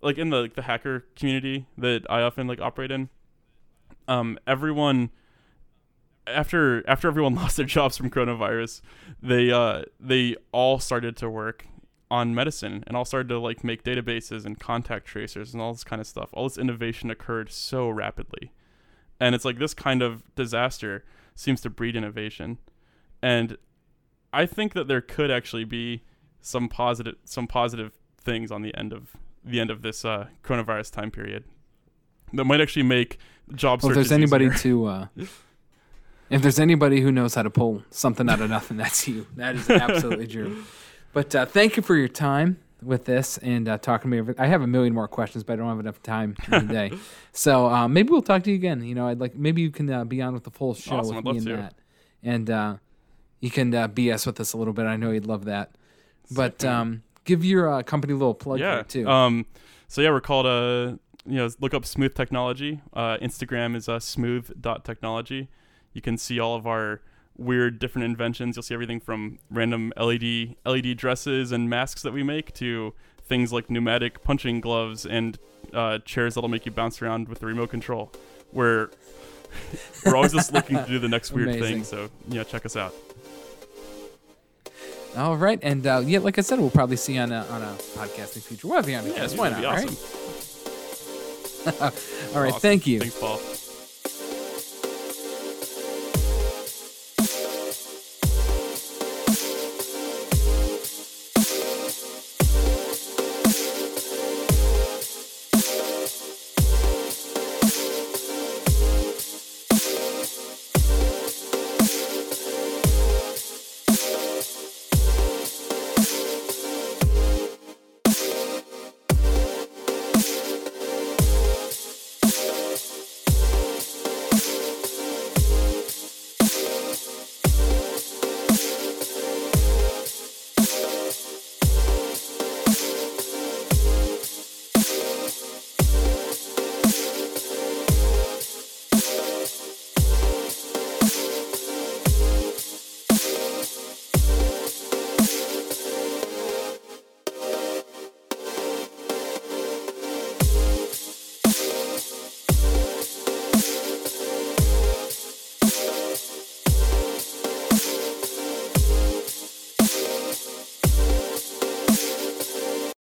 [0.00, 3.08] like in the like, the hacker community that I often like operate in.
[4.06, 5.10] Um, everyone
[6.28, 8.80] after after everyone lost their jobs from coronavirus,
[9.20, 11.66] they uh they all started to work
[12.12, 15.82] on medicine and all started to like make databases and contact tracers and all this
[15.82, 16.30] kind of stuff.
[16.32, 18.52] All this innovation occurred so rapidly.
[19.20, 21.04] And it's like this kind of disaster
[21.34, 22.58] seems to breed innovation.
[23.22, 23.56] And
[24.32, 26.02] I think that there could actually be
[26.40, 29.10] some positive some positive things on the end of
[29.44, 31.44] the end of this uh, coronavirus time period
[32.32, 33.18] that might actually make
[33.54, 34.58] job Well, if there's anybody easier.
[34.58, 35.06] to uh,
[36.30, 39.26] If there's anybody who knows how to pull something out of nothing, that's you.
[39.36, 40.64] That is absolutely true.
[41.12, 44.34] But uh, thank you for your time with this and uh, talking to me.
[44.38, 46.92] I have a million more questions, but I don't have enough time today.
[47.32, 48.82] so uh, maybe we'll talk to you again.
[48.82, 51.16] You know, I'd like maybe you can uh, be on with the full show Awesome,
[51.16, 51.56] with I'd me and to.
[51.56, 51.74] Matt,
[52.22, 52.76] and uh,
[53.40, 54.86] you can uh, BS with us a little bit.
[54.86, 55.76] I know you'd love that.
[56.30, 58.82] But um, give your uh, company a little plug yeah.
[58.82, 59.08] too.
[59.08, 59.46] Um,
[59.88, 60.96] so yeah, we're called uh,
[61.26, 62.80] you know, look up Smooth Technology.
[62.92, 65.48] Uh, Instagram is uh, smooth.technology.
[65.92, 67.00] You can see all of our
[67.36, 68.56] weird different inventions.
[68.56, 72.94] You'll see everything from random LED LED dresses and masks that we make to
[73.26, 75.38] things like pneumatic punching gloves and
[75.72, 78.12] uh, chairs that'll make you bounce around with the remote control.
[78.52, 78.90] We're
[80.06, 81.74] we're always just looking to do the next weird Amazing.
[81.76, 81.84] thing.
[81.84, 82.94] So yeah, check us out.
[85.16, 87.72] All right, and uh, yeah, like I said, we'll probably see on a on a
[87.96, 88.66] podcasting feature.
[88.66, 89.60] We'll have you on Yeah, because why not?
[89.60, 89.84] be right?
[89.86, 89.96] awesome.
[92.36, 92.60] All right, Awesome.
[92.60, 92.98] thank you.
[93.00, 93.38] Thanks, Paul.